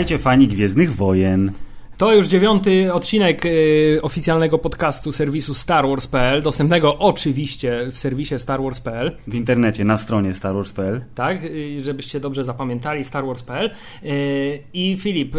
Witajcie 0.00 0.18
fani 0.18 0.48
Gwiezdnych 0.48 0.96
Wojen. 0.96 1.52
To 2.00 2.12
już 2.14 2.28
dziewiąty 2.28 2.92
odcinek 2.92 3.46
y, 3.46 3.98
oficjalnego 4.02 4.58
podcastu 4.58 5.12
serwisu 5.12 5.54
Star 5.54 5.88
Wars.pl, 5.88 6.42
dostępnego 6.42 6.98
oczywiście 6.98 7.86
w 7.92 7.98
serwisie 7.98 8.38
Star 8.38 8.62
Wars.pl. 8.62 9.16
W 9.26 9.34
internecie, 9.34 9.84
na 9.84 9.98
stronie 9.98 10.34
starwars.pl. 10.34 11.04
Tak, 11.14 11.44
y, 11.44 11.80
żebyście 11.80 12.20
dobrze 12.20 12.44
zapamiętali, 12.44 13.04
Star 13.04 13.26
Wars.pl. 13.26 13.70
Y, 14.04 14.62
I 14.72 14.96
Filip, 14.96 15.36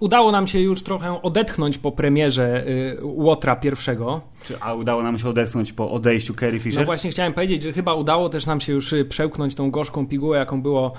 udało 0.00 0.32
nam 0.32 0.46
się 0.46 0.60
już 0.60 0.82
trochę 0.82 1.22
odetchnąć 1.22 1.78
po 1.78 1.92
premierze 1.92 2.64
Łotra 3.02 3.56
pierwszego. 3.56 4.20
A 4.60 4.74
udało 4.74 5.02
nam 5.02 5.18
się 5.18 5.28
odetchnąć 5.28 5.72
po 5.72 5.90
odejściu 5.90 6.34
Carrie 6.34 6.60
Fisher? 6.60 6.80
No 6.80 6.86
właśnie 6.86 7.10
chciałem 7.10 7.32
powiedzieć, 7.32 7.62
że 7.62 7.72
chyba 7.72 7.94
udało 7.94 8.28
też 8.28 8.46
nam 8.46 8.60
się 8.60 8.72
już 8.72 8.94
przełknąć 9.08 9.54
tą 9.54 9.70
gorzką 9.70 10.06
pigułę, 10.06 10.38
jaką 10.38 10.62
było 10.62 10.92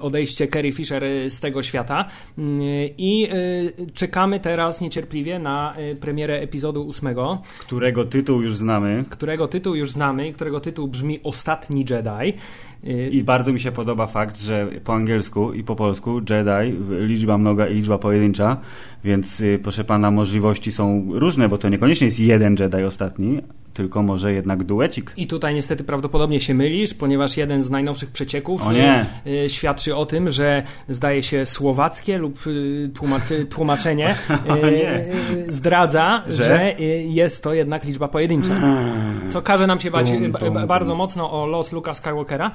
odejście 0.00 0.48
Carrie 0.48 0.72
Fisher 0.72 1.04
z 1.28 1.40
tego 1.40 1.62
świata. 1.62 2.08
I 2.98 3.28
y, 3.32 3.86
czekamy 4.34 4.40
teraz 4.40 4.80
niecierpliwie 4.80 5.38
na 5.38 5.74
y, 5.78 5.96
premierę 5.96 6.40
epizodu 6.40 6.82
ósmego, 6.86 7.42
Którego 7.60 8.04
tytuł 8.04 8.42
już 8.42 8.56
znamy. 8.56 9.04
którego 9.10 9.48
tytuł 9.48 9.74
już 9.74 9.90
znamy, 9.92 10.32
którego 10.32 10.60
tytuł 10.60 10.88
brzmi 10.88 11.20
Ostatni 11.22 11.84
Jedi. 11.90 12.38
Y, 12.84 13.10
I 13.10 13.24
bardzo 13.24 13.52
mi 13.52 13.60
się 13.60 13.72
podoba 13.72 14.06
fakt, 14.06 14.40
że 14.40 14.68
po 14.84 14.94
angielsku 14.94 15.52
i 15.52 15.62
po 15.64 15.76
polsku 15.76 16.20
Jedi, 16.30 16.76
liczba 17.06 17.38
mnoga 17.38 17.68
i 17.68 17.74
liczba 17.74 17.98
pojedyncza, 17.98 18.56
więc 19.04 19.40
y, 19.40 19.58
proszę 19.62 19.84
pana, 19.84 20.10
możliwości 20.10 20.72
są 20.72 21.08
różne, 21.12 21.48
bo 21.48 21.58
to 21.58 21.68
niekoniecznie 21.68 22.06
jest 22.06 22.20
jeden 22.20 22.56
Jedi 22.60 22.84
ostatni, 22.84 23.40
tylko 23.74 24.02
może 24.02 24.32
jednak 24.32 24.64
duecik. 24.64 25.12
I 25.16 25.26
tutaj 25.26 25.54
niestety 25.54 25.84
prawdopodobnie 25.84 26.40
się 26.40 26.54
mylisz, 26.54 26.94
ponieważ 26.94 27.36
jeden 27.36 27.62
z 27.62 27.70
najnowszych 27.70 28.10
przecieków 28.10 28.62
y, 29.26 29.30
y, 29.30 29.50
świadczy 29.50 29.96
o 29.96 30.06
tym, 30.06 30.30
że 30.30 30.62
zdaje 30.88 31.22
się 31.22 31.46
słowackie 31.46 32.18
lub 32.18 32.46
y, 32.46 32.90
tłumaczy, 32.94 33.44
tłumaczenie 33.54 34.14
zdradza, 35.48 36.22
Że? 36.28 36.44
że, 36.44 36.74
jest 37.02 37.42
to 37.42 37.54
jednak 37.54 37.84
liczba 37.84 38.08
pojedyncza. 38.08 38.60
Co 39.30 39.42
każe 39.42 39.66
nam 39.66 39.80
się 39.80 39.90
bać 39.90 40.12
ba- 40.30 40.38
tum. 40.38 40.66
bardzo 40.66 40.94
mocno 40.94 41.42
o 41.42 41.46
los 41.46 41.72
Luka 41.72 41.94
Skywalkera, 41.94 42.50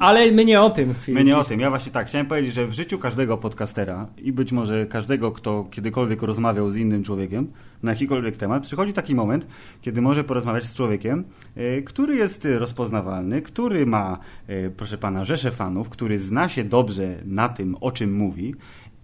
ale 0.00 0.32
my 0.32 0.44
nie 0.44 0.60
o 0.60 0.70
tym. 0.70 0.94
My 1.08 1.24
nie 1.24 1.36
o 1.38 1.44
tym. 1.44 1.60
Ja 1.60 1.70
właśnie 1.70 1.92
tak, 1.92 2.06
chciałem 2.08 2.26
powiedzieć, 2.26 2.52
że 2.54 2.66
w 2.66 2.72
życiu 2.72 2.98
każdego 2.98 3.36
podcastera 3.38 4.06
i 4.18 4.32
być 4.32 4.52
może 4.52 4.86
każdego, 4.86 5.32
kto 5.32 5.66
kiedykolwiek 5.70 6.22
rozmawiał 6.22 6.70
z 6.70 6.76
innym 6.76 7.04
człowiekiem 7.04 7.52
na 7.82 7.90
jakikolwiek 7.92 8.36
temat, 8.36 8.62
przychodzi 8.62 8.92
taki 8.92 9.14
moment, 9.14 9.46
kiedy 9.80 10.02
może 10.02 10.24
porozmawiać 10.24 10.64
z 10.64 10.74
człowiekiem, 10.74 11.24
y, 11.56 11.82
który 11.86 12.16
jest 12.16 12.48
rozpoznawalny, 12.58 13.42
który 13.42 13.86
ma, 13.86 14.18
y, 14.50 14.72
proszę 14.76 14.98
pana, 14.98 15.24
rzeszę 15.24 15.50
fanów, 15.50 15.88
który 15.88 16.18
zna 16.18 16.48
się 16.48 16.64
dobrze 16.64 17.16
na 17.24 17.48
tym, 17.48 17.76
o 17.80 17.92
czym 17.92 18.14
mówi. 18.14 18.54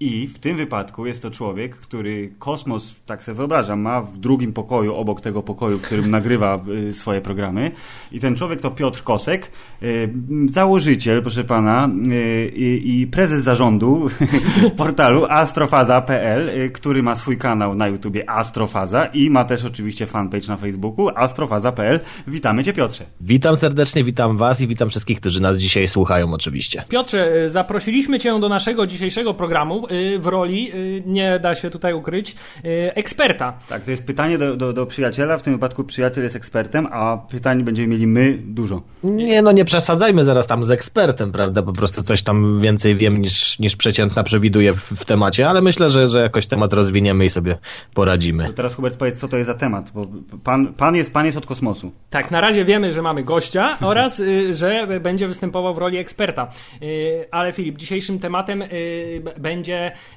I 0.03 0.29
w 0.29 0.39
tym 0.39 0.57
wypadku 0.57 1.07
jest 1.07 1.23
to 1.23 1.31
człowiek, 1.31 1.77
który 1.77 2.33
kosmos, 2.39 2.95
tak 3.07 3.25
sobie 3.25 3.37
wyobrażam, 3.37 3.81
ma 3.81 4.01
w 4.01 4.19
drugim 4.19 4.53
pokoju, 4.53 4.95
obok 4.95 5.21
tego 5.21 5.43
pokoju, 5.43 5.79
w 5.79 5.83
którym 5.83 6.11
nagrywa 6.11 6.61
y, 6.89 6.93
swoje 6.93 7.21
programy. 7.21 7.71
I 8.13 8.21
ten 8.21 8.37
człowiek 8.37 8.61
to 8.61 8.71
Piotr 8.71 9.03
Kosek, 9.03 9.51
y, 9.83 10.13
założyciel, 10.47 11.23
proszę 11.23 11.45
pana, 11.45 11.89
y, 12.13 12.53
i 12.57 13.01
i 13.01 13.07
prezes 13.07 13.43
zarządu 13.43 14.07
portalu 14.77 15.27
astrofaza.pl, 15.29 16.73
który 16.73 17.03
ma 17.03 17.17
swój 17.17 17.39
kanał 17.39 17.75
na 17.75 17.89
YouTubie 17.89 18.31
Astrofaza 18.31 19.07
i 19.07 19.31
ma 19.31 19.45
też 19.45 19.65
oczywiście 19.65 20.07
fanpage 20.07 20.49
na 20.49 20.57
Facebooku 20.57 21.09
astrofaza.pl. 21.15 22.01
Witamy 22.27 22.65
cię 22.65 22.73
Piotrze. 22.73 23.05
Witam 23.21 23.57
serdecznie, 23.57 24.05
witam 24.05 24.37
Was 24.37 24.61
i 24.61 24.67
witam 24.67 24.89
wszystkich, 24.89 25.21
którzy 25.21 25.43
nas 25.43 25.57
dzisiaj 25.57 25.89
słuchają 25.89 26.33
oczywiście. 26.33 26.85
Piotrze, 26.89 27.49
zaprosiliśmy 27.49 28.19
Cię 28.19 28.41
do 28.41 28.49
naszego 28.49 28.87
dzisiejszego 28.87 29.35
programu 29.35 29.92
w 30.19 30.27
roli, 30.27 30.73
y, 30.75 31.03
nie 31.07 31.39
da 31.39 31.55
się 31.55 31.71
tutaj 31.71 31.95
ukryć, 31.95 32.37
y, 32.65 32.95
eksperta. 32.95 33.53
Tak, 33.69 33.85
to 33.85 33.91
jest 33.91 34.07
pytanie 34.07 34.39
do, 34.39 34.57
do, 34.57 34.73
do 34.73 34.87
przyjaciela, 34.87 35.39
w 35.39 35.43
tym 35.43 35.53
wypadku 35.53 35.85
przyjaciel 35.85 36.25
jest 36.25 36.37
ekspertem, 36.37 36.89
a 36.91 37.17
pytań 37.31 37.63
będziemy 37.63 37.89
mieli 37.89 38.07
my 38.07 38.39
dużo. 38.45 38.83
Nie 39.05 39.43
no, 39.43 39.53
nie 39.53 39.65
przesadzajmy 39.65 40.25
zaraz 40.25 40.47
tam 40.47 40.65
z 40.65 40.71
ekspertem, 40.71 41.33
prawda? 41.33 41.63
Po 41.63 41.73
prostu 41.73 42.03
coś 42.03 42.23
tam 42.23 42.61
więcej 42.61 42.95
wiem 42.97 43.21
niż, 43.21 43.59
niż 43.59 43.77
przeciętna 43.77 44.23
przewiduje 44.23 44.73
w, 44.73 44.79
w 44.79 45.05
temacie, 45.05 45.49
ale 45.49 45.61
myślę, 45.63 45.91
że, 45.91 46.09
że 46.09 46.21
jakoś 46.21 46.47
temat 46.47 46.73
rozwiniemy 46.73 47.25
i 47.25 47.31
sobie 47.31 47.59
poradzimy. 47.95 48.47
To 48.47 48.53
teraz 48.53 48.75
Hubert 48.75 48.97
powiedz, 48.97 49.21
co 49.21 49.29
to 49.29 49.37
jest 49.37 49.47
za 49.47 49.55
temat, 49.55 49.91
bo 49.95 50.07
pan, 50.45 50.75
pan, 50.75 50.95
jest, 50.97 51.13
pan 51.13 51.27
jest 51.27 51.39
od 51.39 51.47
kosmosu. 51.47 51.93
Tak, 52.11 52.31
na 52.31 52.41
razie 52.41 52.65
wiemy, 52.65 52.93
że 52.93 53.03
mamy 53.03 53.23
gościa 53.25 53.77
oraz, 53.91 54.21
y, 54.21 54.55
że 54.55 54.87
będzie 55.01 55.29
występował 55.29 55.75
w 55.75 55.79
roli 55.79 55.99
eksperta. 55.99 56.51
Y, 56.83 57.25
Ale 57.31 57.53
Filip, 57.53 57.77
dzisiejszym 57.77 58.19
tematem 58.19 58.63
y, 58.63 59.23
b- 59.25 59.33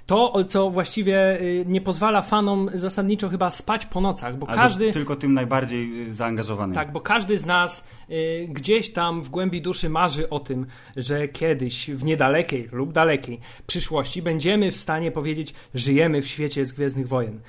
to, 0.06 0.44
co 0.44 0.70
właściwie 0.70 1.42
y, 1.42 1.66
nie 1.68 1.81
pozwala 1.81 2.22
fanom 2.22 2.70
zasadniczo 2.74 3.30
chyba 3.30 3.50
spać 3.50 3.86
po 3.86 4.02
nocach, 4.02 4.38
bo 4.38 4.50
Ale 4.50 4.58
każdy... 4.58 4.92
tylko 4.92 5.16
tym 5.16 5.34
najbardziej 5.34 6.08
y, 6.09 6.14
zaangażowanym. 6.14 6.76
Tak, 6.76 6.92
bo 6.92 7.02
każdy 7.02 7.38
z 7.38 7.46
nas 7.46 7.88
y, 8.09 8.48
gdzieś 8.50 8.92
tam 8.94 9.22
w 9.22 9.30
głębi 9.30 9.62
duszy 9.62 9.90
marzy 9.90 10.30
o 10.30 10.40
tym, 10.40 10.66
że 10.98 11.28
kiedyś 11.28 11.90
w 11.92 12.04
niedalekiej 12.04 12.70
lub 12.72 12.94
dalekiej 12.94 13.40
przyszłości 13.68 14.22
będziemy 14.22 14.72
w 14.72 14.78
stanie 14.78 15.12
powiedzieć, 15.12 15.54
żyjemy 15.74 16.22
w 16.22 16.28
świecie 16.28 16.66
z 16.66 16.72
Gwiezdnych 16.72 17.08
Wojen. 17.08 17.40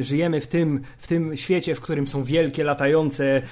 Żyjemy 0.00 0.40
w 0.40 0.46
tym, 0.46 0.80
w 0.98 1.06
tym 1.06 1.36
świecie, 1.36 1.74
w 1.74 1.80
którym 1.80 2.08
są 2.08 2.24
wielkie, 2.24 2.64
latające 2.64 3.42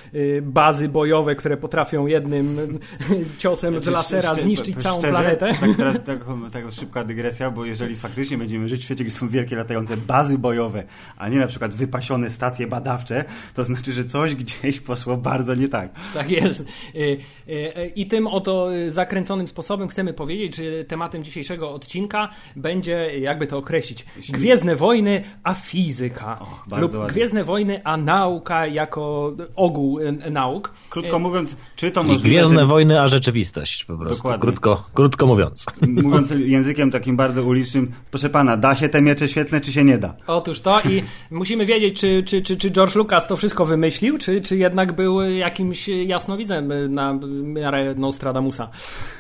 bazy 0.42 0.88
bojowe, 0.88 1.34
które 1.34 1.56
potrafią 1.56 2.06
jednym 2.06 2.78
ciosem 3.38 3.80
z 3.80 3.82
Znaczy, 3.82 3.90
lasera 3.96 4.22
szczerze- 4.34 4.42
zniszczyć 4.42 4.76
całą 4.82 5.00
planetę. 5.00 5.54
Tak, 5.60 5.76
teraz 5.76 5.96
taka, 6.06 6.24
taka 6.52 6.70
szybka 6.70 7.04
dygresja, 7.04 7.50
bo 7.50 7.64
jeżeli 7.64 7.96
faktycznie 8.02 8.38
będziemy 8.38 8.68
żyć 8.68 8.80
w 8.80 8.84
świecie, 8.84 9.04
gdzie 9.04 9.14
są 9.14 9.28
wielkie 9.28 9.56
latające 9.56 9.96
bazy 9.96 10.38
bojowe, 10.38 10.84
a 11.16 11.28
nie 11.28 11.38
na 11.38 11.46
przykład 11.46 11.74
wypasione 11.74 12.30
stacje 12.30 12.66
badawcze, 12.66 13.24
to 13.54 13.64
znaczy, 13.64 13.92
że 13.92 14.04
coś 14.04 14.34
gdzieś 14.34 14.80
poszło 14.80 15.16
bardzo 15.16 15.54
nie 15.54 15.68
tak. 15.68 15.90
Tak 16.14 16.30
jest. 16.30 16.60
Y, 16.60 16.64
y, 16.98 17.18
y, 17.48 17.92
I 17.96 18.06
tym 18.06 18.26
oto 18.26 18.68
zakręconym 18.86 19.48
sposobem 19.48 19.88
chcemy 19.88 20.14
powiedzieć, 20.14 20.56
że 20.56 20.84
tematem 20.84 21.24
dzisiejszego 21.24 21.72
odcinka 21.72 22.28
będzie, 22.56 23.18
jakby 23.20 23.46
to 23.46 23.58
określić, 23.58 24.06
Gwiezdne 24.28 24.76
Wojny, 24.76 25.24
a 25.44 25.54
fizyka. 25.54 26.38
Och, 26.40 26.64
bardzo 26.68 26.86
lub 26.86 26.94
ładnie. 26.94 27.12
Gwiezdne 27.12 27.44
Wojny, 27.44 27.84
a 27.84 27.96
nauka 27.96 28.66
jako 28.66 29.32
ogół 29.56 29.98
y, 29.98 30.30
nauk. 30.30 30.72
Krótko 30.90 31.16
Y, 31.16 31.20
mówiąc, 31.20 31.56
czy 31.76 31.90
to 31.90 32.02
I 32.02 32.06
możliwe, 32.06 32.28
Gwiezdne 32.28 32.60
że, 32.60 32.66
wojny, 32.66 33.00
a 33.00 33.08
rzeczywistość 33.08 33.84
po 33.84 33.96
prostu. 33.98 34.16
Dokładnie. 34.16 34.40
Krótko, 34.40 34.84
krótko 34.94 35.26
mówiąc. 35.26 35.66
mówiąc 36.02 36.30
językiem 36.30 36.90
takim 36.90 37.16
bardzo 37.16 37.42
ulicznym, 37.42 37.91
proszę 38.10 38.30
pana, 38.30 38.56
da 38.56 38.74
się 38.74 38.88
te 38.88 39.02
miecze 39.02 39.28
świetlne, 39.28 39.60
czy 39.60 39.72
się 39.72 39.84
nie 39.84 39.98
da? 39.98 40.14
Otóż 40.26 40.60
to 40.60 40.80
i 40.80 41.02
musimy 41.30 41.66
wiedzieć, 41.66 42.00
czy, 42.00 42.22
czy, 42.26 42.42
czy, 42.42 42.56
czy 42.56 42.70
George 42.70 42.94
Lucas 42.94 43.28
to 43.28 43.36
wszystko 43.36 43.64
wymyślił, 43.64 44.18
czy, 44.18 44.40
czy 44.40 44.56
jednak 44.56 44.92
był 44.92 45.22
jakimś 45.22 45.88
jasnowidzem 45.88 46.92
na 46.94 47.18
miarę 47.42 47.94
Nostradamusa. 47.94 48.68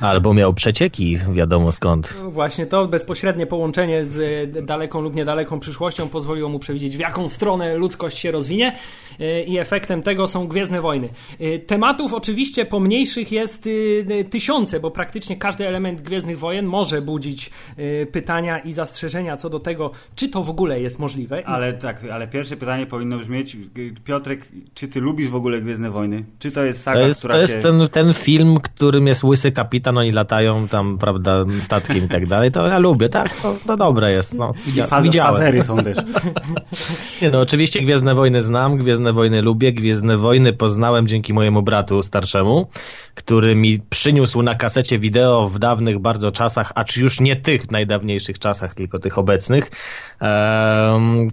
Albo 0.00 0.34
miał 0.34 0.54
przecieki, 0.54 1.18
wiadomo 1.32 1.72
skąd. 1.72 2.16
Właśnie 2.28 2.66
to 2.66 2.88
bezpośrednie 2.88 3.46
połączenie 3.46 4.04
z 4.04 4.66
daleką 4.66 5.00
lub 5.00 5.14
niedaleką 5.14 5.60
przyszłością 5.60 6.08
pozwoliło 6.08 6.48
mu 6.48 6.58
przewidzieć, 6.58 6.96
w 6.96 7.00
jaką 7.00 7.28
stronę 7.28 7.76
ludzkość 7.76 8.18
się 8.18 8.30
rozwinie 8.30 8.76
e, 9.20 9.42
i 9.42 9.58
efektem 9.58 10.02
tego 10.02 10.26
są 10.26 10.48
Gwiezdne 10.48 10.80
Wojny. 10.80 11.08
E, 11.40 11.58
Tematów 11.58 12.14
oczywiście 12.14 12.64
pomniejszych 12.64 13.32
jest 13.32 13.68
e, 14.20 14.24
tysiące, 14.24 14.80
bo 14.80 14.90
praktycznie 14.90 15.36
każdy 15.36 15.68
element 15.68 16.00
Gwiezdnych 16.00 16.38
Wojen 16.38 16.66
może 16.66 17.02
budzić 17.02 17.50
pytania 18.12 18.58
i 18.64 18.72
zastrzeżenia 18.72 19.36
co 19.36 19.50
do 19.50 19.60
tego, 19.60 19.90
czy 20.14 20.28
to 20.28 20.42
w 20.42 20.50
ogóle 20.50 20.80
jest 20.80 20.98
możliwe. 20.98 21.46
Ale 21.46 21.72
tak, 21.72 22.04
ale 22.12 22.28
pierwsze 22.28 22.56
pytanie 22.56 22.86
powinno 22.86 23.18
brzmieć, 23.18 23.56
Piotrek, 24.04 24.48
czy 24.74 24.88
ty 24.88 25.00
lubisz 25.00 25.28
w 25.28 25.34
ogóle 25.34 25.60
Gwiezdne 25.60 25.90
Wojny? 25.90 26.24
Czy 26.38 26.50
to 26.50 26.64
jest 26.64 26.82
saga, 26.82 27.00
To 27.00 27.06
jest, 27.06 27.20
która 27.20 27.34
to 27.34 27.46
cię... 27.46 27.52
jest 27.52 27.66
ten, 27.66 27.88
ten 27.88 28.14
film, 28.14 28.60
którym 28.60 29.06
jest 29.06 29.24
łysy 29.24 29.52
kapitan, 29.52 29.98
oni 29.98 30.12
latają 30.12 30.68
tam, 30.68 30.98
prawda, 30.98 31.44
statkiem 31.60 32.04
i 32.04 32.08
tak 32.08 32.26
dalej. 32.26 32.52
To 32.52 32.66
ja 32.66 32.78
lubię, 32.78 33.08
tak? 33.08 33.40
To, 33.40 33.56
to 33.66 33.76
dobre 33.76 34.12
jest. 34.12 34.34
No, 34.34 34.52
I 34.66 34.82
faz- 34.82 35.02
widziałem. 35.02 35.34
fazery 35.34 35.64
są 35.64 35.76
też. 35.76 35.98
Nie, 37.22 37.30
no 37.30 37.40
oczywiście 37.40 37.82
Gwiezdne 37.82 38.14
Wojny 38.14 38.40
znam, 38.40 38.76
Gwiezdne 38.76 39.12
Wojny 39.12 39.42
lubię, 39.42 39.72
Gwiezdne 39.72 40.16
Wojny 40.18 40.52
poznałem 40.52 41.06
dzięki 41.06 41.32
mojemu 41.32 41.62
bratu 41.62 42.02
starszemu, 42.02 42.66
który 43.14 43.54
mi 43.54 43.80
przyniósł 43.90 44.42
na 44.42 44.54
kasecie 44.54 44.98
wideo 44.98 45.48
w 45.48 45.58
dawnych 45.58 45.98
bardzo 45.98 46.32
czasach, 46.32 46.72
acz 46.74 46.96
już 46.96 47.20
nie 47.20 47.36
tych 47.36 47.70
najdawniejszych 47.70 48.38
czasach, 48.38 48.51
tylko 48.74 48.98
tych 48.98 49.18
obecnych, 49.18 49.70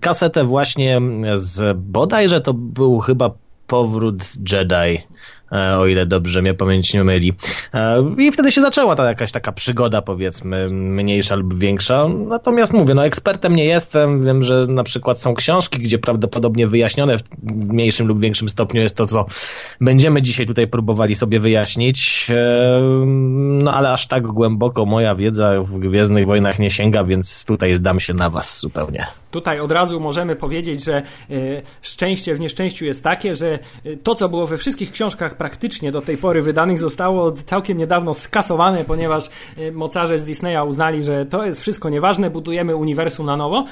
kasetę 0.01 0.44
właśnie 0.44 1.01
z 1.33 1.77
bodajże 1.77 2.42
to 2.42 2.54
był 2.54 3.00
chyba 3.00 3.31
powrót 3.68 4.24
Jedi 4.51 5.04
o 5.51 5.88
ile 5.88 6.06
dobrze 6.06 6.42
mnie 6.42 6.54
pamięć 6.54 6.94
nie 6.94 7.04
myli. 7.04 7.34
E, 7.74 8.06
I 8.18 8.31
wtedy 8.31 8.51
się 8.51 8.62
zaczęła 8.62 8.96
ta 8.96 9.07
jakaś 9.07 9.31
taka 9.31 9.51
przygoda, 9.51 10.01
powiedzmy, 10.01 10.69
mniejsza 10.69 11.36
lub 11.36 11.60
większa. 11.60 12.07
Natomiast 12.28 12.74
mówię, 12.74 12.94
no 12.94 13.06
ekspertem 13.06 13.56
nie 13.56 13.66
jestem. 13.66 14.25
Wiem, 14.25 14.44
że 14.44 14.68
na 14.68 14.84
przykład 14.84 15.22
są 15.22 15.34
książki, 15.34 15.80
gdzie 15.80 16.00
prawdopodobnie 16.00 16.68
wyjaśnione 16.68 17.18
w 17.18 17.24
mniejszym 17.44 18.07
lub 18.07 18.19
większym 18.19 18.50
stopniu 18.50 18.81
jest 18.81 18.98
to, 18.98 19.06
co 19.06 19.25
będziemy 19.81 20.22
dzisiaj 20.22 20.46
tutaj 20.46 20.68
próbowali 20.68 21.16
sobie 21.16 21.40
wyjaśnić. 21.40 22.28
E, 22.30 22.81
no 23.63 23.74
ale 23.74 23.92
aż 23.92 24.07
tak 24.07 24.28
głęboko 24.28 24.86
moja 24.86 25.16
wiedza 25.16 25.54
w 25.62 25.80
Gwiezdnych 25.80 26.25
Wojnach 26.25 26.60
nie 26.60 26.69
sięga, 26.69 27.04
więc 27.04 27.45
tutaj 27.45 27.75
zdam 27.75 28.00
się 28.00 28.13
na 28.13 28.30
was 28.30 28.60
zupełnie. 28.60 29.07
Tutaj 29.31 29.60
od 29.60 29.72
razu 29.72 30.00
możemy 30.00 30.36
powiedzieć, 30.36 30.84
że 30.84 31.02
szczęście 31.81 32.36
w 32.36 32.40
nieszczęściu 32.40 32.86
jest 32.86 33.04
takie, 33.04 33.36
że 33.36 33.60
to, 34.04 34.16
co 34.16 34.30
było 34.30 34.48
we 34.48 34.57
wszystkich 34.57 34.92
książkach 34.92 35.36
praktycznie 35.40 35.92
do 35.92 36.02
tej 36.02 36.18
pory 36.18 36.42
wydanych, 36.42 36.80
zostało 36.80 37.32
całkiem 37.32 37.78
niedawno 37.78 38.14
skasowane, 38.14 38.86
ponieważ 38.86 39.30
mocarze 39.74 40.20
z 40.20 40.26
Disneya 40.26 40.68
uznali, 40.68 41.04
że 41.04 41.26
to 41.26 41.46
jest 41.46 41.62
wszystko 41.62 41.90
nieważne, 41.90 42.30
budujemy 42.30 42.76
uniwersum 42.76 43.26
na 43.26 43.38
nowo. 43.38 43.66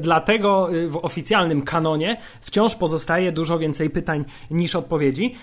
Dlatego 0.00 0.68
w 0.88 0.96
oficjalnym 0.96 1.62
kanonie 1.62 2.16
wciąż 2.40 2.74
pozostaje 2.74 3.32
dużo 3.32 3.58
więcej 3.58 3.90
pytań 3.90 4.24
niż 4.50 4.76
odpowiedzi, 4.76 5.34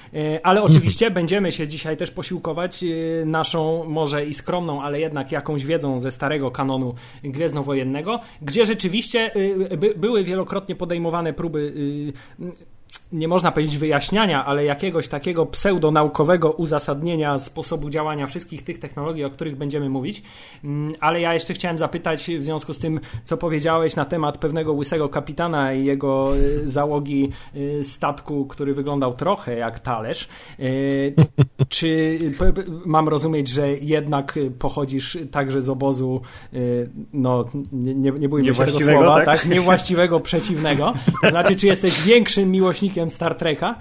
ale 0.43 0.63
oczywiście 0.63 1.11
będziemy 1.11 1.51
się 1.51 1.67
dzisiaj 1.67 1.97
też 1.97 2.11
posiłkować 2.11 2.85
naszą 3.25 3.83
może 3.87 4.25
i 4.25 4.33
skromną, 4.33 4.81
ale 4.81 4.99
jednak 4.99 5.31
jakąś 5.31 5.65
wiedzą 5.65 6.01
ze 6.01 6.11
starego 6.11 6.51
kanonu 6.51 6.93
gwiezdnowojennego, 7.23 8.19
gdzie 8.41 8.65
rzeczywiście 8.65 9.31
by, 9.77 9.93
były 9.97 10.23
wielokrotnie 10.23 10.75
podejmowane 10.75 11.33
próby 11.33 11.73
nie 13.11 13.27
można 13.27 13.51
powiedzieć 13.51 13.77
wyjaśniania, 13.77 14.45
ale 14.45 14.65
jakiegoś 14.65 15.07
takiego 15.07 15.45
pseudonaukowego 15.45 16.51
uzasadnienia 16.51 17.39
sposobu 17.39 17.89
działania 17.89 18.27
wszystkich 18.27 18.63
tych 18.63 18.79
technologii, 18.79 19.23
o 19.23 19.29
których 19.29 19.55
będziemy 19.55 19.89
mówić. 19.89 20.23
Mm, 20.63 20.93
ale 20.99 21.21
ja 21.21 21.33
jeszcze 21.33 21.53
chciałem 21.53 21.77
zapytać 21.77 22.31
w 22.39 22.43
związku 22.43 22.73
z 22.73 22.79
tym, 22.79 22.99
co 23.23 23.37
powiedziałeś 23.37 23.95
na 23.95 24.05
temat 24.05 24.37
pewnego 24.37 24.73
łysego 24.73 25.09
kapitana 25.09 25.73
i 25.73 25.85
jego 25.85 26.37
y, 26.37 26.67
załogi 26.67 27.31
y, 27.55 27.83
statku, 27.83 28.45
który 28.45 28.73
wyglądał 28.73 29.13
trochę 29.13 29.55
jak 29.55 29.79
talerz. 29.79 30.27
Y, 30.59 31.13
czy 31.69 32.19
mam 32.85 33.09
rozumieć, 33.09 33.47
że 33.47 33.73
jednak 33.73 34.39
pochodzisz 34.59 35.17
także 35.31 35.61
z 35.61 35.69
obozu, 35.69 36.21
no 37.13 37.45
nie, 37.71 38.11
nie 38.11 38.29
bójmy 38.29 38.53
się 38.53 38.65
tego 38.65 38.79
słowa, 38.79 39.15
tak? 39.15 39.25
tak? 39.25 39.45
Niewłaściwego, 39.45 40.19
przeciwnego. 40.19 40.93
To 41.23 41.29
znaczy, 41.29 41.55
czy 41.55 41.67
jesteś 41.67 42.03
większym 42.03 42.51
miłośnikiem 42.51 42.80
miłośnikiem 42.81 43.11
Star 43.11 43.35
Treka. 43.35 43.75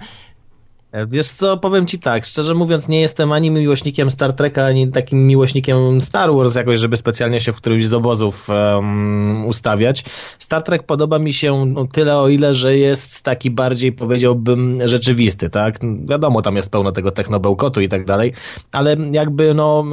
Wiesz 1.07 1.27
co, 1.27 1.57
powiem 1.57 1.87
ci 1.87 1.99
tak, 1.99 2.25
szczerze 2.25 2.53
mówiąc 2.53 2.87
nie 2.87 3.01
jestem 3.01 3.31
ani 3.31 3.51
miłośnikiem 3.51 4.11
Star 4.11 4.33
Treka, 4.33 4.65
ani 4.65 4.91
takim 4.91 5.27
miłośnikiem 5.27 6.01
Star 6.01 6.33
Wars 6.33 6.55
jakoś, 6.55 6.79
żeby 6.79 6.97
specjalnie 6.97 7.39
się 7.39 7.51
w 7.51 7.55
którymś 7.55 7.87
z 7.87 7.93
obozów 7.93 8.49
um, 8.49 9.45
ustawiać. 9.45 10.05
Star 10.39 10.63
Trek 10.63 10.83
podoba 10.83 11.19
mi 11.19 11.33
się 11.33 11.65
no, 11.65 11.87
tyle 11.87 12.17
o 12.17 12.27
ile, 12.29 12.53
że 12.53 12.77
jest 12.77 13.21
taki 13.21 13.51
bardziej 13.51 13.91
powiedziałbym 13.91 14.87
rzeczywisty, 14.87 15.49
tak? 15.49 15.79
Wiadomo, 16.05 16.41
tam 16.41 16.55
jest 16.55 16.71
pełno 16.71 16.91
tego 16.91 17.11
technobełkotu 17.11 17.81
i 17.81 17.87
tak 17.87 18.05
dalej, 18.05 18.33
ale 18.71 18.97
jakby 19.11 19.53
no... 19.53 19.83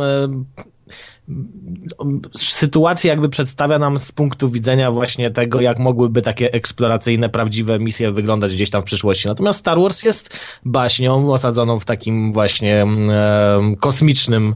Sytuacja 2.37 3.11
jakby 3.11 3.29
przedstawia 3.29 3.79
nam 3.79 3.99
z 3.99 4.13
punktu 4.13 4.49
widzenia 4.49 4.91
właśnie 4.91 5.31
tego, 5.31 5.61
jak 5.61 5.79
mogłyby 5.79 6.23
takie 6.23 6.53
eksploracyjne, 6.53 7.29
prawdziwe 7.29 7.79
misje 7.79 8.13
wyglądać 8.13 8.55
gdzieś 8.55 8.71
tam 8.71 8.83
w 8.83 8.85
przyszłości. 8.85 9.29
Natomiast 9.29 9.59
Star 9.59 9.81
Wars 9.81 10.03
jest 10.03 10.31
baśnią 10.65 11.33
osadzoną 11.33 11.81
w 11.81 11.85
takim 11.85 12.33
właśnie 12.33 12.83
e, 12.83 13.75
kosmicznym 13.81 14.55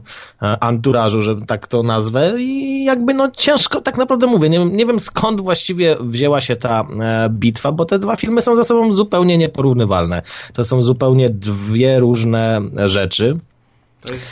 anturażu, 0.59 1.21
że 1.21 1.35
tak 1.47 1.67
to 1.67 1.83
nazwę 1.83 2.33
i 2.39 2.83
jakby 2.85 3.13
no 3.13 3.31
ciężko, 3.31 3.81
tak 3.81 3.97
naprawdę 3.97 4.27
mówię, 4.27 4.49
nie, 4.49 4.65
nie 4.65 4.85
wiem 4.85 4.99
skąd 4.99 5.41
właściwie 5.41 5.97
wzięła 6.01 6.41
się 6.41 6.55
ta 6.55 6.81
e, 6.81 7.29
bitwa, 7.29 7.71
bo 7.71 7.85
te 7.85 7.99
dwa 7.99 8.15
filmy 8.15 8.41
są 8.41 8.55
ze 8.55 8.63
sobą 8.63 8.91
zupełnie 8.91 9.37
nieporównywalne. 9.37 10.21
To 10.53 10.63
są 10.63 10.81
zupełnie 10.81 11.29
dwie 11.29 11.99
różne 11.99 12.61
rzeczy. 12.85 13.39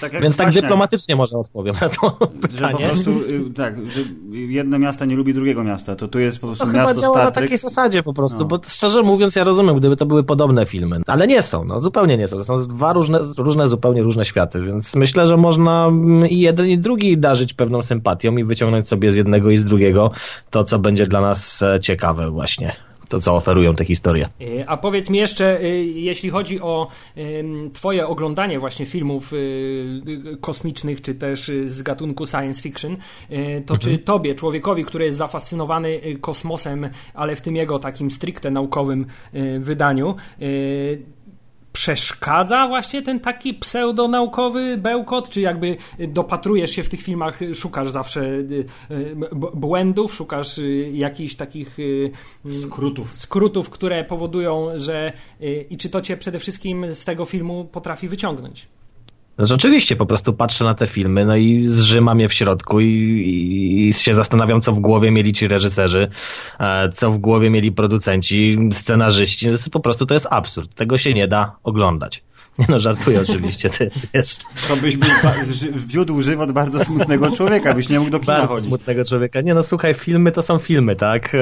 Tak 0.01 0.21
Więc 0.21 0.37
tak 0.37 0.53
dyplomatycznie 0.53 1.15
może 1.15 1.37
odpowiem 1.37 1.75
na 1.81 1.89
to 1.89 2.11
pytanie. 2.41 2.59
Że 2.59 2.71
po 2.71 2.93
prostu, 2.93 3.11
y, 3.21 3.53
tak, 3.55 3.91
że 3.91 4.01
jedno 4.31 4.79
miasto 4.79 5.05
nie 5.05 5.15
lubi 5.15 5.33
drugiego 5.33 5.63
miasta, 5.63 5.95
to 5.95 6.07
tu 6.07 6.19
jest 6.19 6.39
po 6.39 6.47
prostu 6.47 6.65
to 6.65 6.71
miasto 6.71 6.87
chyba 6.95 7.01
działa 7.01 7.25
na 7.25 7.31
takiej 7.31 7.57
zasadzie 7.57 8.03
po 8.03 8.13
prostu, 8.13 8.39
no. 8.39 8.45
bo 8.45 8.59
szczerze 8.67 9.01
mówiąc 9.01 9.35
ja 9.35 9.43
rozumiem, 9.43 9.77
gdyby 9.77 9.97
to 9.97 10.05
były 10.05 10.23
podobne 10.23 10.65
filmy, 10.65 11.01
ale 11.07 11.27
nie 11.27 11.41
są, 11.41 11.65
no 11.65 11.79
zupełnie 11.79 12.17
nie 12.17 12.27
są. 12.27 12.37
To 12.37 12.43
są 12.43 12.67
dwa 12.67 12.93
różne, 12.93 13.19
różne 13.37 13.67
zupełnie 13.67 14.03
różne 14.03 14.25
światy, 14.25 14.61
więc 14.61 14.95
myślę, 14.95 15.27
że 15.27 15.37
można 15.37 15.87
mm, 15.87 16.29
i 16.29 16.39
jeden 16.39 16.67
i 16.67 16.77
drugi 16.77 17.17
darzyć 17.17 17.53
pewną 17.53 17.81
sympatią 17.81 18.37
i 18.37 18.43
wyciągnąć 18.43 18.87
sobie 18.87 19.11
z 19.11 19.17
jednego 19.17 19.49
i 19.49 19.57
z 19.57 19.63
drugiego 19.63 20.11
to, 20.49 20.63
co 20.63 20.79
będzie 20.79 21.07
dla 21.07 21.21
nas 21.21 21.61
e, 21.61 21.79
ciekawe 21.79 22.31
właśnie 22.31 22.90
to, 23.11 23.19
co 23.19 23.35
oferują 23.35 23.73
te 23.73 23.85
historie. 23.85 24.29
E, 24.41 24.69
a 24.69 24.77
powiedz 24.77 25.09
mi 25.09 25.17
jeszcze, 25.17 25.59
e, 25.59 25.67
jeśli 25.83 26.29
chodzi 26.29 26.61
o 26.61 26.87
Twoje 27.73 28.07
oglądanie 28.07 28.59
właśnie 28.59 28.85
filmów 28.85 29.33
e, 29.33 29.37
kosmicznych, 30.37 31.01
czy 31.01 31.15
też 31.15 31.51
z 31.65 31.81
gatunku 31.81 32.25
science 32.25 32.61
fiction, 32.61 32.97
to 33.65 33.73
mhm. 33.73 33.79
czy 33.79 33.97
Tobie, 33.97 34.35
człowiekowi, 34.35 34.85
który 34.85 35.05
jest 35.05 35.17
zafascynowany 35.17 36.01
kosmosem, 36.21 36.89
ale 37.13 37.35
w 37.35 37.41
tym 37.41 37.55
jego 37.55 37.79
takim 37.79 38.11
stricte 38.11 38.51
naukowym 38.51 39.05
wydaniu, 39.59 40.15
przeszkadza 41.73 42.67
właśnie 42.67 43.01
ten 43.01 43.19
taki 43.19 43.53
pseudonaukowy 43.53 44.77
bełkot, 44.77 45.29
czy 45.29 45.41
jakby 45.41 45.77
dopatrujesz 45.99 46.71
się 46.71 46.83
w 46.83 46.89
tych 46.89 47.01
filmach, 47.01 47.39
szukasz 47.53 47.91
zawsze 47.91 48.21
y, 48.21 48.65
y, 48.91 49.15
błędów, 49.53 50.13
szukasz 50.13 50.57
y, 50.57 50.91
jakichś 50.93 51.35
takich 51.35 51.77
skrótów, 52.61 53.13
skrótów 53.13 53.69
które 53.69 54.03
powodują, 54.03 54.67
że 54.75 55.13
i 55.69 55.77
czy 55.77 55.89
to 55.89 56.01
cię 56.01 56.17
przede 56.17 56.39
wszystkim 56.39 56.95
z 56.95 57.05
tego 57.05 57.25
filmu 57.25 57.65
potrafi 57.65 58.07
wyciągnąć? 58.07 58.67
Znaczy, 59.37 59.53
oczywiście, 59.55 59.95
po 59.95 60.05
prostu 60.05 60.33
patrzę 60.33 60.63
na 60.63 60.75
te 60.75 60.87
filmy, 60.87 61.25
no 61.25 61.35
i 61.35 61.61
zrzymam 61.61 62.19
je 62.19 62.29
w 62.29 62.33
środku 62.33 62.79
i, 62.79 62.85
i, 62.85 63.87
i, 63.87 63.93
się 63.93 64.13
zastanawiam, 64.13 64.61
co 64.61 64.73
w 64.73 64.79
głowie 64.79 65.11
mieli 65.11 65.33
ci 65.33 65.47
reżyserzy, 65.47 66.09
e, 66.59 66.89
co 66.89 67.11
w 67.11 67.17
głowie 67.17 67.49
mieli 67.49 67.71
producenci, 67.71 68.57
scenarzyści. 68.71 69.47
Po 69.71 69.79
prostu 69.79 70.05
to 70.05 70.13
jest 70.13 70.27
absurd. 70.29 70.75
Tego 70.75 70.97
się 70.97 71.13
nie 71.13 71.27
da 71.27 71.55
oglądać. 71.63 72.23
Nie 72.59 72.65
no, 72.69 72.79
żartuję 72.79 73.21
oczywiście, 73.29 73.69
to 73.69 73.83
jest 73.83 74.07
wiesz. 74.13 74.37
To 74.67 74.77
byś 74.77 74.97
był, 74.97 75.09
wiódł 75.75 76.21
żywot 76.21 76.51
bardzo 76.51 76.85
smutnego 76.85 77.31
człowieka, 77.31 77.73
byś 77.73 77.89
nie 77.89 77.99
mógł 77.99 78.11
do 78.11 78.19
kina 78.19 78.33
bardzo 78.33 78.53
chodzić. 78.53 78.67
smutnego 78.67 79.05
człowieka. 79.05 79.41
Nie 79.41 79.53
no, 79.53 79.63
słuchaj, 79.63 79.93
filmy 79.93 80.31
to 80.31 80.41
są 80.41 80.57
filmy, 80.57 80.95
tak? 80.95 81.35
E, 81.35 81.39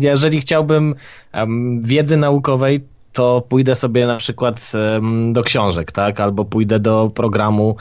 jeżeli 0.00 0.40
chciałbym 0.40 0.94
um, 1.34 1.80
wiedzy 1.82 2.16
naukowej, 2.16 2.78
to 3.18 3.42
pójdę 3.48 3.74
sobie 3.74 4.06
na 4.06 4.16
przykład 4.16 4.72
do 5.32 5.42
książek, 5.42 5.92
tak? 5.92 6.20
Albo 6.20 6.44
pójdę 6.44 6.80
do 6.80 7.10
programu 7.14 7.76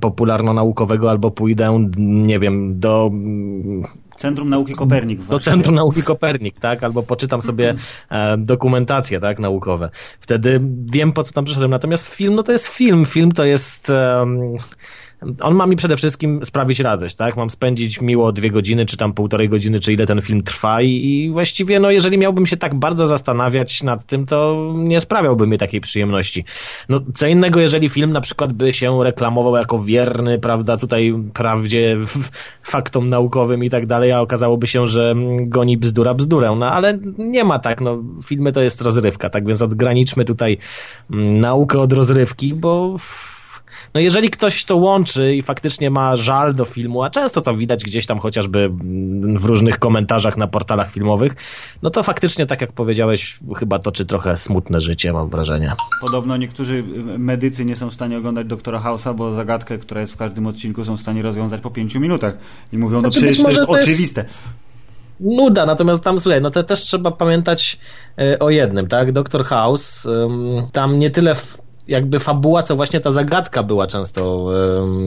popularno-naukowego, 0.00 1.10
albo 1.10 1.30
pójdę, 1.30 1.86
nie 1.96 2.38
wiem, 2.38 2.80
do 2.80 3.10
Centrum 4.18 4.50
Nauki 4.50 4.72
Kopernik. 4.72 5.22
Do 5.22 5.38
Centrum 5.38 5.74
Nauki 5.74 6.02
Kopernik, 6.02 6.58
tak? 6.58 6.84
Albo 6.84 7.02
poczytam 7.02 7.42
sobie 7.42 7.74
dokumentacje, 8.38 9.20
tak, 9.20 9.38
naukowe. 9.38 9.90
Wtedy 10.20 10.60
wiem, 10.84 11.12
po 11.12 11.22
co 11.22 11.32
tam 11.32 11.44
przyszedłem. 11.44 11.70
Natomiast 11.70 12.08
film, 12.08 12.34
no 12.34 12.42
to 12.42 12.52
jest 12.52 12.66
film. 12.68 13.04
Film 13.04 13.32
to 13.32 13.44
jest... 13.44 13.92
on 15.40 15.54
ma 15.54 15.66
mi 15.66 15.76
przede 15.76 15.96
wszystkim 15.96 16.44
sprawić 16.44 16.80
radość, 16.80 17.14
tak? 17.14 17.36
Mam 17.36 17.50
spędzić 17.50 18.00
miło 18.00 18.32
dwie 18.32 18.50
godziny, 18.50 18.86
czy 18.86 18.96
tam 18.96 19.12
półtorej 19.12 19.48
godziny, 19.48 19.80
czy 19.80 19.92
ile 19.92 20.06
ten 20.06 20.20
film 20.20 20.42
trwa 20.42 20.82
i, 20.82 20.88
i 20.88 21.30
właściwie, 21.30 21.80
no 21.80 21.90
jeżeli 21.90 22.18
miałbym 22.18 22.46
się 22.46 22.56
tak 22.56 22.74
bardzo 22.74 23.06
zastanawiać 23.06 23.82
nad 23.82 24.04
tym, 24.04 24.26
to 24.26 24.72
nie 24.76 25.00
sprawiałby 25.00 25.46
mi 25.46 25.58
takiej 25.58 25.80
przyjemności. 25.80 26.44
No, 26.88 27.00
co 27.14 27.26
innego, 27.26 27.60
jeżeli 27.60 27.88
film 27.88 28.12
na 28.12 28.20
przykład 28.20 28.52
by 28.52 28.72
się 28.72 29.04
reklamował 29.04 29.56
jako 29.56 29.78
wierny, 29.78 30.38
prawda, 30.38 30.76
tutaj 30.76 31.14
prawdzie, 31.34 31.96
faktom 32.62 33.08
naukowym 33.08 33.64
i 33.64 33.70
tak 33.70 33.86
dalej, 33.86 34.12
a 34.12 34.20
okazałoby 34.20 34.66
się, 34.66 34.86
że 34.86 35.14
goni 35.40 35.78
bzdura 35.78 36.14
bzdurę, 36.14 36.56
no 36.58 36.70
ale 36.70 36.98
nie 37.18 37.44
ma 37.44 37.58
tak, 37.58 37.80
no 37.80 38.02
filmy 38.26 38.52
to 38.52 38.62
jest 38.62 38.82
rozrywka, 38.82 39.30
tak 39.30 39.46
więc 39.46 39.62
odgraniczmy 39.62 40.24
tutaj 40.24 40.58
mm, 41.10 41.40
naukę 41.40 41.80
od 41.80 41.92
rozrywki, 41.92 42.54
bo 42.54 42.96
no 43.96 44.00
jeżeli 44.00 44.30
ktoś 44.30 44.64
to 44.64 44.76
łączy 44.76 45.34
i 45.34 45.42
faktycznie 45.42 45.90
ma 45.90 46.16
żal 46.16 46.54
do 46.54 46.64
filmu, 46.64 47.02
a 47.02 47.10
często 47.10 47.40
to 47.40 47.56
widać 47.56 47.84
gdzieś 47.84 48.06
tam 48.06 48.18
chociażby 48.18 48.68
w 49.36 49.44
różnych 49.44 49.78
komentarzach 49.78 50.36
na 50.36 50.46
portalach 50.46 50.92
filmowych, 50.92 51.32
no 51.82 51.90
to 51.90 52.02
faktycznie, 52.02 52.46
tak 52.46 52.60
jak 52.60 52.72
powiedziałeś, 52.72 53.38
chyba 53.56 53.78
toczy 53.78 54.04
trochę 54.04 54.36
smutne 54.36 54.80
życie, 54.80 55.12
mam 55.12 55.28
wrażenie. 55.28 55.72
Podobno 56.00 56.36
niektórzy 56.36 56.84
medycy 57.18 57.64
nie 57.64 57.76
są 57.76 57.90
w 57.90 57.94
stanie 57.94 58.18
oglądać 58.18 58.46
Doktora 58.46 58.80
House'a, 58.80 59.14
bo 59.14 59.32
zagadkę, 59.32 59.78
która 59.78 60.00
jest 60.00 60.12
w 60.12 60.16
każdym 60.16 60.46
odcinku, 60.46 60.84
są 60.84 60.96
w 60.96 61.00
stanie 61.00 61.22
rozwiązać 61.22 61.60
po 61.60 61.70
pięciu 61.70 62.00
minutach. 62.00 62.38
I 62.72 62.78
mówią, 62.78 63.02
no 63.02 63.10
znaczy, 63.10 63.18
przecież 63.20 63.42
to 63.42 63.50
jest 63.50 63.66
to 63.66 63.68
oczywiste. 63.68 64.22
Jest 64.22 64.40
nuda, 65.20 65.66
natomiast 65.66 66.04
tam, 66.04 66.20
słuchaj, 66.20 66.42
no 66.42 66.50
to 66.50 66.62
też 66.62 66.80
trzeba 66.80 67.10
pamiętać 67.10 67.78
e, 68.18 68.38
o 68.38 68.50
jednym, 68.50 68.86
tak? 68.86 69.12
Doktor 69.12 69.44
House, 69.44 70.08
tam 70.72 70.98
nie 70.98 71.10
tyle 71.10 71.34
jakby 71.88 72.20
fabuła, 72.20 72.62
co 72.62 72.76
właśnie 72.76 73.00
ta 73.00 73.12
zagadka 73.12 73.62
była 73.62 73.86
często 73.86 74.50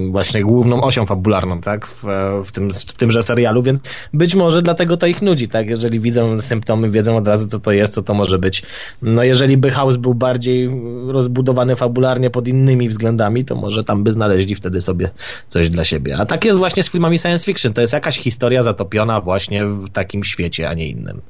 właśnie 0.10 0.44
główną 0.44 0.84
osią 0.84 1.06
fabularną, 1.06 1.62
tak, 1.62 1.88
w, 1.88 2.04
w, 2.46 2.52
tym, 2.52 2.72
w 2.74 2.94
tymże 2.94 3.24
serialu, 3.24 3.64
więc 3.64 3.80
być 4.14 4.36
może 4.36 4.62
dlatego 4.62 4.98
to 4.98 5.08
ich 5.08 5.22
nudzi, 5.22 5.48
tak, 5.48 5.70
jeżeli 5.70 6.00
widzą 6.00 6.42
symptomy, 6.42 6.90
wiedzą 6.90 7.18
od 7.18 7.28
razu, 7.28 7.48
co 7.48 7.60
to 7.60 7.72
jest, 7.72 7.94
co 7.94 8.02
to 8.02 8.14
może 8.14 8.40
być. 8.40 8.64
No 9.02 9.24
jeżeli 9.24 9.58
by 9.58 9.72
House 9.72 9.98
był 9.98 10.14
bardziej 10.14 10.70
rozbudowany 11.08 11.76
fabularnie 11.76 12.30
pod 12.30 12.48
innymi 12.48 12.90
względami, 12.90 13.46
to 13.46 13.56
może 13.56 13.84
tam 13.84 14.04
by 14.04 14.12
znaleźli 14.12 14.56
wtedy 14.56 14.82
sobie 14.82 15.10
coś 15.48 15.70
dla 15.70 15.84
siebie. 15.84 16.18
A 16.20 16.26
tak 16.26 16.46
jest 16.46 16.58
właśnie 16.58 16.84
z 16.84 16.90
filmami 16.90 17.20
science 17.20 17.46
fiction, 17.46 17.74
to 17.74 17.82
jest 17.82 17.94
jakaś 17.94 18.20
historia 18.20 18.64
zatopiona 18.64 19.22
właśnie 19.22 19.66
w 19.66 19.90
takim 19.90 20.24
świecie, 20.24 20.70
a 20.70 20.74
nie 20.74 20.88
innym. 20.88 21.22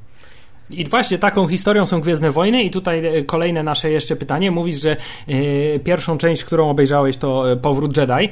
I 0.70 0.86
właśnie 0.86 1.18
taką 1.18 1.48
historią 1.48 1.86
są 1.86 2.02
Gwiezdne 2.02 2.32
Wojny 2.32 2.64
i 2.64 2.72
tutaj 2.72 3.06
e, 3.06 3.24
kolejne 3.24 3.64
nasze 3.64 3.92
jeszcze 3.92 4.16
pytanie. 4.16 4.52
Mówisz, 4.52 4.82
że 4.82 4.92
e, 5.28 5.80
pierwszą 5.80 6.18
część, 6.18 6.44
którą 6.44 6.70
obejrzałeś 6.70 7.18
to 7.18 7.52
e, 7.52 7.56
Powrót 7.56 7.98
Jedi. 7.98 8.30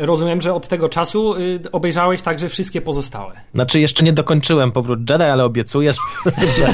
rozumiem, 0.00 0.40
że 0.40 0.54
od 0.54 0.68
tego 0.68 0.88
czasu 0.88 1.34
obejrzałeś 1.72 2.22
także 2.22 2.48
wszystkie 2.48 2.80
pozostałe. 2.80 3.32
Znaczy 3.54 3.80
jeszcze 3.80 4.04
nie 4.04 4.12
dokończyłem 4.12 4.72
Powrót 4.72 5.10
Jedi, 5.10 5.24
ale 5.24 5.44
obiecuję, 5.44 5.92
że... 6.56 6.72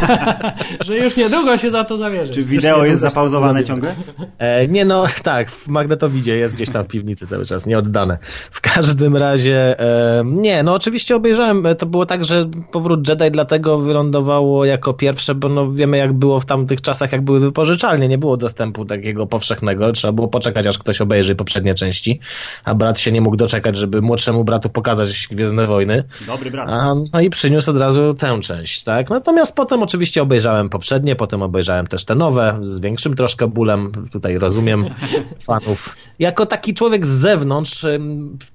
że 0.86 0.98
już 0.98 1.16
niedługo 1.16 1.58
się 1.58 1.70
za 1.70 1.84
to 1.84 1.96
zabierze. 1.96 2.32
Czy 2.34 2.42
wideo 2.42 2.84
jest 2.84 3.00
zapauzowane 3.00 3.64
ciągle? 3.64 3.94
nie 4.68 4.84
no, 4.84 5.04
tak, 5.22 5.50
w 5.50 5.68
Magnetowidzie 5.68 6.36
jest 6.36 6.54
gdzieś 6.54 6.70
tam 6.70 6.84
w 6.84 6.88
piwnicy 6.88 7.26
cały 7.26 7.44
czas, 7.44 7.66
nieoddane. 7.66 8.18
W 8.50 8.60
każdym 8.60 9.16
razie, 9.16 9.76
nie, 10.24 10.62
no 10.62 10.74
oczywiście 10.74 11.16
obejrzałem, 11.16 11.66
to 11.78 11.86
było 11.86 12.06
tak, 12.06 12.24
że 12.24 12.46
Powrót 12.72 13.08
Jedi 13.08 13.30
dlatego 13.30 13.78
wylądował 13.78 14.37
jako 14.64 14.94
pierwsze, 14.94 15.34
bo 15.34 15.48
no 15.48 15.72
wiemy 15.72 15.96
jak 15.96 16.12
było 16.12 16.40
w 16.40 16.44
tamtych 16.44 16.80
czasach, 16.80 17.12
jak 17.12 17.22
były 17.22 17.40
wypożyczalnie, 17.40 18.08
nie 18.08 18.18
było 18.18 18.36
dostępu 18.36 18.84
takiego 18.84 19.26
powszechnego, 19.26 19.92
trzeba 19.92 20.12
było 20.12 20.28
poczekać 20.28 20.66
aż 20.66 20.78
ktoś 20.78 21.00
obejrzy 21.00 21.34
poprzednie 21.34 21.74
części, 21.74 22.20
a 22.64 22.74
brat 22.74 23.00
się 23.00 23.12
nie 23.12 23.20
mógł 23.20 23.36
doczekać, 23.36 23.76
żeby 23.76 24.02
młodszemu 24.02 24.44
bratu 24.44 24.68
pokazać 24.68 25.28
Gwiezdne 25.30 25.66
Wojny. 25.66 26.04
Dobry 26.26 26.50
brat. 26.50 26.68
A, 26.70 26.94
no 27.12 27.20
i 27.20 27.30
przyniósł 27.30 27.70
od 27.70 27.78
razu 27.78 28.14
tę 28.14 28.40
część, 28.40 28.84
tak? 28.84 29.10
Natomiast 29.10 29.54
potem 29.54 29.82
oczywiście 29.82 30.22
obejrzałem 30.22 30.68
poprzednie, 30.68 31.16
potem 31.16 31.42
obejrzałem 31.42 31.86
też 31.86 32.04
te 32.04 32.14
nowe, 32.14 32.58
z 32.62 32.80
większym 32.80 33.14
troszkę 33.14 33.46
bólem, 33.46 33.92
tutaj 34.12 34.38
rozumiem 34.38 34.84
fanów. 35.46 35.96
Jako 36.18 36.46
taki 36.46 36.74
człowiek 36.74 37.06
z 37.06 37.10
zewnątrz, 37.10 37.86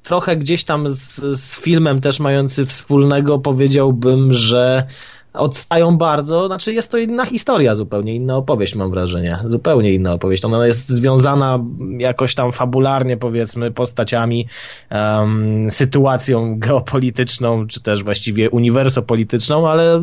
trochę 0.04 0.38
gdzieś 0.38 0.64
tam 0.64 0.88
z, 0.88 1.16
z 1.40 1.56
filmem 1.56 2.02
też 2.02 2.20
mający 2.20 2.66
wspólnego, 2.66 3.40
powiedziałbym, 3.40 4.34
że 4.34 4.88
odstają 5.34 5.98
bardzo, 5.98 6.48
znaczy 6.48 6.74
jest 6.74 6.92
to 6.92 6.98
inna 6.98 7.26
historia, 7.26 7.76
zupełnie 7.76 8.16
inna 8.16 8.38
opowieść 8.38 8.76
mam 8.76 8.92
wrażenie, 8.92 9.40
zupełnie 9.46 9.94
inna 9.94 10.14
opowieść. 10.14 10.46
Ona 10.46 10.66
jest 10.66 10.90
związana 10.90 11.60
jakoś 12.00 12.36
tam 12.36 12.52
fabularnie 12.52 13.18
powiedzmy 13.18 13.72
postaciami, 13.72 14.48
um, 14.92 15.72
sytuacją 15.72 16.60
geopolityczną, 16.60 17.68
czy 17.68 17.82
też 17.82 18.04
właściwie 18.04 18.50
uniwersopolityczną, 18.50 19.70
ale, 19.70 20.02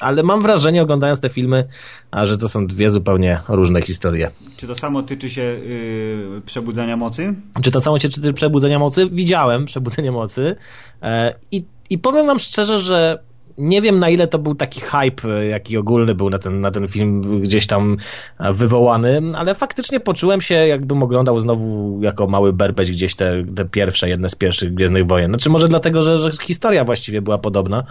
ale 0.00 0.22
mam 0.22 0.40
wrażenie 0.40 0.82
oglądając 0.82 1.20
te 1.20 1.28
filmy, 1.28 1.68
a 2.10 2.26
że 2.26 2.38
to 2.38 2.48
są 2.48 2.66
dwie 2.66 2.90
zupełnie 2.90 3.40
różne 3.48 3.82
historie. 3.82 4.30
Czy 4.56 4.66
to 4.66 4.74
samo 4.74 5.02
tyczy 5.02 5.30
się 5.30 5.42
yy, 5.42 6.42
Przebudzenia 6.46 6.96
Mocy? 6.96 7.34
Czy 7.62 7.70
to 7.70 7.80
samo 7.80 7.98
tyczy 7.98 8.32
Przebudzenia 8.32 8.78
Mocy? 8.78 9.08
Widziałem 9.12 9.64
Przebudzenie 9.64 10.12
Mocy 10.12 10.56
e, 11.02 11.34
i, 11.52 11.64
i 11.90 11.98
powiem 11.98 12.26
wam 12.26 12.38
szczerze, 12.38 12.78
że 12.78 13.29
nie 13.60 13.82
wiem 13.82 13.98
na 13.98 14.08
ile 14.08 14.26
to 14.26 14.38
był 14.38 14.54
taki 14.54 14.80
hype, 14.80 15.28
e, 15.28 15.46
jaki 15.46 15.76
ogólny 15.76 16.14
był 16.14 16.30
na 16.30 16.38
ten, 16.38 16.60
na 16.60 16.70
ten 16.70 16.88
film 16.88 17.40
gdzieś 17.42 17.66
tam 17.66 17.96
e, 18.38 18.52
wywołany, 18.52 19.22
ale 19.34 19.54
faktycznie 19.54 20.00
poczułem 20.00 20.40
się, 20.40 20.54
jakbym 20.54 21.02
oglądał 21.02 21.38
znowu 21.38 21.98
jako 22.02 22.26
mały 22.26 22.52
berbeć 22.52 22.90
gdzieś 22.90 23.14
te, 23.14 23.44
te 23.56 23.64
pierwsze, 23.64 24.08
jedne 24.08 24.28
z 24.28 24.34
pierwszych 24.34 24.74
Gwiezdnych 24.74 25.06
Wojen. 25.06 25.30
Znaczy 25.30 25.50
może 25.50 25.68
dlatego, 25.68 26.02
że, 26.02 26.18
że 26.18 26.30
historia 26.32 26.84
właściwie 26.84 27.22
była 27.22 27.38
podobna, 27.38 27.84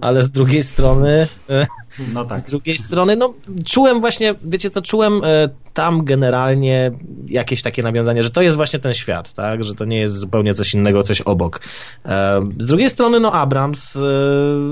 ale 0.00 0.22
z 0.22 0.30
drugiej 0.30 0.62
strony 0.62 1.26
e, 1.50 1.66
no 2.12 2.24
tak. 2.24 2.38
Z 2.38 2.44
drugiej 2.44 2.78
strony, 2.78 3.16
no 3.16 3.34
czułem 3.64 4.00
właśnie, 4.00 4.34
wiecie 4.44 4.70
co, 4.70 4.82
czułem 4.82 5.24
e, 5.24 5.48
tam 5.74 6.04
generalnie 6.04 6.92
jakieś 7.26 7.62
takie 7.62 7.82
nawiązanie, 7.82 8.22
że 8.22 8.30
to 8.30 8.42
jest 8.42 8.56
właśnie 8.56 8.78
ten 8.78 8.94
świat, 8.94 9.32
tak, 9.32 9.64
że 9.64 9.74
to 9.74 9.84
nie 9.84 9.98
jest 9.98 10.14
zupełnie 10.14 10.54
coś 10.54 10.74
innego, 10.74 11.02
coś 11.02 11.20
obok. 11.20 11.60
E, 12.04 12.40
z 12.58 12.66
drugiej 12.66 12.90
strony, 12.90 13.20
no 13.20 13.32
Abrams 13.32 13.96
e, 13.96 14.00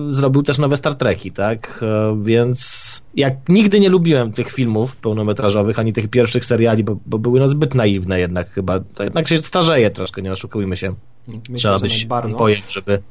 zrobił 0.09 0.43
też 0.43 0.59
nowe 0.59 0.77
Star 0.77 0.95
Treki, 0.95 1.33
tak, 1.33 1.85
więc 2.23 3.05
jak 3.15 3.35
nigdy 3.49 3.81
nie 3.81 3.89
lubiłem 3.89 4.33
tych 4.33 4.53
filmów 4.53 4.97
pełnometrażowych, 4.97 5.79
ani 5.79 5.93
tych 5.93 6.09
pierwszych 6.09 6.45
seriali, 6.45 6.85
bo, 6.85 6.97
bo 7.07 7.19
były 7.19 7.41
no 7.41 7.49
zbyt 7.49 7.75
naiwne 7.75 8.21
jednak 8.21 8.51
chyba, 8.51 8.81
to 8.81 9.05
jednak 9.05 9.29
się 9.29 9.39
starzeje 9.39 9.91
troszkę, 9.91 10.23
nie 10.23 10.33
oszukujmy 10.33 10.77
się. 10.77 10.95
Myślę, 11.29 11.57
Trzeba 11.57 11.79
być 11.79 12.07
bojem, 12.37 12.61
żeby 12.69 13.03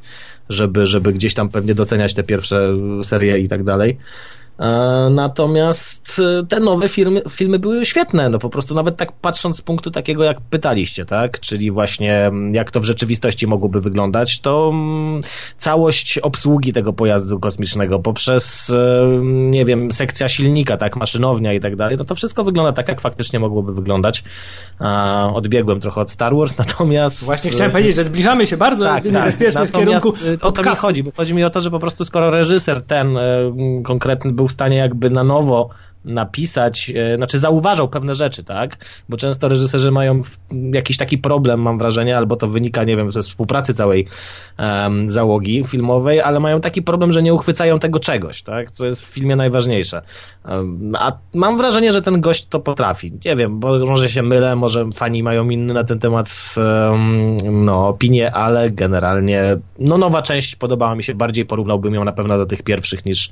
żeby, 0.50 0.86
żeby 0.86 1.14
gdzieś 1.14 1.34
tam 1.34 1.50
pewnie 1.50 1.76
doceniać 1.76 2.14
te 2.14 2.24
pierwsze 2.24 2.70
serie 3.04 3.40
i 3.40 3.48
tak 3.48 3.64
dalej. 3.64 3.98
E, 4.60 5.10
natomiast 5.10 6.22
e, 6.42 6.46
te 6.46 6.60
nowe 6.60 6.90
filmy, 6.90 7.22
filmy 7.30 7.60
były 7.60 7.86
świetne, 7.86 8.30
no 8.30 8.40
po 8.40 8.50
prostu 8.50 8.76
nawet 8.76 8.98
tak 8.98 9.12
patrząc 9.12 9.58
z 9.58 9.62
punktu 9.62 9.92
takiego, 9.92 10.24
jak 10.24 10.42
pytaliście, 10.42 11.06
tak? 11.06 11.40
Czyli 11.40 11.72
właśnie 11.72 12.26
mm, 12.26 12.56
jak 12.56 12.72
to 12.72 12.80
w 12.80 12.84
rzeczywistości 12.84 13.48
mogłoby 13.48 13.82
wyglądać, 13.82 14.40
to 14.40 14.70
mm, 14.74 15.22
całość 15.58 16.18
obsługi 16.18 16.74
tego 16.74 16.94
pojazdu 16.94 17.40
kosmicznego 17.40 18.00
poprzez, 18.00 18.70
e, 18.70 19.08
nie 19.26 19.66
wiem, 19.66 19.92
sekcja 19.92 20.28
silnika, 20.28 20.78
tak, 20.78 20.96
maszynownia 20.96 21.54
i 21.54 21.60
tak 21.60 21.76
dalej, 21.76 21.98
no 21.98 22.06
to 22.06 22.16
wszystko 22.16 22.44
wygląda 22.44 22.72
tak, 22.72 22.88
jak 22.88 23.02
faktycznie 23.02 23.40
mogłoby 23.40 23.74
wyglądać. 23.74 24.24
Odbiegłem 25.34 25.80
trochę 25.80 26.02
od 26.02 26.12
Star 26.12 26.36
Wars, 26.36 26.58
natomiast... 26.64 27.26
Właśnie 27.26 27.52
chciałem 27.52 27.72
powiedzieć, 27.72 27.96
że 27.96 28.04
zbliżamy 28.04 28.48
się 28.48 28.58
bardzo 28.58 28.86
tak, 28.86 29.06
niebezpiecznie 29.06 29.62
tak. 29.62 29.70
w 29.70 29.72
kierunku 29.72 30.14
o 30.42 30.52
to 30.52 30.64
mi 30.64 30.76
chodzi, 30.76 31.04
chodzi 31.18 31.34
mi 31.34 31.44
o 31.44 31.50
to, 31.50 31.62
że 31.62 31.72
po 31.72 31.80
prostu 31.80 32.06
skoro 32.06 32.30
reżyser 32.30 32.82
ten 32.82 33.18
konkretny 33.84 34.34
był 34.34 34.43
był 34.44 34.48
w 34.48 34.52
stanie 34.52 34.78
jakby 34.78 35.10
na 35.10 35.24
nowo 35.24 35.70
napisać, 36.06 36.92
e, 36.96 37.18
znaczy 37.18 37.40
zauważał 37.40 37.90
pewne 37.90 38.16
rzeczy, 38.16 38.44
tak? 38.44 38.78
Bo 39.10 39.18
często 39.18 39.48
reżyserzy 39.48 39.92
mają 39.92 40.22
jakiś 40.74 40.98
taki 40.98 41.18
problem, 41.18 41.62
mam 41.62 41.78
wrażenie, 41.78 42.18
albo 42.18 42.36
to 42.36 42.48
wynika, 42.48 42.84
nie 42.84 42.98
wiem, 42.98 43.12
ze 43.12 43.22
współpracy 43.22 43.74
całej 43.74 44.08
um, 44.60 45.10
załogi 45.10 45.64
filmowej, 45.64 46.22
ale 46.22 46.40
mają 46.40 46.62
taki 46.62 46.82
problem, 46.82 47.12
że 47.12 47.24
nie 47.24 47.34
uchwycają 47.34 47.80
tego 47.80 48.00
czegoś, 48.00 48.42
tak? 48.42 48.72
Co 48.72 48.86
jest 48.86 49.02
w 49.02 49.06
filmie 49.06 49.36
najważniejsze. 49.36 50.02
Um, 50.50 50.92
a 51.00 51.12
mam 51.34 51.58
wrażenie, 51.58 51.92
że 51.92 52.02
ten 52.02 52.22
gość 52.22 52.48
to 52.48 52.60
potrafi. 52.60 53.12
Nie 53.26 53.36
wiem, 53.36 53.60
bo 53.60 53.86
może 53.86 54.10
się 54.10 54.24
mylę, 54.24 54.56
może 54.56 54.90
fani 54.94 55.24
mają 55.24 55.50
inne 55.50 55.74
na 55.74 55.84
ten 55.84 56.00
temat 56.00 56.56
um, 56.58 57.66
no, 57.66 57.88
opinie, 57.88 58.32
ale 58.32 58.72
generalnie 58.72 59.58
no 59.80 59.98
nowa 59.98 60.22
część 60.22 60.56
podobała 60.56 60.96
mi 60.96 61.04
się 61.04 61.16
bardziej, 61.16 61.46
porównałbym 61.46 61.94
ją 61.94 62.04
na 62.04 62.12
pewno 62.12 62.38
do 62.38 62.46
tych 62.46 62.64
pierwszych 62.64 63.06
niż 63.06 63.32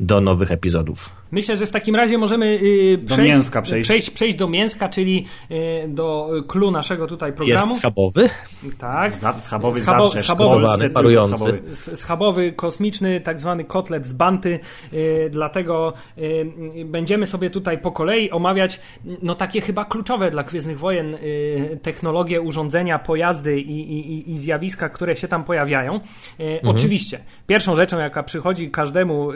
do 0.00 0.20
nowych 0.20 0.52
epizodów. 0.52 1.10
Myślę, 1.32 1.58
że 1.58 1.66
w 1.66 1.70
takim 1.70 1.96
razie 1.96 2.11
możemy 2.18 2.46
y, 2.46 2.98
do 2.98 3.14
przejść, 3.14 3.32
mięska 3.32 3.62
przejść. 3.62 3.88
Przejść, 3.88 4.10
przejść 4.10 4.36
do 4.36 4.48
mięska, 4.48 4.88
czyli 4.88 5.26
y, 5.50 5.88
do 5.88 6.30
klu 6.48 6.70
naszego 6.70 7.06
tutaj 7.06 7.32
programu. 7.32 7.68
Jest 7.68 7.78
schabowy? 7.78 8.30
Tak. 8.78 9.12
Schabowy 9.38 9.80
Schabo, 9.80 10.06
zawsze, 10.06 10.22
schabowy, 10.22 10.90
parujący. 10.90 11.62
Schabowy, 11.74 12.52
kosmiczny, 12.52 13.20
tak 13.20 13.40
zwany 13.40 13.64
kotlet 13.64 14.06
z 14.06 14.12
banty, 14.12 14.60
y, 14.92 15.28
dlatego 15.30 15.92
będziemy 16.84 17.26
sobie 17.26 17.50
tutaj 17.50 17.78
po 17.78 17.92
kolei 17.92 18.30
omawiać 18.30 18.80
no 19.22 19.34
takie 19.34 19.60
chyba 19.60 19.84
kluczowe 19.84 20.30
dla 20.30 20.42
Gwiezdnych 20.42 20.78
Wojen 20.78 21.16
technologie, 21.82 22.40
urządzenia, 22.40 22.98
pojazdy 22.98 23.60
i, 23.60 23.92
i, 23.92 24.30
i 24.30 24.38
zjawiska, 24.38 24.88
które 24.88 25.16
się 25.16 25.28
tam 25.28 25.44
pojawiają. 25.44 26.00
Mhm. 26.38 26.76
Oczywiście, 26.76 27.20
pierwszą 27.46 27.76
rzeczą, 27.76 27.98
jaka 27.98 28.22
przychodzi 28.22 28.70
każdemu, 28.70 29.28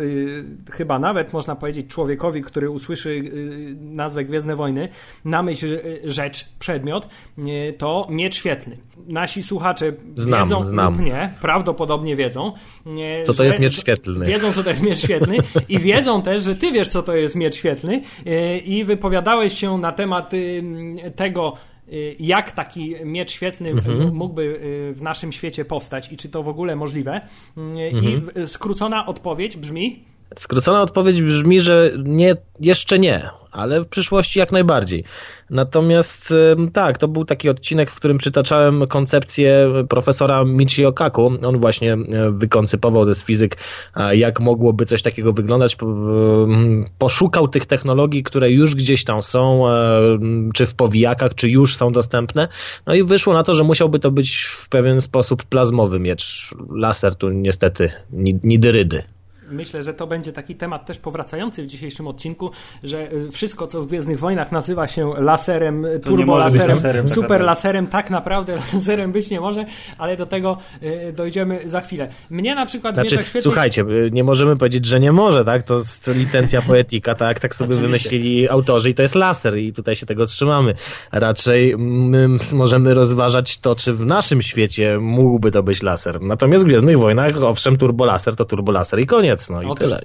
chyba 0.73 0.99
nawet 0.99 1.33
można 1.33 1.57
powiedzieć 1.57 1.87
człowiekowi, 1.87 2.43
który 2.43 2.66
usłyszy 2.71 3.11
y, 3.11 3.77
nazwę 3.81 4.25
Gwiezdne 4.25 4.57
Wojny, 4.57 4.89
na 5.25 5.43
myśl 5.43 5.67
y, 5.67 6.01
rzecz, 6.05 6.49
przedmiot, 6.59 7.09
y, 7.39 7.75
to 7.79 8.07
miecz 8.11 8.35
świetlny. 8.35 8.77
Nasi 9.09 9.43
słuchacze 9.43 9.93
znam, 10.15 10.43
wiedzą 10.43 10.65
znam. 10.65 10.93
lub 10.95 11.03
nie, 11.07 11.33
prawdopodobnie 11.41 12.17
wiedzą. 12.17 12.53
Co 13.25 13.35
to 13.35 13.45
jest 13.45 13.59
miecz 13.59 13.81
świetlny. 13.81 14.27
Wiedzą, 14.27 14.53
co 14.53 14.63
to 14.63 14.71
jest 14.71 14.83
miecz 14.83 14.99
świetlny 14.99 15.37
i 15.69 15.79
wiedzą 15.79 16.23
też, 16.23 16.45
że 16.45 16.55
ty 16.55 16.73
wiesz, 16.73 16.89
co 16.89 17.03
to 17.03 17.15
jest 17.15 17.37
miecz 17.37 17.57
świetlny 17.57 18.03
i 18.65 18.85
wypowiadałeś 18.85 19.59
się 19.59 19.79
na 19.79 19.93
temat 19.93 20.33
tego, 21.17 21.53
jak 22.19 22.53
taki 22.53 22.95
miecz 23.05 23.31
świetlny 23.31 23.71
mhm. 23.71 24.15
mógłby 24.15 24.61
w 24.95 25.03
naszym 25.03 25.33
świecie 25.33 25.65
powstać 25.65 26.13
i 26.13 26.17
czy 26.17 26.29
to 26.29 26.43
w 26.43 26.49
ogóle 26.49 26.77
możliwe. 26.77 27.21
I 27.77 27.95
mhm. 27.95 28.47
skrócona 28.47 29.07
odpowiedź 29.07 29.57
brzmi 29.57 30.05
Skrócona 30.35 30.83
odpowiedź 30.83 31.23
brzmi, 31.23 31.61
że 31.61 31.93
nie, 32.05 32.35
jeszcze 32.61 32.99
nie, 32.99 33.31
ale 33.57 33.81
w 33.81 33.89
przyszłości 33.89 34.39
jak 34.39 34.53
najbardziej. 34.53 35.05
Natomiast 35.51 36.35
tak, 36.73 36.99
to 36.99 37.09
był 37.09 37.25
taki 37.25 37.49
odcinek, 37.49 37.91
w 37.91 37.97
którym 37.97 38.19
przytaczałem 38.19 38.87
koncepcję 38.87 39.69
profesora 39.89 40.45
Michio 40.45 40.93
Kaku. 40.93 41.33
On 41.47 41.61
właśnie 41.61 41.93
e, 41.93 41.99
wykoncypował, 42.31 43.03
to 43.03 43.09
jest 43.09 43.23
fizyk, 43.23 43.57
jak 44.13 44.41
mogłoby 44.41 44.87
coś 44.87 45.03
takiego 45.03 45.33
wyglądać. 45.33 45.77
Poszukał 46.99 47.49
tych 47.49 47.67
technologii, 47.67 48.23
które 48.23 48.51
już 48.51 48.75
gdzieś 48.75 49.05
tam 49.05 49.23
są, 49.23 49.69
e, 49.69 50.19
czy 50.55 50.67
w 50.67 50.75
powijakach, 50.75 51.35
czy 51.35 51.49
już 51.49 51.77
są 51.77 51.93
dostępne. 51.93 52.49
No 52.87 52.95
i 52.95 53.03
wyszło 53.03 53.35
na 53.35 53.43
to, 53.43 53.55
że 53.55 53.65
musiałby 53.65 53.99
to 53.99 54.11
być 54.11 54.37
w 54.37 54.69
pewien 54.69 55.01
sposób 55.01 55.45
plazmowy 55.45 56.01
miecz. 56.01 56.55
Laser 56.71 57.15
tu 57.15 57.31
niestety 57.31 57.93
nidyrydy 58.43 59.16
myślę, 59.51 59.83
że 59.83 59.95
to 59.95 60.07
będzie 60.07 60.33
taki 60.33 60.55
temat 60.55 60.87
też 60.87 60.99
powracający 60.99 61.63
w 61.63 61.67
dzisiejszym 61.67 62.09
odcinku, 62.09 62.51
że 62.83 63.13
y, 63.13 63.31
wszystko, 63.31 63.67
co 63.67 63.83
w 63.83 63.87
Gwiezdnych 63.87 64.19
Wojnach 64.19 64.53
nazywa 64.53 64.87
się 64.87 65.13
laserem, 65.19 65.87
turbolaserem, 66.03 66.77
laserem, 66.77 67.09
super 67.09 67.41
laserem, 67.41 67.87
tak 67.87 68.11
naprawdę 68.11 68.59
laserem 68.75 69.13
być 69.13 69.31
nie 69.31 69.41
może, 69.41 69.65
ale 69.99 70.17
do 70.17 70.27
tego 70.27 70.59
y, 70.83 71.13
dojdziemy 71.13 71.69
za 71.69 71.81
chwilę. 71.81 72.09
Mnie 72.31 72.55
na 72.55 72.67
przykład 72.67 72.95
znaczy, 72.95 73.19
świetnie... 73.23 73.41
Słuchajcie, 73.41 73.83
y, 73.83 74.11
nie 74.13 74.25
możemy 74.25 74.57
powiedzieć, 74.57 74.87
że 74.87 75.01
nie 75.01 75.13
może, 75.13 75.45
tak? 75.45 75.63
To 75.63 75.75
jest 75.75 76.07
licencja 76.07 76.63
poetyka, 76.63 77.15
tak? 77.15 77.41
Tak 77.41 77.55
sobie 77.55 77.75
Oczywiście. 77.75 77.89
wymyślili 77.89 78.49
autorzy 78.49 78.91
i 78.91 78.95
to 78.95 79.03
jest 79.03 79.15
laser 79.15 79.59
i 79.59 79.73
tutaj 79.73 79.97
się 79.97 80.07
tego 80.07 80.27
trzymamy. 80.27 80.75
Raczej 81.13 81.75
my 81.79 82.29
możemy 82.53 82.95
rozważać 82.95 83.59
to, 83.59 83.77
czy 83.77 83.93
w 83.93 84.07
naszym 84.07 84.43
świecie 84.43 84.99
mógłby 85.01 85.51
to 85.51 85.63
być 85.63 85.83
laser. 85.83 86.23
Natomiast 86.23 86.65
w 86.65 86.67
Gwiezdnych 86.67 86.99
Wojnach, 86.99 87.43
owszem, 87.43 87.77
turbolaser 87.77 88.37
to 88.37 88.45
turbolaser 88.45 89.01
i 89.01 89.07
koniec 89.07 89.36
no 89.51 89.63
i 89.63 89.67
otóż, 89.67 89.79
tyle. 89.79 90.03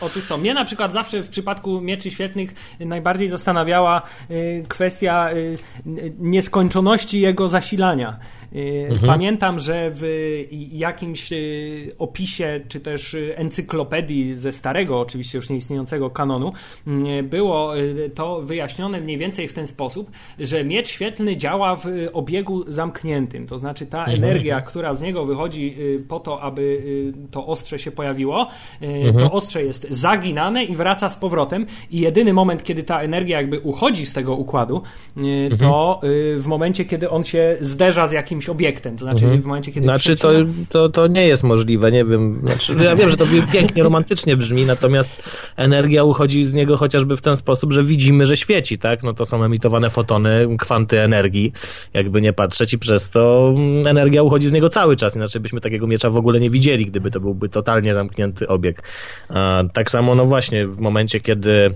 Otóż 0.00 0.26
to, 0.28 0.38
mnie 0.38 0.54
na 0.54 0.64
przykład 0.64 0.92
zawsze 0.92 1.22
w 1.22 1.28
przypadku 1.28 1.80
mieczy 1.80 2.10
świetnych 2.10 2.54
najbardziej 2.80 3.28
zastanawiała 3.28 4.02
y, 4.30 4.64
kwestia 4.68 5.32
y, 5.32 5.58
nieskończoności 6.18 7.20
jego 7.20 7.48
zasilania. 7.48 8.18
Y, 8.54 8.86
mhm. 8.90 9.06
Pamiętam, 9.06 9.58
że 9.58 9.90
w 9.94 10.04
jakimś 10.72 11.32
y, 11.32 11.92
opisie, 11.98 12.60
czy 12.68 12.80
też 12.80 13.16
encyklopedii 13.34 14.34
ze 14.34 14.52
starego, 14.52 15.00
oczywiście 15.00 15.38
już 15.38 15.50
nieistniejącego 15.50 16.10
kanonu, 16.10 16.52
y, 16.86 17.22
było 17.22 17.72
to 18.14 18.42
wyjaśnione 18.42 19.00
mniej 19.00 19.18
więcej 19.18 19.48
w 19.48 19.52
ten 19.52 19.66
sposób, 19.66 20.10
że 20.38 20.64
miecz 20.64 20.88
świetlny 20.88 21.36
działa 21.36 21.76
w 21.76 21.84
obiegu 22.12 22.64
zamkniętym. 22.72 23.46
To 23.46 23.58
znaczy 23.58 23.86
ta 23.86 23.98
mhm. 23.98 24.24
energia, 24.24 24.60
która 24.60 24.94
z 24.94 25.02
niego 25.02 25.24
wychodzi 25.24 25.76
po 26.08 26.20
to, 26.20 26.42
aby 26.42 26.82
to 27.30 27.46
ostrze 27.46 27.78
się 27.78 27.90
pojawiło, 27.90 28.48
mhm. 28.80 29.18
to 29.18 29.32
ostrze 29.32 29.64
jest 29.64 29.86
zaginane 29.90 30.64
i 30.64 30.76
wraca 30.76 31.08
z 31.10 31.16
powrotem. 31.16 31.66
I 31.90 32.00
jedyny 32.00 32.32
moment, 32.32 32.62
kiedy 32.62 32.82
ta 32.82 33.00
energia 33.00 33.36
jakby 33.36 33.60
uchodzi 33.60 34.06
z 34.06 34.12
tego 34.12 34.36
układu, 34.36 34.82
to 35.58 36.00
w 36.36 36.44
momencie, 36.46 36.84
kiedy 36.84 37.10
on 37.10 37.24
się 37.24 37.56
zderza 37.60 38.08
z 38.08 38.12
jakimś 38.12 38.39
jakimś 38.40 38.48
obiektem. 38.48 38.96
To 38.96 39.04
znaczy, 39.04 39.24
mhm. 39.24 39.42
w 39.42 39.44
momencie, 39.44 39.72
kiedy. 39.72 39.84
Znaczy, 39.84 40.16
to, 40.16 40.28
to, 40.68 40.88
to 40.88 41.06
nie 41.06 41.28
jest 41.28 41.42
możliwe, 41.42 41.90
nie 41.92 42.04
wiem. 42.04 42.40
Znaczy, 42.42 42.74
ja 42.84 42.96
wiem, 42.96 43.10
że 43.10 43.16
to 43.16 43.26
pięknie 43.52 43.82
romantycznie 43.82 44.36
brzmi, 44.36 44.64
natomiast 44.64 45.22
energia 45.56 46.04
uchodzi 46.04 46.44
z 46.44 46.54
niego 46.54 46.76
chociażby 46.76 47.16
w 47.16 47.20
ten 47.20 47.36
sposób, 47.36 47.72
że 47.72 47.84
widzimy, 47.84 48.26
że 48.26 48.36
świeci, 48.36 48.78
tak? 48.78 49.02
No 49.02 49.12
to 49.12 49.24
są 49.24 49.44
emitowane 49.44 49.90
fotony, 49.90 50.56
kwanty 50.58 51.00
energii, 51.00 51.52
jakby 51.94 52.20
nie 52.20 52.32
patrzeć, 52.32 52.72
i 52.72 52.78
przez 52.78 53.10
to 53.10 53.54
energia 53.86 54.22
uchodzi 54.22 54.48
z 54.48 54.52
niego 54.52 54.68
cały 54.68 54.96
czas. 54.96 55.16
Inaczej 55.16 55.40
byśmy 55.40 55.60
takiego 55.60 55.86
miecza 55.86 56.10
w 56.10 56.16
ogóle 56.16 56.40
nie 56.40 56.50
widzieli, 56.50 56.86
gdyby 56.86 57.10
to 57.10 57.20
byłby 57.20 57.48
totalnie 57.48 57.94
zamknięty 57.94 58.48
obieg. 58.48 58.82
A, 59.28 59.62
tak 59.72 59.90
samo, 59.90 60.14
no 60.14 60.26
właśnie, 60.26 60.66
w 60.66 60.78
momencie, 60.78 61.20
kiedy 61.20 61.74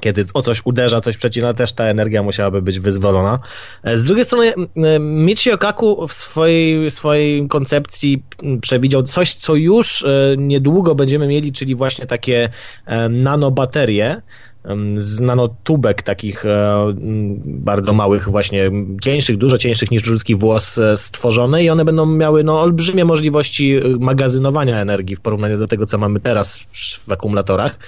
kiedy 0.00 0.24
o 0.34 0.42
coś 0.42 0.62
uderza, 0.64 1.00
coś 1.00 1.16
przecina, 1.16 1.54
też 1.54 1.72
ta 1.72 1.84
energia 1.84 2.22
musiałaby 2.22 2.62
być 2.62 2.80
wyzwolona. 2.80 3.38
E, 3.82 3.96
z 3.96 4.04
drugiej 4.04 4.24
strony 4.24 4.52
Michio 5.00 5.58
Kaku 5.58 6.06
w 6.06 6.12
swojej, 6.12 6.90
swojej 6.90 7.48
koncepcji 7.48 8.22
przewidział 8.60 9.02
coś, 9.02 9.34
co 9.34 9.54
już 9.54 10.04
e, 10.04 10.34
niedługo 10.38 10.94
będziemy 10.94 11.28
mieli, 11.28 11.52
czyli 11.52 11.74
właśnie 11.74 12.06
takie 12.06 12.48
e, 12.86 13.08
nanobaterie, 13.08 14.22
z 14.96 15.20
nanotubek 15.20 16.02
takich 16.02 16.44
bardzo 17.44 17.92
małych, 17.92 18.28
właśnie 18.28 18.70
cieńszych, 19.02 19.36
dużo 19.36 19.58
cieńszych 19.58 19.90
niż 19.90 20.06
ludzki 20.06 20.34
włos 20.34 20.80
stworzone 20.94 21.64
i 21.64 21.70
one 21.70 21.84
będą 21.84 22.06
miały 22.06 22.44
no, 22.44 22.60
olbrzymie 22.60 23.04
możliwości 23.04 23.80
magazynowania 24.00 24.80
energii 24.80 25.16
w 25.16 25.20
porównaniu 25.20 25.58
do 25.58 25.68
tego, 25.68 25.86
co 25.86 25.98
mamy 25.98 26.20
teraz 26.20 26.58
w 27.08 27.12
akumulatorach. 27.12 27.78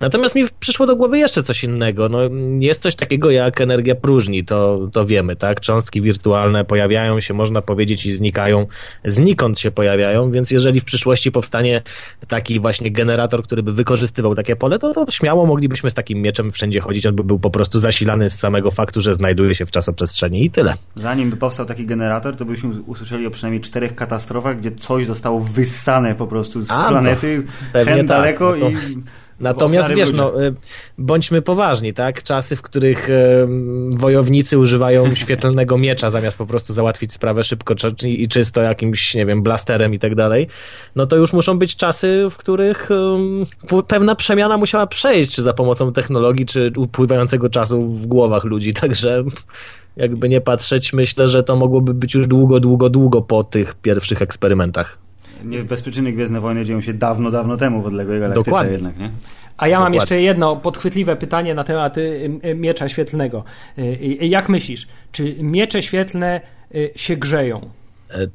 Natomiast 0.00 0.34
mi 0.34 0.44
przyszło 0.60 0.86
do 0.86 0.96
głowy 0.96 1.18
jeszcze 1.18 1.42
coś 1.42 1.64
innego. 1.64 2.08
No, 2.08 2.18
jest 2.60 2.82
coś 2.82 2.94
takiego 2.94 3.30
jak 3.30 3.60
energia 3.60 3.94
próżni, 3.94 4.44
to, 4.44 4.88
to 4.92 5.06
wiemy, 5.06 5.36
tak? 5.36 5.60
Cząstki 5.60 6.02
wirtualne 6.02 6.64
pojawiają 6.64 7.20
się, 7.20 7.34
można 7.34 7.62
powiedzieć, 7.62 8.06
i 8.06 8.12
znikają. 8.12 8.66
Znikąd 9.04 9.60
się 9.60 9.70
pojawiają, 9.70 10.30
więc 10.30 10.50
jeżeli 10.50 10.80
w 10.80 10.84
przyszłości 10.84 11.32
powstanie 11.32 11.82
taki 12.28 12.60
właśnie 12.60 12.90
generator, 12.90 13.42
który 13.42 13.62
by 13.62 13.72
wykorzystywał 13.72 14.34
takie 14.34 14.56
pole, 14.56 14.78
to, 14.78 14.94
to 14.94 15.10
śmiało 15.10 15.46
moglibyśmy 15.46 15.90
z 15.90 15.94
takim 15.94 16.18
mieczem 16.18 16.50
wszędzie 16.50 16.80
chodzić, 16.80 17.06
on 17.06 17.14
by 17.14 17.24
był 17.24 17.38
po 17.38 17.50
prostu 17.50 17.78
zasilany 17.78 18.30
z 18.30 18.38
samego 18.38 18.70
faktu, 18.70 19.00
że 19.00 19.14
znajduje 19.14 19.54
się 19.54 19.66
w 19.66 19.70
czasoprzestrzeni 19.70 20.44
i 20.44 20.50
tyle. 20.50 20.74
Zanim 20.94 21.30
by 21.30 21.36
powstał 21.36 21.66
taki 21.66 21.86
generator, 21.86 22.36
to 22.36 22.44
byśmy 22.44 22.82
usłyszeli 22.82 23.26
o 23.26 23.30
przynajmniej 23.30 23.60
czterech 23.60 23.94
katastrofach, 23.94 24.58
gdzie 24.58 24.72
coś 24.72 25.06
zostało 25.06 25.40
wyssane 25.40 26.14
po 26.14 26.26
prostu 26.26 26.62
z 26.62 26.70
A, 26.70 26.88
planety, 26.88 27.42
hen 27.72 27.98
tak, 27.98 28.06
daleko 28.06 28.56
no 28.60 28.66
to... 28.66 28.70
i 28.70 29.02
Natomiast 29.40 29.94
wiesz, 29.94 30.12
no, 30.12 30.44
y, 30.44 30.54
bądźmy 30.98 31.42
poważni, 31.42 31.92
tak? 31.92 32.22
Czasy, 32.22 32.56
w 32.56 32.62
których 32.62 33.10
y, 33.10 33.46
wojownicy 33.90 34.58
używają 34.58 35.14
świetlnego 35.14 35.78
miecza 35.78 36.10
zamiast 36.10 36.38
po 36.38 36.46
prostu 36.46 36.72
załatwić 36.72 37.12
sprawę 37.12 37.44
szybko 37.44 37.74
i 38.04 38.28
czysto 38.28 38.62
jakimś, 38.62 39.14
nie 39.14 39.26
wiem, 39.26 39.42
blasterem 39.42 39.94
i 39.94 39.98
tak 39.98 40.14
dalej, 40.14 40.48
no 40.96 41.06
to 41.06 41.16
już 41.16 41.32
muszą 41.32 41.58
być 41.58 41.76
czasy, 41.76 42.26
w 42.30 42.36
których 42.36 42.88
pewna 43.88 44.14
przemiana 44.14 44.56
musiała 44.56 44.86
przejść, 44.86 45.34
czy 45.34 45.42
za 45.42 45.52
pomocą 45.52 45.92
technologii, 45.92 46.46
czy 46.46 46.72
upływającego 46.76 47.48
czasu 47.48 47.84
w 47.84 48.06
głowach 48.06 48.44
ludzi, 48.44 48.74
także 48.80 49.24
jakby 49.96 50.28
nie 50.28 50.40
patrzeć, 50.40 50.92
myślę, 50.92 51.28
że 51.28 51.42
to 51.42 51.56
mogłoby 51.56 51.94
być 51.94 52.14
już 52.14 52.26
długo, 52.26 52.60
długo, 52.60 52.90
długo 52.90 53.22
po 53.22 53.44
tych 53.44 53.74
pierwszych 53.74 54.22
eksperymentach 54.22 55.07
nie 55.44 55.64
bez 55.64 55.82
przyczyny 55.82 56.12
Gwiezdne 56.12 56.40
Wojny 56.40 56.64
dzieją 56.64 56.80
się 56.80 56.94
dawno, 56.94 57.30
dawno 57.30 57.56
temu 57.56 57.82
w 57.82 57.86
odległej 57.86 58.20
galaktyce 58.20 58.44
Dokładnie. 58.44 58.72
jednak, 58.72 58.98
nie? 58.98 59.10
A 59.56 59.68
ja 59.68 59.80
mam 59.80 59.94
jeszcze 59.94 60.20
jedno 60.20 60.56
podchwytliwe 60.56 61.16
pytanie 61.16 61.54
na 61.54 61.64
temat 61.64 61.98
y, 61.98 62.30
y, 62.44 62.54
miecza 62.54 62.88
świetlnego. 62.88 63.44
Y, 63.78 64.18
jak 64.20 64.48
myślisz, 64.48 64.88
czy 65.12 65.34
miecze 65.42 65.82
świetlne 65.82 66.40
się 66.96 67.16
grzeją? 67.16 67.70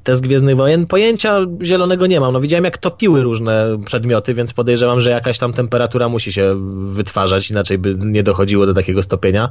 Te 0.03 0.15
z 0.15 0.21
Gwiezdnych 0.21 0.55
Wojen 0.55 0.87
pojęcia 0.87 1.39
zielonego 1.63 2.07
nie 2.07 2.19
mam. 2.19 2.33
No 2.33 2.41
widziałem 2.41 2.65
jak 2.65 2.77
topiły 2.77 3.23
różne 3.23 3.77
przedmioty, 3.85 4.33
więc 4.33 4.53
podejrzewam, 4.53 5.01
że 5.01 5.09
jakaś 5.09 5.37
tam 5.37 5.53
temperatura 5.53 6.09
musi 6.09 6.33
się 6.33 6.55
wytwarzać, 6.93 7.51
inaczej 7.51 7.77
by 7.77 7.95
nie 7.99 8.23
dochodziło 8.23 8.65
do 8.65 8.73
takiego 8.73 9.03
stopienia. 9.03 9.49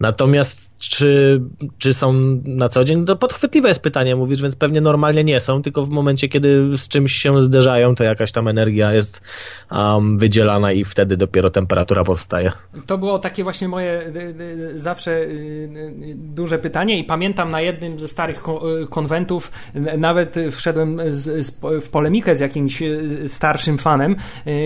Natomiast 0.00 0.72
czy, 0.78 1.40
czy 1.78 1.94
są 1.94 2.12
na 2.44 2.68
co 2.68 2.84
dzień? 2.84 3.04
To 3.04 3.16
podchwytliwe 3.16 3.68
jest 3.68 3.82
pytanie, 3.82 4.16
mówisz, 4.16 4.42
więc 4.42 4.56
pewnie 4.56 4.80
normalnie 4.80 5.24
nie 5.24 5.40
są, 5.40 5.62
tylko 5.62 5.84
w 5.84 5.90
momencie, 5.90 6.28
kiedy 6.28 6.76
z 6.76 6.88
czymś 6.88 7.12
się 7.12 7.40
zderzają, 7.40 7.94
to 7.94 8.04
jakaś 8.04 8.32
tam 8.32 8.48
energia 8.48 8.92
jest 8.92 9.22
um, 9.70 10.18
wydzielana 10.18 10.72
i 10.72 10.84
wtedy 10.84 11.16
dopiero 11.16 11.50
temperatura 11.50 12.04
powstaje. 12.04 12.52
To 12.86 12.98
było 12.98 13.18
takie 13.18 13.44
właśnie 13.44 13.68
moje 13.68 14.00
y, 14.00 14.34
y, 14.74 14.80
zawsze 14.80 15.10
y, 15.22 16.14
duże 16.16 16.58
pytanie 16.58 16.98
i 16.98 17.04
pamiętam 17.04 17.50
na 17.50 17.60
jednym 17.60 18.00
ze 18.00 18.08
starych 18.08 18.42
konwentów 18.90 19.52
nawet 19.98 20.34
wszedłem 20.50 21.00
z, 21.08 21.46
z, 21.46 21.60
w 21.84 21.88
polemikę 21.90 22.36
z 22.36 22.40
jakimś 22.40 22.82
starszym 23.26 23.78
fanem, 23.78 24.16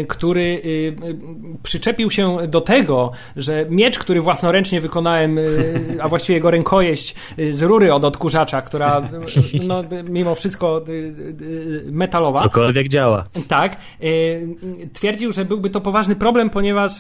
który 0.09 0.63
przyczepił 1.63 2.11
się 2.11 2.37
do 2.49 2.61
tego, 2.61 3.13
że 3.37 3.67
miecz, 3.71 3.99
który 3.99 4.21
własnoręcznie 4.21 4.81
wykonałem 4.81 5.39
a 6.01 6.09
właściwie 6.09 6.35
jego 6.35 6.51
rękojeść 6.51 7.15
z 7.51 7.63
rury 7.63 7.93
od 7.93 8.05
odkurzacza, 8.05 8.63
która 8.63 9.09
no, 9.67 9.85
mimo 10.05 10.35
wszystko 10.35 10.85
metalowa. 11.91 12.39
Cokolwiek 12.39 12.89
działa. 12.89 13.25
Tak. 13.49 13.77
Twierdził, 14.93 15.33
że 15.33 15.45
byłby 15.45 15.71
to 15.71 15.81
poważny 15.81 16.17
problem, 16.17 16.51
ponieważ 16.51 16.93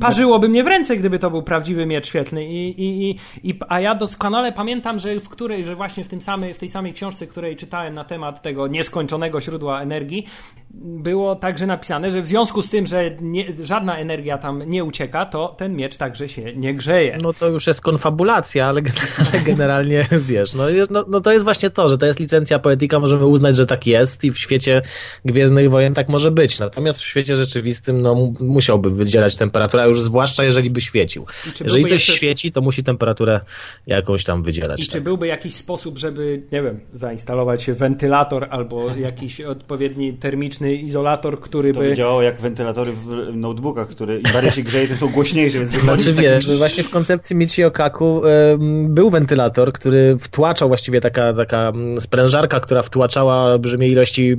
parzyłoby 0.00 0.48
mnie 0.48 0.64
w 0.64 0.66
ręce, 0.66 0.96
gdyby 0.96 1.18
to 1.18 1.30
był 1.30 1.42
prawdziwy 1.42 1.86
miecz 1.86 2.06
świetlny. 2.06 2.44
I, 2.44 2.84
i, 2.84 3.16
i, 3.42 3.58
a 3.68 3.80
ja 3.80 3.94
doskonale 3.94 4.52
pamiętam, 4.52 4.98
że 4.98 5.20
w 5.20 5.28
której, 5.28 5.64
że 5.64 5.76
właśnie 5.76 6.04
w, 6.04 6.08
tym 6.08 6.20
samej, 6.20 6.54
w 6.54 6.58
tej 6.58 6.68
samej 6.68 6.92
książce, 6.92 7.19
której 7.26 7.56
czytałem 7.56 7.94
na 7.94 8.04
temat 8.04 8.42
tego 8.42 8.66
nieskończonego 8.66 9.40
źródła 9.40 9.82
energii, 9.82 10.26
było 10.74 11.36
także 11.36 11.66
napisane, 11.66 12.10
że 12.10 12.22
w 12.22 12.26
związku 12.26 12.62
z 12.62 12.70
tym, 12.70 12.86
że 12.86 13.16
nie, 13.20 13.46
żadna 13.62 13.98
energia 13.98 14.38
tam 14.38 14.62
nie 14.70 14.84
ucieka, 14.84 15.26
to 15.26 15.48
ten 15.48 15.76
miecz 15.76 15.96
także 15.96 16.28
się 16.28 16.56
nie 16.56 16.74
grzeje. 16.74 17.18
No 17.22 17.32
to 17.32 17.48
już 17.48 17.66
jest 17.66 17.80
konfabulacja, 17.80 18.66
ale, 18.66 18.82
generalnie 19.46 20.06
wiesz, 20.12 20.54
no, 20.54 20.64
no, 20.90 21.04
no, 21.08 21.20
to 21.20 21.32
jest 21.32 21.44
właśnie 21.44 21.70
to, 21.70 21.88
że 21.88 21.98
to 21.98 22.06
jest 22.06 22.20
licencja 22.20 22.58
poetyka, 22.58 22.98
możemy 22.98 23.26
uznać, 23.26 23.56
że 23.56 23.66
tak 23.66 23.86
jest 23.86 24.24
i 24.24 24.30
w 24.30 24.38
świecie 24.38 24.82
Gwiezdnych 25.24 25.70
Wojen 25.70 25.94
tak 25.94 26.08
może 26.08 26.30
być. 26.30 26.58
Natomiast 26.58 27.00
w 27.00 27.04
świecie 27.04 27.36
rzeczywistym 27.36 28.00
no, 28.00 28.32
musiałby 28.40 28.90
wydzielać 28.90 29.36
temperaturę, 29.36 29.88
już 29.88 30.00
zwłaszcza 30.00 30.44
jeżeli 30.44 30.70
by 30.70 30.80
świecił. 30.80 31.26
Jeżeli 31.60 31.82
coś 31.82 31.92
jeszcze... 31.92 32.12
świeci, 32.12 32.52
to 32.52 32.60
musi 32.60 32.84
temperaturę 32.84 33.40
jakąś 33.86 34.24
tam 34.24 34.42
wydzielać. 34.42 34.80
I 34.80 34.86
tak. 34.86 34.92
czy 34.92 35.00
byłby 35.00 35.26
jakiś 35.26 35.54
sposób, 35.54 35.98
żeby, 35.98 36.42
nie 36.52 36.62
wiem, 36.62 36.80
zainstalować 37.10 37.70
wentylator 37.70 38.46
albo 38.50 38.96
jakiś 38.96 39.40
odpowiedni 39.40 40.12
termiczny 40.12 40.74
izolator, 40.74 41.40
który 41.40 41.72
to 41.72 41.80
by... 41.80 41.94
działało 41.94 42.22
jak 42.22 42.40
wentylatory 42.40 42.92
w 42.92 43.36
notebookach, 43.36 43.88
które 43.88 44.16
im 44.16 44.32
bardziej 44.32 44.52
się 44.52 44.62
grzeje, 44.62 44.88
tym 44.88 44.98
są 44.98 45.08
głośniejsze. 45.08 45.58
Więc 45.58 45.70
znaczy 45.70 46.12
wiesz, 46.12 46.58
właśnie 46.58 46.82
w 46.82 46.90
koncepcji 46.90 47.36
Michio 47.36 47.70
Kaku 47.70 48.18
um, 48.18 48.94
był 48.94 49.10
wentylator, 49.10 49.72
który 49.72 50.16
wtłaczał 50.20 50.68
właściwie 50.68 51.00
taka, 51.00 51.32
taka 51.32 51.72
sprężarka, 52.00 52.60
która 52.60 52.82
wtłaczała 52.82 53.42
olbrzymie 53.42 53.88
ilości 53.88 54.36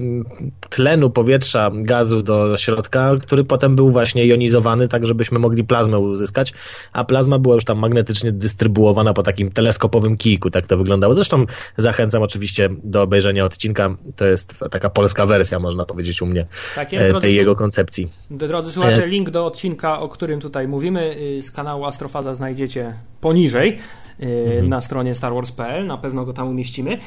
tlenu, 0.69 1.09
powietrza, 1.09 1.71
gazu 1.73 2.23
do 2.23 2.57
środka, 2.57 3.11
który 3.21 3.43
potem 3.43 3.75
był 3.75 3.91
właśnie 3.91 4.27
jonizowany, 4.27 4.87
tak 4.87 5.05
żebyśmy 5.05 5.39
mogli 5.39 5.63
plazmę 5.63 5.99
uzyskać, 5.99 6.53
a 6.93 7.03
plazma 7.03 7.39
była 7.39 7.55
już 7.55 7.63
tam 7.63 7.79
magnetycznie 7.79 8.31
dystrybuowana 8.31 9.13
po 9.13 9.23
takim 9.23 9.51
teleskopowym 9.51 10.17
kijku, 10.17 10.49
tak 10.49 10.65
to 10.65 10.77
wyglądało. 10.77 11.13
Zresztą 11.13 11.45
zachęcam 11.77 12.21
oczywiście 12.23 12.60
do 12.83 13.01
obejrzenia 13.01 13.45
odcinka, 13.45 13.95
to 14.15 14.25
jest 14.25 14.59
taka 14.71 14.89
polska 14.89 15.25
wersja, 15.25 15.59
można 15.59 15.85
powiedzieć 15.85 16.21
u 16.21 16.25
mnie, 16.25 16.45
tak 16.75 16.93
jest, 16.93 17.19
tej 17.21 17.35
jego 17.35 17.55
koncepcji. 17.55 18.09
Drodzy 18.31 18.71
słuchacze, 18.71 19.07
link 19.07 19.29
do 19.29 19.45
odcinka, 19.45 19.99
o 19.99 20.09
którym 20.09 20.39
tutaj 20.39 20.67
mówimy 20.67 21.15
y, 21.17 21.41
z 21.41 21.51
kanału 21.51 21.85
Astrofaza 21.85 22.35
znajdziecie 22.35 22.93
poniżej 23.21 23.79
y, 24.19 24.25
mhm. 24.25 24.69
na 24.69 24.81
stronie 24.81 25.15
starwars.pl, 25.15 25.87
na 25.87 25.97
pewno 25.97 26.25
go 26.25 26.33
tam 26.33 26.47
umieścimy. 26.47 26.97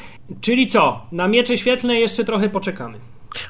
Czyli 0.40 0.66
co? 0.66 1.06
Na 1.12 1.28
miecze 1.28 1.56
świetlne 1.56 2.00
jeszcze 2.00 2.24
trochę 2.24 2.48
poczekamy. 2.48 2.98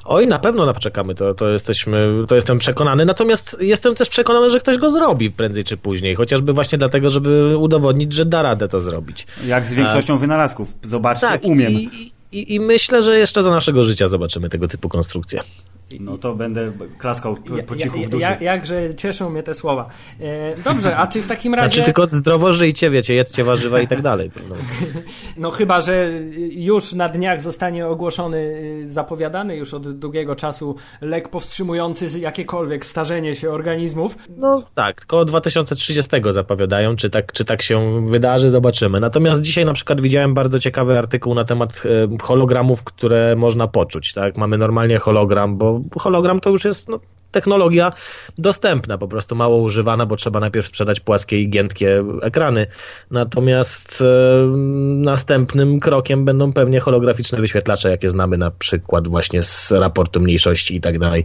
Oj, 0.04 0.26
na 0.26 0.38
pewno 0.38 0.66
naczekamy, 0.66 1.14
to, 1.14 1.34
to, 1.34 1.48
jesteśmy, 1.48 2.24
to 2.28 2.34
jestem 2.34 2.58
przekonany. 2.58 3.04
Natomiast 3.04 3.56
jestem 3.60 3.94
też 3.94 4.08
przekonany, 4.08 4.50
że 4.50 4.60
ktoś 4.60 4.78
go 4.78 4.90
zrobi 4.90 5.30
prędzej 5.30 5.64
czy 5.64 5.76
później. 5.76 6.14
Chociażby 6.14 6.52
właśnie 6.52 6.78
dlatego, 6.78 7.10
żeby 7.10 7.56
udowodnić, 7.58 8.12
że 8.12 8.24
da 8.24 8.42
radę 8.42 8.68
to 8.68 8.80
zrobić. 8.80 9.26
Jak 9.46 9.66
z 9.66 9.74
większością 9.74 10.14
A... 10.14 10.18
wynalazków. 10.18 10.72
Zobaczcie, 10.82 11.26
tak, 11.26 11.44
umiem. 11.44 11.72
I, 11.72 12.12
i, 12.32 12.54
I 12.54 12.60
myślę, 12.60 13.02
że 13.02 13.18
jeszcze 13.18 13.42
za 13.42 13.50
naszego 13.50 13.82
życia 13.82 14.08
zobaczymy 14.08 14.48
tego 14.48 14.68
typu 14.68 14.88
konstrukcje. 14.88 15.40
No 16.00 16.18
to 16.18 16.34
będę 16.34 16.72
klaskał 16.98 17.36
po 17.66 17.76
cichu 17.76 17.98
w 18.02 18.08
duszy. 18.08 18.22
Ja, 18.22 18.40
jakże 18.40 18.94
cieszą 18.94 19.30
mnie 19.30 19.42
te 19.42 19.54
słowa. 19.54 19.88
E, 20.20 20.62
dobrze, 20.62 20.96
a 20.96 21.06
czy 21.06 21.22
w 21.22 21.26
takim 21.26 21.54
razie... 21.54 21.74
Znaczy 21.74 21.84
tylko 21.84 22.06
zdrowo 22.06 22.52
żyjcie, 22.52 22.90
wiecie, 22.90 23.14
jedzcie 23.14 23.44
warzywa 23.44 23.80
i 23.80 23.88
tak 23.88 24.02
dalej. 24.02 24.30
No 25.36 25.50
chyba, 25.50 25.80
że 25.80 26.10
już 26.50 26.92
na 26.92 27.08
dniach 27.08 27.40
zostanie 27.40 27.86
ogłoszony, 27.86 28.36
y, 28.36 28.90
zapowiadany 28.90 29.56
już 29.56 29.74
od 29.74 29.98
długiego 29.98 30.36
czasu 30.36 30.76
lek 31.00 31.28
powstrzymujący 31.28 32.20
jakiekolwiek 32.20 32.86
starzenie 32.86 33.34
się 33.34 33.50
organizmów. 33.50 34.18
No 34.36 34.62
tak, 34.74 35.02
około 35.04 35.24
2030 35.24 36.10
zapowiadają, 36.30 36.96
czy 36.96 37.10
tak, 37.10 37.32
czy 37.32 37.44
tak 37.44 37.62
się 37.62 38.06
wydarzy, 38.06 38.50
zobaczymy. 38.50 39.00
Natomiast 39.00 39.40
dzisiaj 39.40 39.64
na 39.64 39.72
przykład 39.72 40.00
widziałem 40.00 40.34
bardzo 40.34 40.58
ciekawy 40.58 40.98
artykuł 40.98 41.34
na 41.34 41.44
temat 41.44 41.82
e, 41.84 42.18
hologramów, 42.22 42.84
które 42.84 43.36
można 43.36 43.68
poczuć. 43.68 44.12
Tak? 44.12 44.36
Mamy 44.36 44.58
normalnie 44.58 44.98
hologram, 44.98 45.58
bo 45.58 45.73
hologram 45.98 46.40
to 46.40 46.50
już 46.50 46.64
jest 46.64 46.88
no, 46.88 47.00
technologia 47.34 47.92
dostępna, 48.38 48.98
po 48.98 49.08
prostu 49.08 49.37
mało 49.37 49.56
używana, 49.56 50.06
bo 50.06 50.16
trzeba 50.16 50.40
najpierw 50.40 50.66
sprzedać 50.66 51.00
płaskie 51.00 51.40
i 51.40 51.50
giętkie 51.50 52.04
ekrany. 52.22 52.66
Natomiast 53.10 54.02
e, 54.02 54.56
następnym 54.96 55.80
krokiem 55.80 56.24
będą 56.24 56.52
pewnie 56.52 56.80
holograficzne 56.80 57.38
wyświetlacze, 57.38 57.90
jakie 57.90 58.08
znamy 58.08 58.38
na 58.38 58.50
przykład 58.50 59.08
właśnie 59.08 59.42
z 59.42 59.72
raportu 59.72 60.20
mniejszości 60.20 60.76
i 60.76 60.80
tak 60.80 60.98
dalej. 60.98 61.24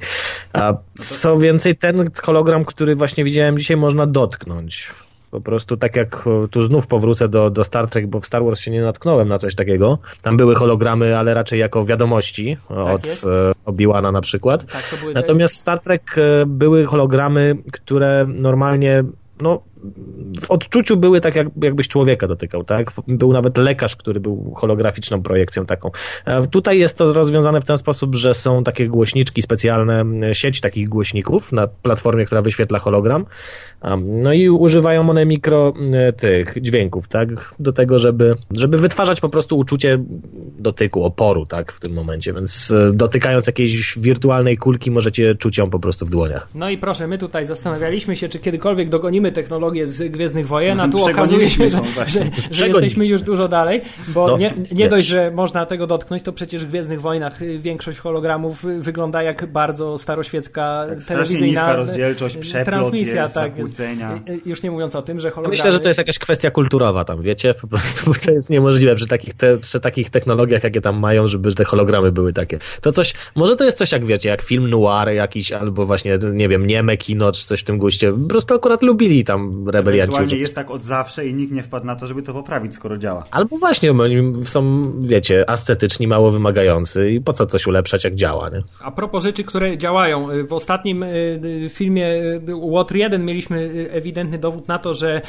A 0.53 0.73
co 0.97 1.37
więcej, 1.37 1.75
ten 1.75 2.09
hologram, 2.23 2.65
który 2.65 2.95
właśnie 2.95 3.23
widziałem 3.23 3.57
dzisiaj, 3.57 3.77
można 3.77 4.07
dotknąć. 4.07 4.93
Po 5.31 5.41
prostu 5.41 5.77
tak 5.77 5.95
jak 5.95 6.25
tu 6.51 6.61
znów 6.61 6.87
powrócę 6.87 7.29
do, 7.29 7.49
do 7.49 7.63
Star 7.63 7.89
Trek, 7.89 8.07
bo 8.07 8.19
w 8.19 8.25
Star 8.25 8.43
Wars 8.43 8.59
się 8.59 8.71
nie 8.71 8.81
natknąłem 8.81 9.27
na 9.27 9.39
coś 9.39 9.55
takiego. 9.55 9.99
Tam 10.21 10.37
były 10.37 10.55
hologramy, 10.55 11.17
ale 11.17 11.33
raczej 11.33 11.59
jako 11.59 11.85
wiadomości 11.85 12.57
tak 12.69 12.77
od 12.77 13.05
jest. 13.05 13.23
E, 13.23 13.51
Obi-Wana 13.65 14.11
na 14.11 14.21
przykład. 14.21 14.65
Tak. 14.65 15.05
Natomiast 15.13 15.55
w 15.55 15.57
Star 15.57 15.79
Trek 15.79 16.15
e, 16.17 16.45
były 16.45 16.85
hologramy, 16.85 17.57
które 17.71 18.25
normalnie 18.27 19.03
no, 19.41 19.61
w 20.41 20.51
odczuciu 20.51 20.97
były 20.97 21.21
tak, 21.21 21.35
jak, 21.35 21.47
jakbyś 21.63 21.87
człowieka 21.87 22.27
dotykał, 22.27 22.63
tak? 22.63 22.91
Był 23.07 23.33
nawet 23.33 23.57
lekarz, 23.57 23.95
który 23.95 24.19
był 24.19 24.53
holograficzną 24.55 25.23
projekcją 25.23 25.65
taką. 25.65 25.91
Tutaj 26.51 26.79
jest 26.79 26.97
to 26.97 27.13
rozwiązane 27.13 27.61
w 27.61 27.65
ten 27.65 27.77
sposób, 27.77 28.15
że 28.15 28.33
są 28.33 28.63
takie 28.63 28.87
głośniczki 28.87 29.41
specjalne, 29.41 30.05
sieć 30.33 30.61
takich 30.61 30.89
głośników 30.89 31.51
na 31.51 31.67
platformie, 31.67 32.25
która 32.25 32.41
wyświetla 32.41 32.79
hologram. 32.79 33.25
No 33.99 34.33
i 34.33 34.49
używają 34.49 35.09
one 35.09 35.25
mikro 35.25 35.73
tych 36.17 36.55
dźwięków, 36.61 37.07
tak? 37.07 37.29
Do 37.59 37.71
tego, 37.71 37.99
żeby, 37.99 38.35
żeby 38.51 38.77
wytwarzać 38.77 39.21
po 39.21 39.29
prostu 39.29 39.57
uczucie 39.57 39.99
dotyku, 40.59 41.03
oporu, 41.03 41.45
tak? 41.45 41.71
W 41.71 41.79
tym 41.79 41.93
momencie, 41.93 42.33
więc 42.33 42.71
e, 42.71 42.91
dotykając 42.93 43.47
jakiejś 43.47 43.99
wirtualnej 43.99 44.57
kulki 44.57 44.91
możecie 44.91 45.35
czuć 45.35 45.57
ją 45.57 45.69
po 45.69 45.79
prostu 45.79 46.05
w 46.05 46.09
dłoniach. 46.09 46.47
No 46.55 46.69
i 46.69 46.77
proszę, 46.77 47.07
my 47.07 47.17
tutaj 47.17 47.45
zastanawialiśmy 47.45 48.15
się, 48.15 48.29
czy 48.29 48.39
kiedykolwiek 48.39 48.89
dogonimy 48.89 49.31
technologię 49.31 49.85
z 49.85 50.11
Gwiezdnych 50.11 50.47
Wojen, 50.47 50.79
a 50.79 50.87
tu 50.87 51.05
okazuje 51.05 51.49
się, 51.49 51.69
że, 51.69 51.81
że, 52.07 52.19
że 52.51 52.67
jesteśmy 52.67 53.07
już 53.07 53.21
dużo 53.21 53.47
dalej, 53.47 53.81
bo 54.07 54.27
no, 54.27 54.37
nie, 54.37 54.53
nie 54.71 54.89
dość, 54.89 55.05
że 55.05 55.31
można 55.35 55.65
tego 55.65 55.87
dotknąć, 55.87 56.23
to 56.23 56.33
przecież 56.33 56.65
w 56.65 56.69
Gwiezdnych 56.69 57.01
Wojnach 57.01 57.39
większość 57.57 57.99
hologramów 57.99 58.65
wygląda 58.79 59.23
jak 59.23 59.51
bardzo 59.51 59.97
staroświecka 59.97 60.85
tak, 60.89 61.03
telewizyjna 61.03 61.45
niska 61.47 61.75
rozdzielczość, 61.75 62.37
transmisja, 62.65 63.21
jest, 63.21 63.33
tak, 63.33 63.68
Już 64.45 64.63
nie 64.63 64.71
mówiąc 64.71 64.95
o 64.95 65.01
tym, 65.01 65.19
że 65.19 65.31
hologramy... 65.31 65.51
Myślę, 65.51 65.71
że 65.71 65.79
to 65.79 65.87
jest 65.87 65.97
jakaś 65.97 66.19
kwestia 66.19 66.51
kulturowa 66.51 67.05
tam, 67.05 67.21
wiecie? 67.21 67.53
Po 67.53 67.67
prostu 67.67 68.13
to 68.25 68.31
jest 68.31 68.49
niemożliwe 68.49 68.95
przy 68.95 69.07
takich, 69.07 69.33
te, 69.33 69.57
przy 69.57 69.79
takich 69.79 70.09
technologiach, 70.09 70.63
jakie 70.63 70.81
tam 70.81 70.99
mają, 70.99 71.27
żeby 71.27 71.55
te 71.55 71.65
hologramy 71.65 72.11
były 72.11 72.33
takie. 72.33 72.59
To 72.81 72.91
coś, 72.91 73.13
może 73.35 73.55
to 73.55 73.63
jest 73.63 73.77
coś 73.77 73.91
jak 73.91 74.05
wiecie, 74.05 74.29
jak 74.29 74.41
film 74.41 74.69
noir 74.69 75.09
jakiś, 75.15 75.51
albo 75.51 75.85
właśnie, 75.85 76.19
nie 76.33 76.49
wiem, 76.49 76.67
nieme 76.67 76.97
kino, 76.97 77.31
czy 77.31 77.47
coś 77.47 77.59
w 77.59 77.63
tym 77.63 77.77
guście. 77.77 78.11
Po 78.11 78.27
prostu 78.27 78.55
akurat 78.55 78.83
lubili 78.83 79.23
tam 79.23 79.69
rebelianci. 79.69 80.11
Ewentualnie 80.11 80.41
jest 80.41 80.55
tak 80.55 80.71
od 80.71 80.83
zawsze 80.83 81.27
i 81.27 81.33
nikt 81.33 81.53
nie 81.53 81.63
wpadł 81.63 81.85
na 81.85 81.95
to, 81.95 82.07
żeby 82.07 82.23
to 82.23 82.33
poprawić, 82.33 82.75
skoro 82.75 82.97
działa. 82.97 83.23
Albo 83.31 83.57
właśnie, 83.57 83.91
oni 83.91 84.45
są, 84.45 84.91
wiecie, 85.01 85.49
ascetyczni, 85.49 86.07
mało 86.07 86.31
wymagający 86.31 87.11
i 87.11 87.21
po 87.21 87.33
co 87.33 87.45
coś 87.45 87.67
ulepszać, 87.67 88.03
jak 88.03 88.15
działa, 88.15 88.49
nie? 88.49 88.61
A 88.81 88.91
propos 88.91 89.23
rzeczy, 89.23 89.43
które 89.43 89.77
działają. 89.77 90.27
W 90.47 90.53
ostatnim 90.53 91.03
y, 91.03 91.41
y, 91.65 91.69
filmie 91.69 92.21
Water 92.71 92.97
y, 92.97 92.99
1 92.99 93.25
mieliśmy 93.25 93.58
ewidentny 93.91 94.37
dowód 94.37 94.67
na 94.67 94.79
to, 94.79 94.93
że 94.93 95.21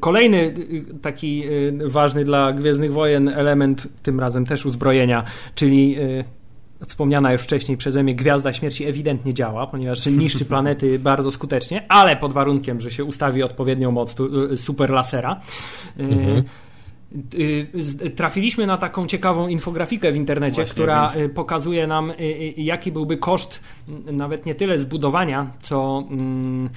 kolejny 0.00 0.54
taki 1.02 1.44
ważny 1.86 2.24
dla 2.24 2.52
Gwiezdnych 2.52 2.92
Wojen 2.92 3.28
element, 3.28 3.88
tym 4.02 4.20
razem 4.20 4.46
też 4.46 4.66
uzbrojenia, 4.66 5.24
czyli 5.54 5.96
wspomniana 6.86 7.32
już 7.32 7.42
wcześniej 7.42 7.76
przeze 7.76 8.02
mnie 8.02 8.14
Gwiazda 8.14 8.52
Śmierci 8.52 8.84
ewidentnie 8.84 9.34
działa, 9.34 9.66
ponieważ 9.66 10.06
niszczy 10.06 10.44
planety 10.44 10.98
bardzo 11.10 11.30
skutecznie, 11.30 11.84
ale 11.88 12.16
pod 12.16 12.32
warunkiem, 12.32 12.80
że 12.80 12.90
się 12.90 13.04
ustawi 13.04 13.42
odpowiednią 13.42 13.90
moc 13.90 14.14
y, 14.52 14.56
super 14.56 14.90
lasera. 14.90 15.40
Y, 16.00 16.02
mhm. 16.02 16.42
Y, 17.34 18.10
trafiliśmy 18.10 18.66
na 18.66 18.76
taką 18.76 19.06
ciekawą 19.06 19.48
infografikę 19.48 20.12
w 20.12 20.16
internecie, 20.16 20.54
Właśnie, 20.54 20.72
która 20.72 21.08
więc... 21.16 21.32
pokazuje 21.32 21.86
nam, 21.86 22.12
jaki 22.56 22.92
byłby 22.92 23.16
koszt 23.16 23.60
nawet 24.12 24.46
nie 24.46 24.54
tyle 24.54 24.78
zbudowania, 24.78 25.50
co 25.60 26.04
mm, 26.10 26.70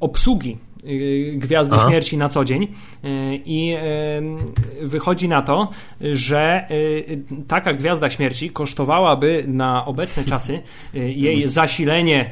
obsługi 0.00 0.58
Y, 0.86 1.34
Gwiazdy 1.36 1.76
Aha. 1.76 1.88
Śmierci 1.88 2.16
na 2.18 2.28
co 2.28 2.44
dzień 2.44 2.62
y, 2.62 2.68
i 3.44 3.74
y, 4.82 4.86
wychodzi 4.86 5.28
na 5.28 5.42
to, 5.42 5.70
że 6.00 6.66
taka 7.48 7.72
Gwiazda 7.72 8.10
Śmierci 8.10 8.50
kosztowałaby 8.50 9.44
na 9.48 9.86
obecne 9.86 10.24
czasy 10.24 10.60
jej 10.94 11.48
zasilenie 11.48 12.30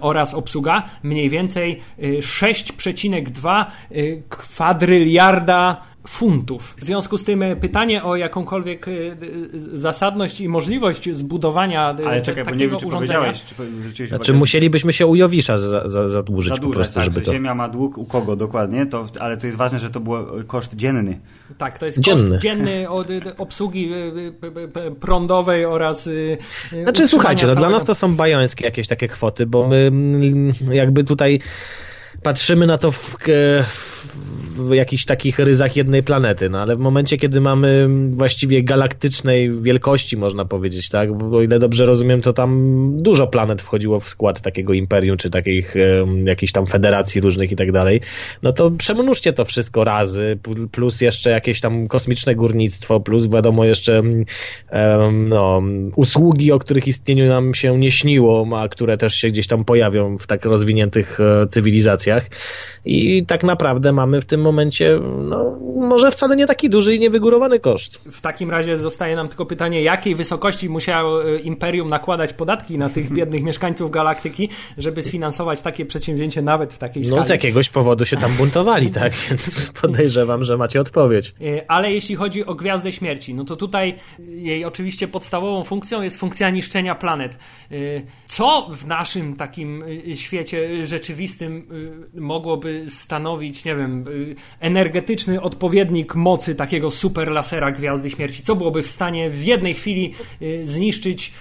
oraz 0.00 0.34
obsługa 0.34 0.82
mniej 1.02 1.30
więcej 1.30 1.80
6,2 1.98 3.66
kwadryliarda 4.28 5.82
funtów. 6.08 6.74
W 6.78 6.84
związku 6.84 7.18
z 7.18 7.24
tym 7.24 7.44
pytanie 7.60 8.04
o 8.04 8.16
jakąkolwiek 8.16 8.86
zasadność 9.72 10.40
i 10.40 10.48
możliwość 10.48 11.08
zbudowania 11.12 11.96
Ale 12.06 12.22
czekaj, 12.22 12.44
takiego 12.44 12.44
bo 12.44 12.56
nie 12.56 12.68
wiem, 12.68 12.78
czy 12.78 12.86
urządzenia. 12.86 13.18
powiedziałeś, 13.18 13.94
czy, 13.94 14.06
znaczy 14.06 14.34
musielibyśmy 14.34 14.92
się 14.92 15.06
u 15.06 15.14
Jowisza 15.14 15.58
za, 15.58 15.88
za, 15.88 16.08
zadłużyć, 16.08 16.54
zadłużać, 16.54 16.60
po 16.60 16.74
prostu, 16.74 16.94
tak, 16.94 17.04
żeby 17.04 17.20
to... 17.20 17.32
Ziemia 17.32 17.54
ma 17.54 17.68
dług 17.68 17.98
u 17.98 18.04
kogo 18.04 18.36
dokładnie, 18.36 18.86
to, 18.86 19.06
ale 19.20 19.36
to 19.36 19.46
jest 19.46 19.58
ważne, 19.58 19.78
że 19.78 19.90
to 19.90 20.00
był 20.00 20.14
koszt 20.46 20.76
dzienny. 20.76 21.20
Tak, 21.58 21.78
to 21.78 21.86
jest 21.86 22.00
dzienny. 22.00 22.30
koszt 22.30 22.42
dzienny 22.42 22.88
od 22.90 23.08
obsługi 23.38 23.90
prądowej 25.00 25.64
oraz 25.64 26.08
Znaczy 26.82 27.08
słuchajcie, 27.08 27.46
no 27.46 27.54
dla 27.54 27.68
nas 27.68 27.84
to 27.84 27.94
są 27.94 28.16
bajońskie 28.16 28.64
jakieś 28.64 28.88
takie 28.88 29.08
kwoty, 29.08 29.46
bo 29.46 29.68
my 29.68 29.90
jakby 30.70 31.04
tutaj 31.04 31.40
patrzymy 32.22 32.66
na 32.66 32.78
to 32.78 32.90
w, 32.90 33.16
w, 34.56 34.74
jakichś 34.74 35.04
takich 35.04 35.38
ryzach 35.38 35.76
jednej 35.76 36.02
planety, 36.02 36.50
no 36.50 36.60
ale 36.60 36.76
w 36.76 36.78
momencie, 36.78 37.16
kiedy 37.16 37.40
mamy 37.40 37.88
właściwie 38.10 38.62
galaktycznej 38.62 39.62
wielkości, 39.62 40.16
można 40.16 40.44
powiedzieć, 40.44 40.88
tak, 40.88 41.18
bo 41.18 41.36
o 41.36 41.42
ile 41.42 41.58
dobrze 41.58 41.84
rozumiem, 41.84 42.22
to 42.22 42.32
tam 42.32 42.90
dużo 43.02 43.26
planet 43.26 43.62
wchodziło 43.62 44.00
w 44.00 44.08
skład 44.08 44.40
takiego 44.40 44.72
imperium, 44.72 45.16
czy 45.16 45.30
takich 45.30 45.74
jakichś 46.24 46.52
tam 46.52 46.66
federacji 46.66 47.20
różnych 47.20 47.52
i 47.52 47.56
tak 47.56 47.72
dalej, 47.72 48.00
no 48.42 48.52
to 48.52 48.70
przemnóżcie 48.70 49.32
to 49.32 49.44
wszystko 49.44 49.84
razy, 49.84 50.38
plus 50.72 51.00
jeszcze 51.00 51.30
jakieś 51.30 51.60
tam 51.60 51.86
kosmiczne 51.86 52.34
górnictwo, 52.34 53.00
plus 53.00 53.26
wiadomo 53.26 53.64
jeszcze 53.64 54.02
no, 55.12 55.62
usługi, 55.96 56.52
o 56.52 56.58
których 56.58 56.88
istnieniu 56.88 57.28
nam 57.28 57.54
się 57.54 57.78
nie 57.78 57.90
śniło, 57.90 58.46
a 58.58 58.68
które 58.68 58.96
też 58.96 59.14
się 59.14 59.28
gdzieś 59.28 59.46
tam 59.46 59.64
pojawią 59.64 60.16
w 60.16 60.26
tak 60.26 60.44
rozwiniętych 60.44 61.18
e, 61.20 61.46
I 62.84 63.26
tak 63.26 63.44
naprawdę 63.44 63.92
mamy 63.92 64.20
w 64.20 64.24
tym 64.24 64.40
momencie, 64.40 65.00
no, 65.18 65.58
może 65.76 66.10
wcale 66.10 66.36
nie 66.36 66.46
taki 66.46 66.70
duży 66.70 66.94
i 66.94 66.98
niewygórowany 66.98 67.60
koszt. 67.60 68.00
W 68.12 68.20
takim 68.20 68.50
razie 68.50 68.78
zostaje 68.78 69.16
nam 69.16 69.28
tylko 69.28 69.46
pytanie, 69.46 69.82
jakiej 69.82 70.14
wysokości 70.14 70.68
musiało 70.68 71.24
e, 71.24 71.38
Imperium 71.38 71.88
nakładać 71.88 72.32
podatki 72.32 72.78
na 72.78 72.88
tych 72.88 73.12
biednych 73.16 73.42
mieszkańców 73.42 73.90
galaktyki, 73.90 74.48
żeby 74.78 75.02
sfinansować 75.02 75.62
takie 75.62 75.86
przedsięwzięcie 75.86 76.42
nawet 76.42 76.74
w 76.74 76.78
takiej 76.78 77.04
skali. 77.04 77.18
No 77.18 77.24
z 77.24 77.28
jakiegoś 77.28 77.68
powodu 77.68 78.04
się 78.04 78.16
tam 78.16 78.32
buntowali, 78.32 78.90
tak? 78.90 79.12
Więc 79.28 79.72
podejrzewam, 79.80 80.44
że 80.44 80.56
macie 80.56 80.80
odpowiedź. 80.80 81.34
E, 81.40 81.70
ale 81.70 81.92
jeśli 81.92 82.16
chodzi 82.16 82.46
o 82.46 82.54
Gwiazdę 82.54 82.92
Śmierci, 82.92 83.34
no 83.34 83.44
to 83.44 83.56
tutaj 83.56 83.94
jej 84.18 84.64
oczywiście 84.64 85.08
podstawową 85.08 85.64
funkcją 85.64 86.02
jest 86.02 86.16
funkcja 86.16 86.50
niszczenia 86.50 86.94
planet. 86.94 87.38
Co 88.28 88.70
w 88.74 88.86
naszym 88.86 89.36
takim 89.36 89.84
świecie 90.14 90.86
rzeczywistym 90.86 91.68
mogłoby 92.14 92.86
stanowić, 92.88 93.64
nie 93.64 93.76
wiem, 93.76 94.04
energetyczny 94.60 95.40
odpowiednik 95.40 96.14
mocy 96.14 96.54
takiego 96.54 96.90
super 96.90 97.28
lasera 97.28 97.70
Gwiazdy 97.72 98.10
Śmierci? 98.10 98.42
Co 98.42 98.56
byłoby 98.56 98.82
w 98.82 98.90
stanie 98.90 99.30
w 99.30 99.44
jednej 99.44 99.74
chwili 99.74 100.14
zniszczyć 100.64 101.32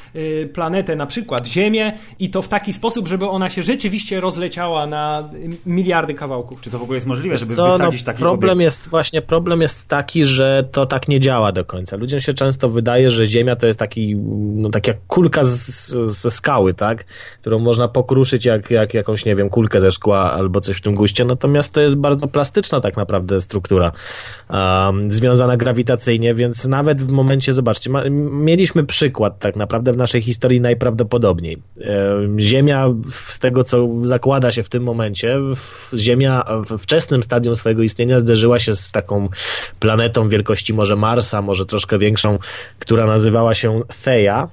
planetę, 0.54 0.96
na 0.96 1.06
przykład 1.06 1.48
Ziemię 1.48 1.98
i 2.20 2.30
to 2.30 2.42
w 2.42 2.48
taki 2.48 2.74
sposób, 2.74 3.08
żeby 3.08 3.28
ona 3.30 3.50
się 3.50 3.64
rzeczywiście 3.64 4.20
rozleciała 4.20 4.88
na 4.88 5.30
miliardy 5.66 6.14
kawałków? 6.14 6.62
Czy 6.62 6.70
to 6.70 6.80
w 6.80 6.84
ogóle 6.84 6.98
jest 6.98 7.08
możliwe, 7.08 7.38
żeby 7.38 7.56
Co, 7.56 7.72
wysadzić 7.72 8.02
no, 8.02 8.06
taki 8.06 8.20
problem 8.20 8.52
obiekt? 8.52 8.64
jest 8.64 8.90
właśnie 8.90 9.22
problem 9.22 9.62
jest 9.62 9.88
taki, 9.88 10.26
że 10.26 10.70
to 10.72 10.86
tak 10.86 11.08
nie 11.08 11.20
działa 11.20 11.52
do 11.52 11.66
końca. 11.66 11.98
Ludziom 11.98 12.20
się 12.20 12.34
często 12.34 12.70
wydaje, 12.70 13.10
że 13.12 13.26
Ziemia 13.26 13.56
to 13.56 13.68
jest 13.68 13.80
taki, 13.80 14.16
no, 14.56 14.70
taka 14.70 14.92
kulka 15.08 15.44
z, 15.44 15.90
ze 15.92 16.32
skały, 16.32 16.74
tak? 16.76 17.04
Którą 17.42 17.60
można 17.60 17.88
pokruszyć 17.88 18.46
jak, 18.46 18.72
jak 18.72 18.94
jakąś, 18.94 19.26
nie 19.26 19.36
wiem, 19.36 19.50
kulkę 19.50 19.82
ze 19.82 19.92
szkła 19.92 20.32
albo 20.32 20.62
coś 20.62 20.78
w 20.78 20.82
tym 20.82 20.96
guście, 20.96 21.26
natomiast 21.26 21.74
to 21.74 21.82
jest 21.82 21.96
bardzo 21.96 22.28
plastyczna 22.28 22.82
tak 22.82 22.98
naprawdę 22.98 23.42
struktura 23.42 23.92
um, 24.50 25.12
związana 25.12 25.58
grawitacyjnie, 25.58 26.34
więc 26.34 26.66
nawet 26.66 27.02
w 27.02 27.10
momencie, 27.10 27.54
zobaczcie, 27.54 27.90
ma, 27.90 28.04
mieliśmy 28.32 28.84
przykład 28.84 29.40
tak 29.40 29.56
naprawdę 29.56 29.94
w 29.94 29.98
naszej 29.98 30.22
historii 30.22 30.62
najprawdopodobniej. 30.62 31.58
Um, 31.78 32.40
Ziemia 32.40 32.88
z 33.30 33.40
tego, 33.40 33.64
co 33.64 33.88
zakłada 34.02 34.52
się 34.52 34.64
w 34.64 34.70
tym 34.70 34.84
momencie, 34.84 35.38
Ziemia 35.94 36.46
w 36.70 36.78
wczesnym 36.78 37.24
stadium 37.24 37.56
swojego 37.56 37.84
istnienia 37.84 38.20
zderzyła 38.20 38.60
się 38.60 38.76
z 38.76 38.92
taką 38.92 39.30
planetą 39.80 40.30
wielkości 40.30 40.74
może 40.74 40.96
Marsa, 40.96 41.42
może 41.42 41.66
troszkę 41.66 41.98
większą, 41.98 42.40
która 42.80 43.06
nazywała 43.06 43.54
się 43.56 43.82
Theia. 44.04 44.48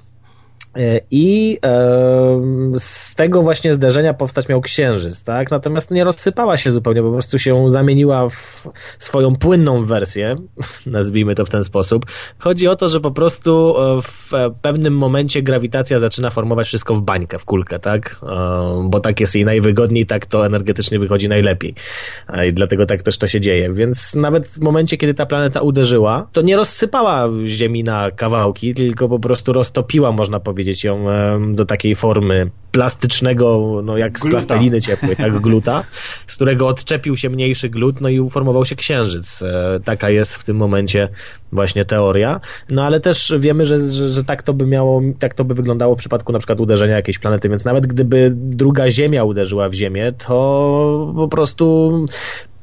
I 1.11 1.59
e, 1.65 2.41
z 2.75 3.15
tego 3.15 3.41
właśnie 3.41 3.73
zderzenia 3.73 4.13
powstać 4.13 4.49
miał 4.49 4.61
księżyc, 4.61 5.23
tak? 5.23 5.51
Natomiast 5.51 5.91
nie 5.91 6.03
rozsypała 6.03 6.57
się 6.57 6.71
zupełnie, 6.71 7.01
po 7.01 7.11
prostu 7.11 7.39
się 7.39 7.69
zamieniła 7.69 8.29
w 8.29 8.67
swoją 8.99 9.35
płynną 9.35 9.83
wersję, 9.83 10.35
nazwijmy 10.85 11.35
to 11.35 11.45
w 11.45 11.49
ten 11.49 11.63
sposób. 11.63 12.05
Chodzi 12.37 12.67
o 12.67 12.75
to, 12.75 12.87
że 12.87 12.99
po 12.99 13.11
prostu 13.11 13.75
w 14.03 14.31
pewnym 14.61 14.97
momencie 14.97 15.41
grawitacja 15.41 15.99
zaczyna 15.99 16.29
formować 16.29 16.67
wszystko 16.67 16.95
w 16.95 17.01
bańkę, 17.01 17.39
w 17.39 17.45
kulkę, 17.45 17.79
tak? 17.79 18.19
E, 18.23 18.87
bo 18.89 18.99
tak 18.99 19.19
jest 19.19 19.35
jej 19.35 19.45
najwygodniej, 19.45 20.05
tak 20.05 20.25
to 20.25 20.45
energetycznie 20.45 20.99
wychodzi 20.99 21.29
najlepiej. 21.29 21.75
I 22.47 22.53
dlatego 22.53 22.85
tak 22.85 23.01
też 23.01 23.17
to 23.17 23.27
się 23.27 23.39
dzieje. 23.39 23.73
Więc 23.73 24.15
nawet 24.15 24.47
w 24.47 24.61
momencie, 24.61 24.97
kiedy 24.97 25.13
ta 25.13 25.25
planeta 25.25 25.61
uderzyła, 25.61 26.27
to 26.31 26.41
nie 26.41 26.55
rozsypała 26.55 27.29
Ziemi 27.45 27.83
na 27.83 28.11
kawałki, 28.11 28.73
tylko 28.73 29.09
po 29.09 29.19
prostu 29.19 29.53
roztopiła, 29.53 30.11
można 30.11 30.39
powiedzieć, 30.39 30.52
powiedzieć, 30.53 30.83
ją 30.83 31.05
do 31.53 31.65
takiej 31.65 31.95
formy 31.95 32.51
plastycznego, 32.71 33.81
no 33.83 33.97
jak 33.97 34.19
z 34.19 34.21
plasteliny 34.21 34.81
ciepłej, 34.81 35.15
tak, 35.15 35.39
gluta, 35.41 35.83
z 36.27 36.35
którego 36.35 36.67
odczepił 36.67 37.17
się 37.17 37.29
mniejszy 37.29 37.69
glut, 37.69 38.01
no 38.01 38.09
i 38.09 38.19
uformował 38.19 38.65
się 38.65 38.75
księżyc. 38.75 39.41
E, 39.41 39.79
taka 39.85 40.09
jest 40.09 40.35
w 40.35 40.43
tym 40.43 40.57
momencie 40.57 41.09
właśnie 41.53 41.85
teoria. 41.85 42.41
No 42.69 42.83
ale 42.83 42.99
też 42.99 43.33
wiemy, 43.39 43.65
że, 43.65 43.77
że, 43.77 44.07
że 44.07 44.23
tak 44.23 44.43
to 44.43 44.53
by 44.53 44.65
miało, 44.65 45.01
tak 45.19 45.33
to 45.33 45.45
by 45.45 45.53
wyglądało 45.53 45.95
w 45.95 45.99
przypadku 45.99 46.31
na 46.31 46.39
przykład 46.39 46.61
uderzenia 46.61 46.95
jakiejś 46.95 47.19
planety, 47.19 47.49
więc 47.49 47.65
nawet 47.65 47.87
gdyby 47.87 48.31
druga 48.35 48.91
Ziemia 48.91 49.23
uderzyła 49.23 49.69
w 49.69 49.73
Ziemię, 49.73 50.11
to 50.27 51.13
po 51.15 51.27
prostu 51.27 51.91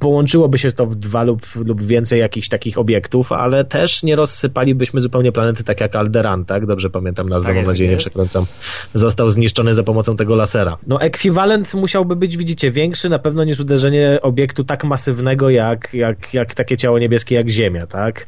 połączyłoby 0.00 0.58
się 0.58 0.72
to 0.72 0.86
w 0.86 0.94
dwa 0.94 1.22
lub, 1.22 1.46
lub 1.56 1.82
więcej 1.82 2.20
jakichś 2.20 2.48
takich 2.48 2.78
obiektów, 2.78 3.32
ale 3.32 3.64
też 3.64 4.02
nie 4.02 4.16
rozsypalibyśmy 4.16 5.00
zupełnie 5.00 5.32
planety 5.32 5.64
tak 5.64 5.80
jak 5.80 5.96
Alderan, 5.96 6.44
tak? 6.44 6.66
Dobrze 6.66 6.90
pamiętam 6.90 7.28
nazwę, 7.28 7.46
Tak 7.46 7.54
mam 7.54 7.60
jest, 7.60 7.68
nadzieję, 7.68 7.90
nie 7.90 7.96
przekręcam. 7.96 8.46
Został 8.94 9.28
zniszczony 9.28 9.74
za 9.74 9.82
pomocą 9.82 10.16
tego 10.16 10.36
lasera. 10.36 10.78
No 10.86 11.00
ekwiwalent 11.00 11.74
musiałby 11.74 12.16
być, 12.16 12.36
widzicie, 12.36 12.70
większy 12.70 13.08
na 13.08 13.18
pewno 13.18 13.44
niż 13.44 13.60
uderzenie 13.60 14.18
obiektu 14.22 14.64
tak 14.64 14.84
masywnego 14.84 15.50
jak, 15.50 15.94
jak, 15.94 16.34
jak 16.34 16.54
takie 16.54 16.76
ciało 16.76 16.98
niebieskie 16.98 17.34
jak 17.34 17.48
Ziemia, 17.48 17.86
tak? 17.86 18.26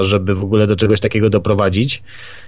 Żeby 0.00 0.34
w 0.34 0.44
ogóle 0.44 0.66
do 0.66 0.76
czegoś 0.76 1.00
takiego 1.00 1.30
doprowadzić. 1.30 2.02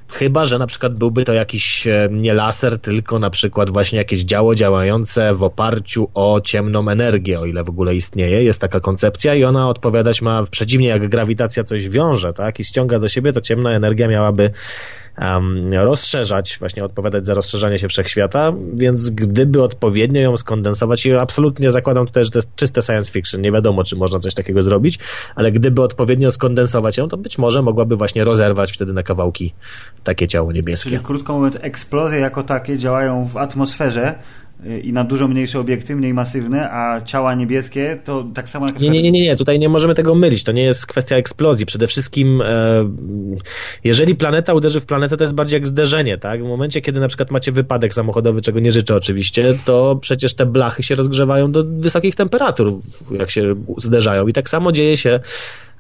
Chyba, 0.09 0.45
że 0.45 0.59
na 0.59 0.67
przykład 0.67 0.95
byłby 0.95 1.25
to 1.25 1.33
jakiś 1.33 1.87
e, 1.87 2.09
nie 2.11 2.35
laser, 2.35 2.79
tylko 2.79 3.19
na 3.19 3.31
przykład 3.31 3.71
właśnie 3.71 3.99
jakieś 3.99 4.21
działo 4.25 4.55
działające 4.55 5.35
w 5.35 5.43
oparciu 5.43 6.09
o 6.15 6.41
ciemną 6.41 6.89
energię, 6.89 7.41
o 7.41 7.47
ile 7.47 7.65
w 7.65 7.69
ogóle 7.69 7.95
istnieje. 7.95 8.45
Jest 8.45 8.61
taka 8.61 8.81
koncepcja 8.81 9.35
i 9.35 9.45
ona 9.45 9.69
odpowiadać 9.69 10.23
ma, 10.23 10.47
przeciwnie 10.51 10.89
jak 10.89 11.09
grawitacja 11.09 11.65
coś 11.65 11.89
wiąże, 11.89 12.33
tak, 12.33 12.61
i 12.61 12.65
ściąga 12.65 12.99
do 12.99 13.09
siebie, 13.09 13.33
to 13.33 13.41
ciemna 13.41 13.71
energia 13.71 14.09
miałaby 14.09 14.51
um, 15.19 15.71
rozszerzać, 15.73 16.57
właśnie 16.59 16.85
odpowiadać 16.85 17.27
za 17.27 17.35
rozszerzanie 17.35 17.79
się 17.79 17.89
wszechświata, 17.89 18.53
więc 18.75 19.11
gdyby 19.11 19.63
odpowiednio 19.63 20.21
ją 20.21 20.37
skondensować, 20.37 21.07
i 21.07 21.13
absolutnie 21.13 21.71
zakładam 21.71 22.07
tutaj, 22.07 22.25
że 22.25 22.31
to 22.31 22.39
jest 22.39 22.55
czyste 22.57 22.83
science 22.83 23.13
fiction, 23.13 23.41
nie 23.41 23.53
wiadomo, 23.53 23.85
czy 23.85 23.97
można 23.97 24.19
coś 24.19 24.35
takiego 24.35 24.63
zrobić, 24.63 24.99
ale 25.35 25.53
gdyby 25.53 25.83
odpowiednio 25.83 26.31
skondensować 26.31 26.99
ją, 26.99 27.09
to 27.09 27.17
być 27.17 27.39
może 27.39 27.63
mogłaby 27.63 27.97
właśnie 27.97 28.25
rozerwać 28.25 28.73
wtedy 28.73 28.93
na 28.93 29.03
kawałki 29.03 29.55
takie 30.05 30.29
ciało 30.29 30.53
niebieskie. 30.53 30.91
Czyli 30.91 31.03
krótko 31.03 31.35
mówiąc, 31.35 31.59
eksplozje 31.61 32.21
jako 32.21 32.43
takie 32.43 32.79
działają 32.79 33.25
w 33.25 33.37
atmosferze 33.37 34.15
i 34.83 34.93
na 34.93 35.05
dużo 35.05 35.29
mniejsze 35.29 35.61
obiekty, 35.61 35.97
mniej 35.97 36.15
masywne, 36.15 36.71
a 36.71 37.01
ciała 37.01 37.35
niebieskie 37.35 37.99
to 38.05 38.27
tak 38.35 38.49
samo 38.49 38.67
jak... 38.67 38.81
Nie, 38.81 38.91
nie, 38.91 39.03
nie, 39.03 39.13
nie, 39.13 39.23
nie, 39.23 39.37
tutaj 39.37 39.59
nie 39.59 39.69
możemy 39.69 39.95
tego 39.95 40.15
mylić. 40.15 40.45
To 40.45 40.53
nie 40.53 40.65
jest 40.65 40.87
kwestia 40.87 41.17
eksplozji. 41.17 41.67
Przede 41.67 41.87
wszystkim, 41.87 42.43
e, 42.43 42.91
jeżeli 43.85 44.15
planeta 44.15 44.55
uderzy 44.55 44.81
w 44.81 44.87
planetę, 44.87 45.17
to 45.17 45.25
jest 45.25 45.35
bardziej 45.35 45.57
jak 45.57 45.67
zderzenie, 45.67 46.19
tak? 46.19 46.45
W 46.45 46.49
momencie, 46.49 46.81
kiedy 46.81 47.01
na 47.01 47.09
przykład 47.09 47.31
macie 47.31 47.53
wypadek 47.53 47.95
samochodowy, 47.95 48.41
czego 48.41 48.61
nie 48.61 48.71
życzę 48.71 48.97
oczywiście, 48.97 49.55
to 49.65 49.99
przecież 50.01 50.35
te 50.35 50.47
blachy 50.47 50.83
się 50.83 50.95
rozgrzewają 50.95 51.53
do 51.53 51.65
wysokich 51.65 52.15
temperatur, 52.15 52.73
jak 53.19 53.31
się 53.31 53.55
zderzają. 53.77 54.27
I 54.27 54.33
tak 54.33 54.49
samo 54.49 54.73
dzieje 54.73 54.97
się 54.97 55.21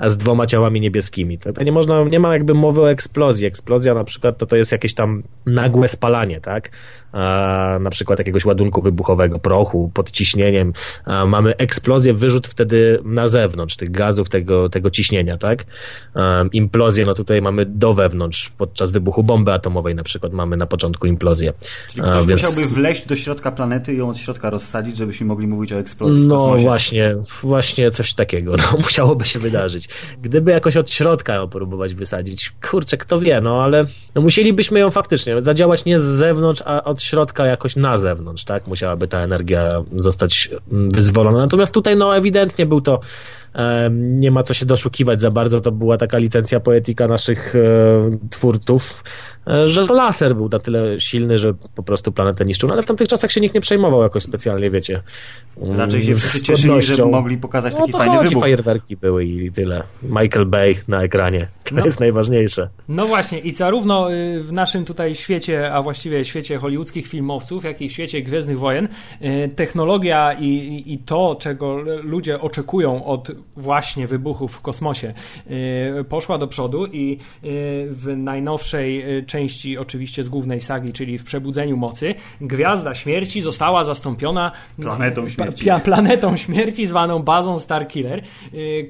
z 0.07 0.17
dwoma 0.17 0.47
ciałami 0.47 0.81
niebieskimi. 0.81 1.39
To 1.39 1.63
nie 1.63 1.73
można, 1.73 2.05
nie 2.05 2.21
ma 2.21 2.33
jakby 2.33 2.55
mowy 2.55 2.81
o 2.81 2.91
eksplozji. 2.91 3.47
Eksplozja 3.47 3.95
na 3.95 4.05
przykład 4.05 4.39
to, 4.39 4.47
to 4.47 4.57
jest 4.57 4.73
jakieś 4.73 4.95
tam 4.95 5.23
nagłe 5.47 5.89
spalanie, 5.89 6.41
tak? 6.41 6.71
Na 7.81 7.91
przykład 7.91 8.19
jakiegoś 8.19 8.45
ładunku 8.45 8.83
wybuchowego, 8.83 9.39
prochu, 9.39 9.91
pod 9.95 10.11
ciśnieniem. 10.11 10.73
A, 11.05 11.27
mamy 11.27 11.57
eksplozję, 11.57 12.15
wyrzut 12.15 12.47
wtedy 12.47 12.99
na 13.05 13.29
zewnątrz 13.29 13.77
tych 13.77 13.91
gazów, 13.91 14.29
tego, 14.29 14.69
tego 14.69 14.91
ciśnienia, 14.91 15.39
tak? 15.39 15.65
Implozję, 16.53 17.07
no 17.07 17.15
tutaj 17.15 17.43
mamy 17.43 17.67
do 17.67 17.95
wewnątrz. 17.95 18.51
Podczas 18.59 18.93
wybuchu 18.93 19.23
bomby 19.23 19.53
atomowej 19.53 19.95
na 19.95 20.03
przykład 20.03 20.33
mamy 20.33 20.57
na 20.57 20.67
początku 20.67 21.07
implozję. 21.07 21.53
Czyli 21.89 22.03
ktoś 22.03 22.27
musiałby 22.27 22.67
wleźć 22.67 23.07
do 23.07 23.17
środka 23.17 23.53
planety 23.53 23.95
i 23.95 23.99
ją 23.99 24.11
od 24.11 24.19
środka 24.19 24.51
rozsadzić, 24.51 24.97
żebyśmy 24.97 25.27
mogli 25.27 25.47
mówić 25.47 25.73
o 25.73 25.79
eksplozji 25.79 26.27
No 26.27 26.57
właśnie, 26.57 27.17
właśnie 27.43 27.91
coś 27.91 28.15
takiego. 28.15 28.55
No, 28.57 28.79
musiałoby 28.83 29.25
się 29.25 29.39
wydarzyć. 29.39 29.82
Wysadzić. 29.83 30.18
Gdyby 30.23 30.51
jakoś 30.51 30.77
od 30.77 30.90
środka 30.90 31.35
ją 31.35 31.49
próbować 31.49 31.95
wysadzić, 31.95 32.53
kurczę, 32.71 32.97
kto 32.97 33.21
wie, 33.21 33.40
no 33.40 33.62
ale 33.62 33.85
no 34.14 34.23
musielibyśmy 34.23 34.81
ją 34.81 34.90
faktycznie 34.90 35.40
zadziałać 35.40 35.85
nie 35.85 35.99
z 35.99 36.03
zewnątrz, 36.03 36.62
a 36.66 36.85
od 36.85 37.03
środka 37.03 37.47
jakoś 37.47 37.77
na 37.77 37.97
zewnątrz, 37.97 38.45
tak? 38.45 38.66
Musiałaby 38.66 39.09
ta 39.09 39.18
energia 39.18 39.85
zostać 39.97 40.51
mm, 40.73 40.90
wyzwolona. 40.90 41.38
Natomiast 41.38 41.75
tutaj, 41.75 41.97
no 41.97 42.16
ewidentnie 42.16 42.66
był 42.66 42.81
to 42.81 43.01
nie 43.90 44.31
ma 44.31 44.42
co 44.42 44.55
się 44.55 44.66
doszukiwać 44.66 45.21
za 45.21 45.31
bardzo, 45.31 45.61
to 45.61 45.73
była 45.73 45.99
taka 45.99 46.18
licencja 46.18 46.61
poetyka 46.61 47.09
naszych 47.09 47.57
e, 47.57 47.61
twórców, 48.31 49.05
że 49.65 49.87
to 49.87 49.95
laser 49.95 50.37
był 50.37 50.49
na 50.49 50.59
tyle 50.59 51.01
silny, 51.01 51.39
że 51.39 51.55
po 51.75 51.83
prostu 51.83 52.13
planetę 52.13 52.45
niszczył, 52.45 52.69
no, 52.69 52.73
ale 52.73 52.83
w 52.83 52.87
tamtych 52.87 53.09
czasach 53.09 53.33
się 53.33 53.41
nikt 53.41 53.55
nie 53.55 53.61
przejmował 53.61 54.03
jakoś 54.03 54.23
specjalnie, 54.23 54.71
wiecie. 54.71 55.03
Raczej 55.57 56.03
się 56.03 56.15
wszyscy 56.15 56.43
cieszyli, 56.43 56.83
że 56.83 57.07
mogli 57.07 57.37
pokazać 57.37 57.75
taki 57.75 57.87
no, 57.87 57.93
to 57.93 57.99
fajny 57.99 58.17
chodzi, 58.17 58.29
wybuch. 58.29 58.43
fajerwerki 58.43 58.97
były 58.97 59.25
i 59.25 59.53
tyle. 59.53 59.83
Michael 60.03 60.47
Bay 60.47 60.75
na 60.89 61.03
ekranie, 61.03 61.49
to 61.65 61.75
no. 61.75 61.85
jest 61.85 62.01
najważniejsze. 62.01 62.69
No 62.89 63.07
właśnie 63.07 63.39
i 63.39 63.55
zarówno 63.55 64.13
y, 64.13 64.43
w 64.43 64.53
naszym 64.53 64.85
tutaj 64.85 65.15
świecie, 65.15 65.73
a 65.73 65.83
właściwie 65.83 66.25
świecie 66.25 66.59
hollywoodzkich 66.59 67.09
filmowców, 67.09 67.65
jak 67.65 67.83
i 67.83 67.89
w 67.89 67.93
świecie 67.93 68.23
Gwiezdnych 68.23 68.59
Wojen, 68.59 68.89
y, 69.23 69.51
technologia 69.57 70.33
i, 70.33 70.83
i 70.87 70.99
to, 70.99 71.37
czego 71.41 71.77
ludzie 72.03 72.41
oczekują 72.41 73.05
od 73.05 73.31
właśnie 73.57 74.07
wybuchów 74.07 74.53
w 74.53 74.61
kosmosie 74.61 75.15
y, 76.01 76.05
poszła 76.05 76.39
do 76.39 76.47
przodu 76.47 76.87
i 76.87 77.19
w 77.91 78.15
najnowszej 78.17 79.05
części 79.33 79.79
oczywiście 79.79 80.25
z 80.25 80.29
głównej 80.29 80.61
sagi, 80.61 80.92
czyli 80.92 81.18
w 81.18 81.25
Przebudzeniu 81.25 81.77
Mocy, 81.77 82.14
Gwiazda 82.40 82.95
Śmierci 82.95 83.40
została 83.40 83.85
zastąpiona 83.85 84.53
planetą 84.81 85.29
śmierci, 85.29 85.64
planetą 85.85 86.37
śmierci 86.37 86.87
zwaną 86.87 87.18
bazą 87.18 87.59
Starkiller, 87.59 88.23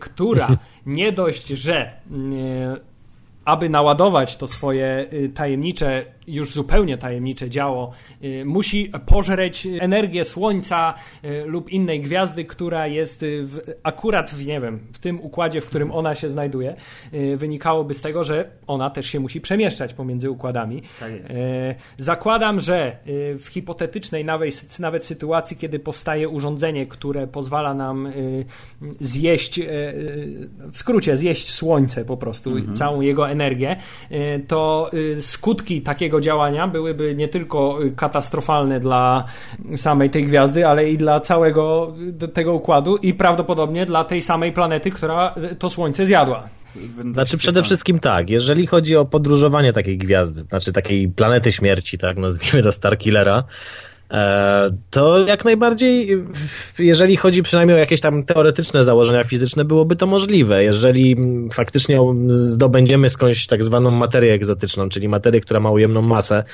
która 0.00 0.48
nie 0.87 1.12
dość, 1.12 1.48
że 1.48 1.92
aby 3.44 3.68
naładować 3.68 4.37
to 4.37 4.46
swoje 4.46 5.07
tajemnicze 5.35 6.05
już 6.26 6.52
zupełnie 6.52 6.98
tajemnicze 6.98 7.50
działo 7.50 7.92
y, 8.24 8.44
musi 8.44 8.92
pożreć 9.06 9.68
energię 9.80 10.24
Słońca 10.24 10.94
y, 11.24 11.44
lub 11.46 11.70
innej 11.70 12.00
gwiazdy, 12.00 12.44
która 12.44 12.87
jest 12.87 13.22
y, 13.22 13.46
w, 13.46 13.61
akurat 13.82 14.30
w, 14.30 14.46
nie 14.46 14.61
wiem, 14.61 14.78
w 14.92 14.98
tym 14.98 15.20
układzie, 15.20 15.61
w 15.61 15.66
którym 15.66 15.92
ona 15.92 16.14
się 16.14 16.30
znajduje. 16.30 16.76
Wynikałoby 17.37 17.94
z 17.94 18.00
tego, 18.00 18.24
że 18.24 18.50
ona 18.66 18.90
też 18.90 19.06
się 19.06 19.20
musi 19.20 19.40
przemieszczać 19.40 19.94
pomiędzy 19.94 20.30
układami. 20.30 20.82
Tak 21.00 21.12
Zakładam, 21.98 22.61
że 22.61 22.96
w 23.38 23.46
hipotetycznej 23.50 24.24
nawet, 24.24 24.78
nawet 24.78 25.04
sytuacji, 25.04 25.56
kiedy 25.56 25.78
powstaje 25.78 26.28
urządzenie, 26.28 26.87
które 26.87 27.26
pozwala 27.26 27.74
nam 27.74 28.08
zjeść, 29.00 29.61
w 30.72 30.78
skrócie, 30.78 31.16
zjeść 31.16 31.52
Słońce 31.52 32.04
po 32.04 32.16
prostu, 32.16 32.50
mhm. 32.50 32.74
całą 32.74 33.00
jego 33.00 33.30
energię, 33.30 33.76
to 34.48 34.90
skutki 35.20 35.82
takiego 35.82 36.12
takiego 36.12 36.20
działania 36.20 36.68
byłyby 36.68 37.14
nie 37.14 37.29
tylko 37.29 37.85
y, 37.85 37.90
katastrofalne 37.90 38.81
dla 38.81 39.25
samej 39.77 40.11
tej 40.11 40.25
gwiazdy, 40.25 40.66
ale 40.66 40.90
i 40.90 40.96
dla 40.98 41.20
całego 41.20 41.94
y, 42.22 42.29
tego 42.29 42.55
układu 42.55 42.96
i 42.96 43.14
prawdopodobnie 43.14 43.87
dla 43.87 44.05
tej 44.05 44.22
samej 44.22 44.53
planety, 44.53 44.90
która 44.90 45.35
y, 45.53 45.57
to 45.57 45.70
Słońce 45.70 46.07
zjadła. 46.07 46.48
Znaczy 47.12 47.38
przede 47.38 47.62
wszystkim 47.62 47.98
tak, 47.98 48.31
jeżeli 48.31 48.66
chodzi 48.66 48.96
o 48.96 49.05
podróżowanie 49.05 49.72
takiej 49.72 49.98
gwiazdy, 49.98 50.40
znaczy 50.40 50.72
takiej 50.72 51.09
planety 51.09 51.53
śmierci, 51.53 51.98
tak 51.98 52.16
nazwijmy 52.16 52.62
to 52.62 52.72
Starkillera, 52.72 53.44
to 54.90 55.18
jak 55.27 55.44
najbardziej, 55.44 56.18
jeżeli 56.79 57.16
chodzi 57.16 57.42
przynajmniej 57.42 57.77
o 57.77 57.81
jakieś 57.81 58.01
tam 58.01 58.25
teoretyczne 58.25 58.85
założenia 58.85 59.25
fizyczne, 59.25 59.64
byłoby 59.64 59.96
to 59.96 60.07
możliwe. 60.07 60.64
Jeżeli 60.64 61.16
faktycznie 61.53 61.98
zdobędziemy 62.29 63.09
skądś 63.09 63.46
tak 63.46 63.64
zwaną 63.64 63.90
materię 63.90 64.33
egzotyczną, 64.33 64.88
czyli 64.88 65.09
materię, 65.09 65.40
która 65.40 65.61
ma 65.61 65.70
ujemną 65.70 66.03
masę, 66.03 66.44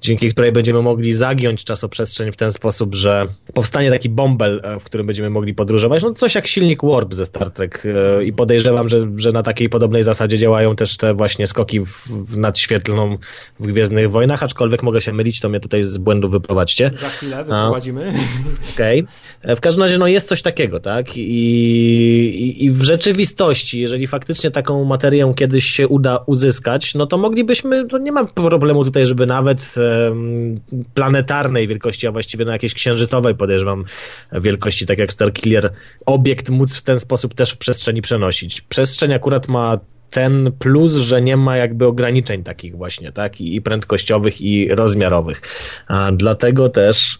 dzięki 0.00 0.28
której 0.28 0.52
będziemy 0.52 0.82
mogli 0.82 1.12
zagiąć 1.12 1.64
czasoprzestrzeń 1.64 2.32
w 2.32 2.36
ten 2.36 2.52
sposób, 2.52 2.94
że 2.94 3.26
powstanie 3.54 3.90
taki 3.90 4.08
bąbel, 4.08 4.60
e, 4.64 4.80
w 4.80 4.84
którym 4.84 5.06
będziemy 5.06 5.30
mogli 5.30 5.54
podróżować, 5.54 6.02
no 6.02 6.14
coś 6.14 6.34
jak 6.34 6.46
silnik 6.46 6.80
Warp 6.82 7.14
ze 7.14 7.26
Star 7.26 7.50
Trek 7.50 7.82
e, 7.86 8.24
i 8.24 8.32
podejrzewam, 8.32 8.88
że, 8.88 9.08
że 9.16 9.32
na 9.32 9.42
takiej 9.42 9.68
podobnej 9.68 10.02
zasadzie 10.02 10.38
działają 10.38 10.76
też 10.76 10.96
te 10.96 11.14
właśnie 11.14 11.46
skoki 11.46 11.80
w, 11.80 12.08
w 12.08 12.36
nadświetlną 12.36 13.18
w 13.60 13.66
Gwiezdnych 13.66 14.10
Wojnach, 14.10 14.42
aczkolwiek 14.42 14.82
mogę 14.82 15.00
się 15.00 15.12
mylić, 15.12 15.40
to 15.40 15.48
mnie 15.48 15.60
tutaj 15.60 15.84
z 15.84 15.98
błędu 15.98 16.28
wyprowadźcie. 16.28 16.90
Za 17.08 17.14
chwilę 17.14 17.44
wyprowadzimy. 17.44 18.12
Okej. 18.74 19.06
Okay. 19.42 19.56
W 19.56 19.60
każdym 19.60 19.82
razie 19.82 19.98
no 19.98 20.06
jest 20.06 20.28
coś 20.28 20.42
takiego, 20.42 20.80
tak? 20.80 21.16
I, 21.16 21.20
i, 21.20 22.64
I, 22.64 22.70
w 22.70 22.82
rzeczywistości, 22.82 23.80
jeżeli 23.80 24.06
faktycznie 24.06 24.50
taką 24.50 24.84
materię 24.84 25.32
kiedyś 25.36 25.64
się 25.64 25.88
uda 25.88 26.18
uzyskać, 26.26 26.94
no 26.94 27.06
to 27.06 27.18
moglibyśmy, 27.18 27.86
to 27.86 27.98
nie 27.98 28.12
ma 28.12 28.24
problemu 28.24 28.84
tutaj, 28.84 29.06
żeby 29.06 29.26
nawet 29.26 29.74
um, 29.76 30.60
planetarnej 30.94 31.68
wielkości, 31.68 32.06
a 32.06 32.12
właściwie 32.12 32.44
na 32.44 32.52
jakiejś 32.52 32.74
księżycowej 32.74 33.34
podejrzewam 33.34 33.84
wielkości, 34.32 34.86
tak 34.86 34.98
jak 34.98 35.12
Starkiller, 35.12 35.72
obiekt 36.06 36.50
móc 36.50 36.76
w 36.76 36.82
ten 36.82 37.00
sposób 37.00 37.34
też 37.34 37.50
w 37.50 37.58
przestrzeni 37.58 38.02
przenosić. 38.02 38.60
Przestrzeń 38.60 39.12
akurat 39.12 39.48
ma 39.48 39.78
ten 40.10 40.52
plus, 40.58 40.92
że 40.92 41.22
nie 41.22 41.36
ma 41.36 41.56
jakby 41.56 41.86
ograniczeń 41.86 42.44
takich 42.44 42.76
właśnie, 42.76 43.12
tak? 43.12 43.40
I 43.40 43.62
prędkościowych, 43.62 44.40
i 44.40 44.68
rozmiarowych. 44.68 45.42
A 45.88 46.12
dlatego 46.12 46.68
też 46.68 47.18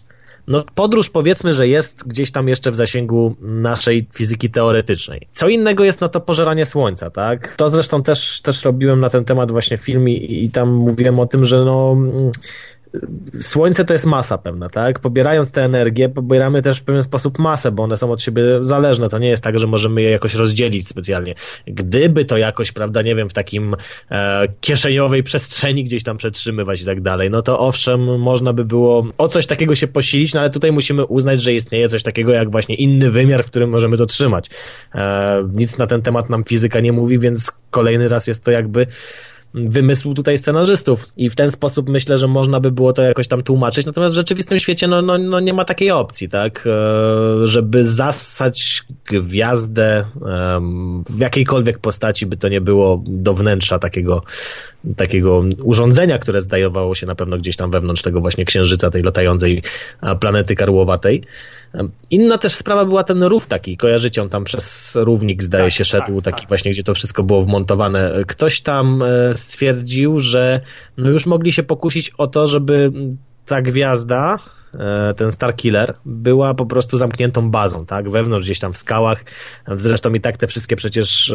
no, 0.49 0.63
podróż 0.75 1.09
powiedzmy, 1.09 1.53
że 1.53 1.67
jest 1.67 2.07
gdzieś 2.07 2.31
tam 2.31 2.47
jeszcze 2.47 2.71
w 2.71 2.75
zasięgu 2.75 3.35
naszej 3.41 4.07
fizyki 4.13 4.49
teoretycznej. 4.49 5.27
Co 5.29 5.47
innego 5.47 5.83
jest 5.83 6.01
no 6.01 6.09
to 6.09 6.21
pożeranie 6.21 6.65
słońca, 6.65 7.09
tak? 7.09 7.55
To 7.55 7.69
zresztą 7.69 8.03
też, 8.03 8.41
też 8.41 8.63
robiłem 8.63 8.99
na 8.99 9.09
ten 9.09 9.25
temat 9.25 9.51
właśnie 9.51 9.77
film 9.77 10.09
i, 10.09 10.43
i 10.43 10.49
tam 10.49 10.73
mówiłem 10.73 11.19
o 11.19 11.25
tym, 11.25 11.45
że 11.45 11.57
no 11.57 11.97
Słońce 13.39 13.85
to 13.85 13.93
jest 13.93 14.05
masa 14.05 14.37
pewna, 14.37 14.69
tak? 14.69 14.99
Pobierając 14.99 15.51
tę 15.51 15.63
energię, 15.63 16.09
pobieramy 16.09 16.61
też 16.61 16.79
w 16.79 16.83
pewien 16.83 17.01
sposób 17.01 17.39
masę, 17.39 17.71
bo 17.71 17.83
one 17.83 17.97
są 17.97 18.11
od 18.11 18.21
siebie 18.21 18.43
zależne. 18.61 19.09
To 19.09 19.17
nie 19.17 19.29
jest 19.29 19.43
tak, 19.43 19.59
że 19.59 19.67
możemy 19.67 20.01
je 20.01 20.09
jakoś 20.11 20.33
rozdzielić 20.33 20.87
specjalnie. 20.87 21.35
Gdyby 21.67 22.25
to 22.25 22.37
jakoś, 22.37 22.71
prawda, 22.71 23.01
nie 23.01 23.15
wiem, 23.15 23.29
w 23.29 23.33
takim 23.33 23.75
e, 24.11 24.47
kieszeniowej 24.61 25.23
przestrzeni 25.23 25.83
gdzieś 25.83 26.03
tam 26.03 26.17
przetrzymywać 26.17 26.81
i 26.81 26.85
tak 26.85 27.01
dalej, 27.01 27.29
no 27.29 27.41
to 27.41 27.59
owszem, 27.59 28.19
można 28.19 28.53
by 28.53 28.65
było 28.65 29.07
o 29.17 29.27
coś 29.27 29.45
takiego 29.45 29.75
się 29.75 29.87
posilić, 29.87 30.33
no 30.33 30.39
ale 30.39 30.49
tutaj 30.49 30.71
musimy 30.71 31.05
uznać, 31.05 31.41
że 31.41 31.53
istnieje 31.53 31.89
coś 31.89 32.03
takiego 32.03 32.31
jak 32.31 32.51
właśnie 32.51 32.75
inny 32.75 33.09
wymiar, 33.11 33.43
w 33.43 33.49
którym 33.49 33.69
możemy 33.69 33.97
to 33.97 34.05
trzymać. 34.05 34.49
E, 34.95 35.43
nic 35.53 35.77
na 35.77 35.87
ten 35.87 36.01
temat 36.01 36.29
nam 36.29 36.43
fizyka 36.43 36.79
nie 36.79 36.91
mówi, 36.91 37.19
więc 37.19 37.51
kolejny 37.69 38.07
raz 38.07 38.27
jest 38.27 38.43
to 38.43 38.51
jakby 38.51 38.87
wymysł 39.53 40.13
tutaj 40.13 40.37
scenarzystów. 40.37 41.07
I 41.17 41.29
w 41.29 41.35
ten 41.35 41.51
sposób 41.51 41.89
myślę, 41.89 42.17
że 42.17 42.27
można 42.27 42.59
by 42.59 42.71
było 42.71 42.93
to 42.93 43.01
jakoś 43.01 43.27
tam 43.27 43.43
tłumaczyć, 43.43 43.85
natomiast 43.85 44.13
w 44.13 44.15
rzeczywistym 44.15 44.59
świecie 44.59 44.87
no, 44.87 45.01
no, 45.01 45.17
no 45.17 45.39
nie 45.39 45.53
ma 45.53 45.65
takiej 45.65 45.91
opcji, 45.91 46.29
tak, 46.29 46.67
e, 46.67 47.47
żeby 47.47 47.83
zasać 47.83 48.83
gwiazdę 49.05 50.05
w 51.09 51.19
jakiejkolwiek 51.19 51.79
postaci 51.79 52.25
by 52.25 52.37
to 52.37 52.49
nie 52.49 52.61
było 52.61 53.03
do 53.07 53.33
wnętrza 53.33 53.79
takiego, 53.79 54.23
takiego 54.97 55.43
urządzenia, 55.63 56.17
które 56.17 56.41
zdajowało 56.41 56.95
się 56.95 57.07
na 57.07 57.15
pewno 57.15 57.37
gdzieś 57.37 57.55
tam 57.55 57.71
wewnątrz 57.71 58.01
tego 58.01 58.21
właśnie 58.21 58.45
księżyca, 58.45 58.89
tej 58.89 59.03
latającej 59.03 59.63
planety 60.19 60.55
karłowatej. 60.55 61.23
Inna 62.11 62.37
też 62.37 62.53
sprawa 62.53 62.85
była 62.85 63.03
ten 63.03 63.23
rów 63.23 63.47
taki, 63.47 63.77
kojarzycie, 63.77 64.21
on 64.21 64.29
tam 64.29 64.43
przez 64.43 64.97
równik 65.01 65.43
zdaje 65.43 65.63
tak, 65.63 65.73
się 65.73 65.85
szedł, 65.85 66.21
tak, 66.21 66.23
taki 66.23 66.41
tak. 66.41 66.47
właśnie, 66.49 66.71
gdzie 66.71 66.83
to 66.83 66.93
wszystko 66.93 67.23
było 67.23 67.41
wmontowane. 67.41 68.23
Ktoś 68.27 68.61
tam 68.61 69.03
e, 69.03 69.33
stwierdził, 69.33 70.19
że 70.19 70.61
no 70.97 71.09
już 71.09 71.25
mogli 71.25 71.53
się 71.53 71.63
pokusić 71.63 72.11
o 72.17 72.27
to, 72.27 72.47
żeby 72.47 72.91
ta 73.45 73.61
gwiazda, 73.61 74.37
e, 74.73 75.13
ten 75.13 75.31
Starkiller, 75.31 75.93
była 76.05 76.53
po 76.53 76.65
prostu 76.65 76.97
zamkniętą 76.97 77.51
bazą, 77.51 77.85
tak? 77.85 78.09
Wewnątrz, 78.09 78.45
gdzieś 78.45 78.59
tam 78.59 78.73
w 78.73 78.77
skałach. 78.77 79.25
Zresztą 79.67 80.13
i 80.13 80.21
tak 80.21 80.37
te 80.37 80.47
wszystkie 80.47 80.75
przecież 80.75 81.33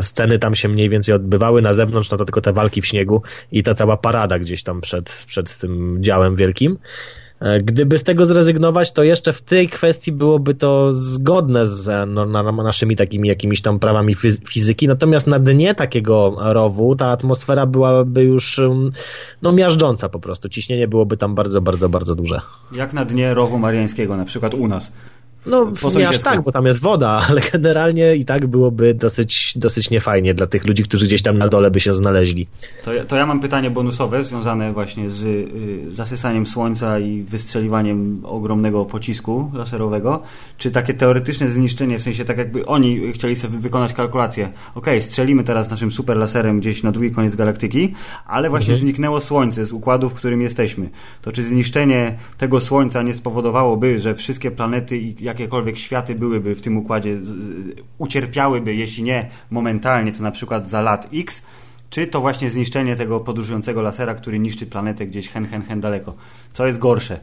sceny 0.00 0.38
tam 0.38 0.54
się 0.54 0.68
mniej 0.68 0.88
więcej 0.88 1.14
odbywały. 1.14 1.62
Na 1.62 1.72
zewnątrz, 1.72 2.10
no 2.10 2.16
to 2.16 2.24
tylko 2.24 2.40
te 2.40 2.52
walki 2.52 2.80
w 2.82 2.86
śniegu 2.86 3.22
i 3.52 3.62
ta 3.62 3.74
cała 3.74 3.96
parada 3.96 4.38
gdzieś 4.38 4.62
tam 4.62 4.80
przed, 4.80 5.24
przed 5.26 5.58
tym 5.58 5.98
działem 6.00 6.36
wielkim. 6.36 6.78
Gdyby 7.62 7.98
z 7.98 8.02
tego 8.02 8.26
zrezygnować, 8.26 8.92
to 8.92 9.02
jeszcze 9.02 9.32
w 9.32 9.42
tej 9.42 9.68
kwestii 9.68 10.12
byłoby 10.12 10.54
to 10.54 10.92
zgodne 10.92 11.64
z 11.64 12.08
no, 12.08 12.52
naszymi 12.52 12.96
takimi 12.96 13.28
jakimiś 13.28 13.62
tam 13.62 13.78
prawami 13.78 14.14
fizyki, 14.48 14.88
natomiast 14.88 15.26
na 15.26 15.38
dnie 15.38 15.74
takiego 15.74 16.36
rowu 16.38 16.96
ta 16.96 17.06
atmosfera 17.06 17.66
byłaby 17.66 18.24
już 18.24 18.60
no, 19.42 19.52
miażdżąca 19.52 20.08
po 20.08 20.20
prostu. 20.20 20.48
Ciśnienie 20.48 20.88
byłoby 20.88 21.16
tam 21.16 21.34
bardzo, 21.34 21.60
bardzo, 21.60 21.88
bardzo 21.88 22.14
duże. 22.14 22.40
Jak 22.72 22.92
na 22.92 23.04
dnie 23.04 23.34
rowu 23.34 23.58
mariańskiego, 23.58 24.16
na 24.16 24.24
przykład 24.24 24.54
u 24.54 24.68
nas. 24.68 24.92
No, 25.46 25.72
nie 25.96 26.08
aż 26.08 26.18
tak, 26.18 26.42
bo 26.42 26.52
tam 26.52 26.66
jest 26.66 26.80
woda, 26.80 27.08
ale 27.28 27.40
generalnie 27.52 28.16
i 28.16 28.24
tak 28.24 28.46
byłoby 28.46 28.94
dosyć, 28.94 29.52
dosyć 29.56 29.90
niefajnie 29.90 30.34
dla 30.34 30.46
tych 30.46 30.66
ludzi, 30.66 30.82
którzy 30.82 31.06
gdzieś 31.06 31.22
tam 31.22 31.38
na 31.38 31.48
dole 31.48 31.70
by 31.70 31.80
się 31.80 31.92
znaleźli. 31.92 32.46
To, 32.84 32.90
to 33.08 33.16
ja 33.16 33.26
mam 33.26 33.40
pytanie 33.40 33.70
bonusowe 33.70 34.22
związane 34.22 34.72
właśnie 34.72 35.10
z 35.10 35.24
y, 35.24 35.92
zasysaniem 35.92 36.46
słońca 36.46 36.98
i 36.98 37.22
wystrzeliwaniem 37.22 38.20
ogromnego 38.24 38.84
pocisku 38.84 39.50
laserowego. 39.54 40.22
Czy 40.58 40.70
takie 40.70 40.94
teoretyczne 40.94 41.48
zniszczenie, 41.48 41.98
w 41.98 42.02
sensie 42.02 42.24
tak 42.24 42.38
jakby 42.38 42.66
oni 42.66 43.12
chcieli 43.12 43.36
sobie 43.36 43.58
wykonać 43.58 43.92
kalkulację, 43.92 44.48
ok, 44.74 44.86
strzelimy 45.00 45.44
teraz 45.44 45.70
naszym 45.70 45.90
super 45.90 46.16
laserem 46.16 46.60
gdzieś 46.60 46.82
na 46.82 46.92
drugi 46.92 47.10
koniec 47.10 47.36
galaktyki, 47.36 47.94
ale 48.26 48.50
właśnie 48.50 48.72
mhm. 48.72 48.80
zniknęło 48.80 49.20
słońce 49.20 49.64
z 49.64 49.72
układu, 49.72 50.08
w 50.08 50.14
którym 50.14 50.40
jesteśmy. 50.40 50.90
To 51.22 51.32
czy 51.32 51.42
zniszczenie 51.42 52.18
tego 52.38 52.60
słońca 52.60 53.02
nie 53.02 53.14
spowodowałoby, 53.14 54.00
że 54.00 54.14
wszystkie 54.14 54.50
planety 54.50 54.98
i 54.98 55.29
jakiekolwiek 55.30 55.78
światy 55.78 56.14
byłyby 56.14 56.54
w 56.54 56.60
tym 56.60 56.76
układzie, 56.76 57.20
ucierpiałyby, 57.98 58.74
jeśli 58.74 59.02
nie 59.02 59.30
momentalnie, 59.50 60.12
to 60.12 60.22
na 60.22 60.30
przykład 60.30 60.68
za 60.68 60.80
lat 60.80 61.08
X, 61.14 61.42
czy 61.90 62.06
to 62.06 62.20
właśnie 62.20 62.50
zniszczenie 62.50 62.96
tego 62.96 63.20
podróżującego 63.20 63.82
lasera, 63.82 64.14
który 64.14 64.38
niszczy 64.38 64.66
planetę 64.66 65.06
gdzieś 65.06 65.28
hen, 65.28 65.46
hen, 65.46 65.62
hen 65.62 65.80
daleko? 65.80 66.14
Co 66.52 66.66
jest 66.66 66.78
gorsze? 66.78 67.20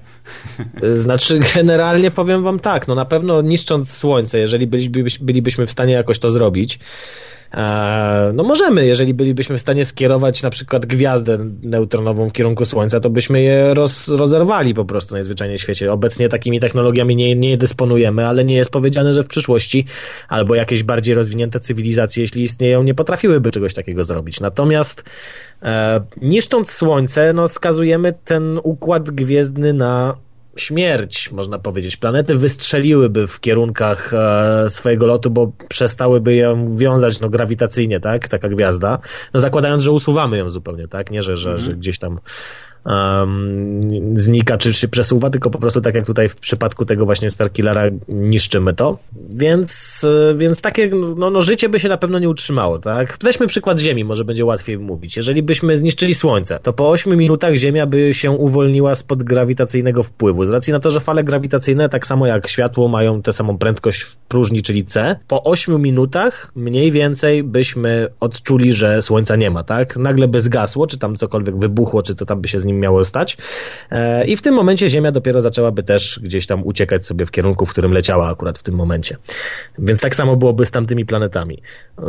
Znaczy, 0.96 1.40
generalnie 1.56 2.12
powiem 2.12 2.44
wam 2.44 2.60
tak, 2.60 2.88
no 2.88 2.96
na 2.96 3.06
pewno 3.06 3.42
niszcząc 3.42 3.92
Słońce, 3.92 4.40
jeżeli 4.40 4.68
bylibyśmy, 4.68 5.26
bylibyśmy 5.26 5.66
w 5.66 5.72
stanie 5.72 5.94
jakoś 5.94 6.20
to 6.20 6.30
zrobić, 6.30 6.80
no 8.34 8.44
możemy, 8.44 8.86
jeżeli 8.86 9.14
bylibyśmy 9.14 9.58
w 9.58 9.62
stanie 9.62 9.86
skierować 9.86 10.44
na 10.44 10.50
przykład 10.50 10.86
gwiazdę 10.86 11.38
neutronową 11.62 12.30
w 12.30 12.34
kierunku 12.34 12.66
Słońca, 12.66 13.00
to 13.00 13.10
byśmy 13.10 13.42
je 13.42 13.74
roz, 13.74 14.08
rozerwali 14.08 14.74
po 14.74 14.86
prostu 14.86 15.16
najzwyczajniej 15.16 15.58
w 15.58 15.62
świecie. 15.62 15.92
Obecnie 15.92 16.30
takimi 16.30 16.60
technologiami 16.60 17.16
nie, 17.16 17.36
nie 17.36 17.58
dysponujemy, 17.58 18.28
ale 18.28 18.46
nie 18.46 18.56
jest 18.56 18.70
powiedziane, 18.70 19.14
że 19.14 19.24
w 19.24 19.28
przyszłości 19.28 19.86
albo 20.28 20.56
jakieś 20.56 20.84
bardziej 20.84 21.16
rozwinięte 21.16 21.60
cywilizacje, 21.60 22.22
jeśli 22.22 22.44
istnieją, 22.44 22.84
nie 22.84 22.94
potrafiłyby 22.94 23.52
czegoś 23.52 23.74
takiego 23.74 24.04
zrobić. 24.04 24.40
Natomiast 24.40 25.04
e, 25.62 26.02
niszcząc 26.22 26.72
Słońce, 26.72 27.34
no 27.34 27.48
skazujemy 27.48 28.14
ten 28.26 28.60
układ 28.64 29.12
gwiezdny 29.12 29.74
na 29.74 30.18
śmierć, 30.58 31.32
można 31.32 31.60
powiedzieć. 31.60 31.98
Planety 31.98 32.36
wystrzeliłyby 32.36 33.28
w 33.28 33.40
kierunkach 33.40 34.14
e, 34.14 34.70
swojego 34.70 35.06
lotu, 35.06 35.30
bo 35.30 35.52
przestałyby 35.70 36.36
ją 36.36 36.72
wiązać 36.72 37.20
no, 37.20 37.30
grawitacyjnie, 37.30 38.00
tak? 38.00 38.28
Taka 38.28 38.50
gwiazda. 38.50 39.00
No, 39.34 39.40
zakładając, 39.40 39.84
że 39.84 39.92
usuwamy 39.92 40.38
ją 40.38 40.50
zupełnie, 40.50 40.88
tak? 40.88 41.12
Nie, 41.12 41.24
że, 41.24 41.36
że, 41.36 41.50
mm. 41.50 41.62
że 41.62 41.72
gdzieś 41.72 42.00
tam 42.00 42.20
um, 42.88 44.18
znika 44.18 44.58
czy 44.58 44.74
się 44.74 44.88
przesuwa, 44.88 45.30
tylko 45.30 45.50
po 45.50 45.60
prostu 45.60 45.82
tak 45.82 45.96
jak 45.96 46.06
tutaj 46.06 46.30
w 46.30 46.36
przypadku 46.36 46.86
tego 46.86 47.06
właśnie 47.06 47.30
Starkillera 47.30 47.84
niszczymy 48.08 48.74
to. 48.74 48.98
Więc, 49.30 50.06
e, 50.32 50.36
więc 50.38 50.62
takie, 50.62 50.90
no, 51.18 51.30
no 51.30 51.42
życie 51.42 51.70
by 51.70 51.80
się 51.80 51.90
na 51.90 51.98
pewno 51.98 52.20
nie 52.20 52.30
utrzymało, 52.30 52.80
tak? 52.80 53.18
Weźmy 53.24 53.48
przykład 53.48 53.80
Ziemi, 53.80 54.04
może 54.04 54.26
będzie 54.26 54.46
łatwiej 54.46 54.80
mówić. 54.80 55.18
Jeżeli 55.18 55.44
byśmy 55.44 55.78
zniszczyli 55.78 56.14
Słońce, 56.14 56.60
to 56.64 56.74
po 56.74 56.90
8 56.90 57.18
minutach 57.18 57.56
Ziemia 57.56 57.86
by 57.86 58.14
się 58.14 58.32
uwolniła 58.32 58.96
spod 58.96 59.24
grawitacyjnego 59.24 60.04
wpływu. 60.04 60.46
Z 60.46 60.50
racji 60.50 60.74
na 60.74 60.80
to, 60.80 60.90
że 60.90 61.00
fale 61.00 61.24
grawitacyjne, 61.24 61.90
tak 61.90 62.08
samo 62.08 62.28
jak 62.28 62.48
światło, 62.48 62.88
mają 62.88 63.22
tę 63.22 63.34
samą 63.34 63.58
prędkość 63.58 64.02
w 64.02 64.16
próżni, 64.16 64.62
czyli 64.64 64.86
C, 64.86 65.16
po 65.28 65.44
8 65.44 65.82
minutach 65.82 66.52
mniej 66.56 66.92
więcej 66.92 67.44
byśmy 67.44 68.08
odczuli, 68.20 68.74
że 68.74 69.02
Słońca 69.02 69.36
nie 69.36 69.52
ma, 69.52 69.64
tak? 69.64 69.98
Nagle 69.98 70.28
by 70.28 70.40
zgasło, 70.40 70.88
czy 70.88 70.98
tam 70.98 71.16
cokolwiek 71.16 71.58
wybuchło, 71.58 72.02
czy 72.02 72.16
co 72.16 72.26
tam 72.26 72.42
by 72.42 72.48
się 72.48 72.60
z 72.60 72.66
nim 72.66 72.77
miało 72.78 73.04
stać. 73.04 73.38
E, 73.92 74.26
I 74.26 74.38
w 74.38 74.42
tym 74.42 74.56
momencie 74.56 74.90
Ziemia 74.90 75.12
dopiero 75.12 75.42
zaczęłaby 75.42 75.84
też 75.84 76.20
gdzieś 76.24 76.48
tam 76.48 76.66
uciekać 76.66 77.06
sobie 77.06 77.26
w 77.26 77.32
kierunku, 77.32 77.66
w 77.66 77.72
którym 77.72 77.92
leciała 77.92 78.30
akurat 78.30 78.60
w 78.60 78.64
tym 78.64 78.76
momencie. 78.76 79.18
Więc 79.80 80.02
tak 80.02 80.16
samo 80.16 80.36
byłoby 80.36 80.66
z 80.66 80.72
tamtymi 80.72 81.06
planetami. 81.06 81.62
E, 82.00 82.02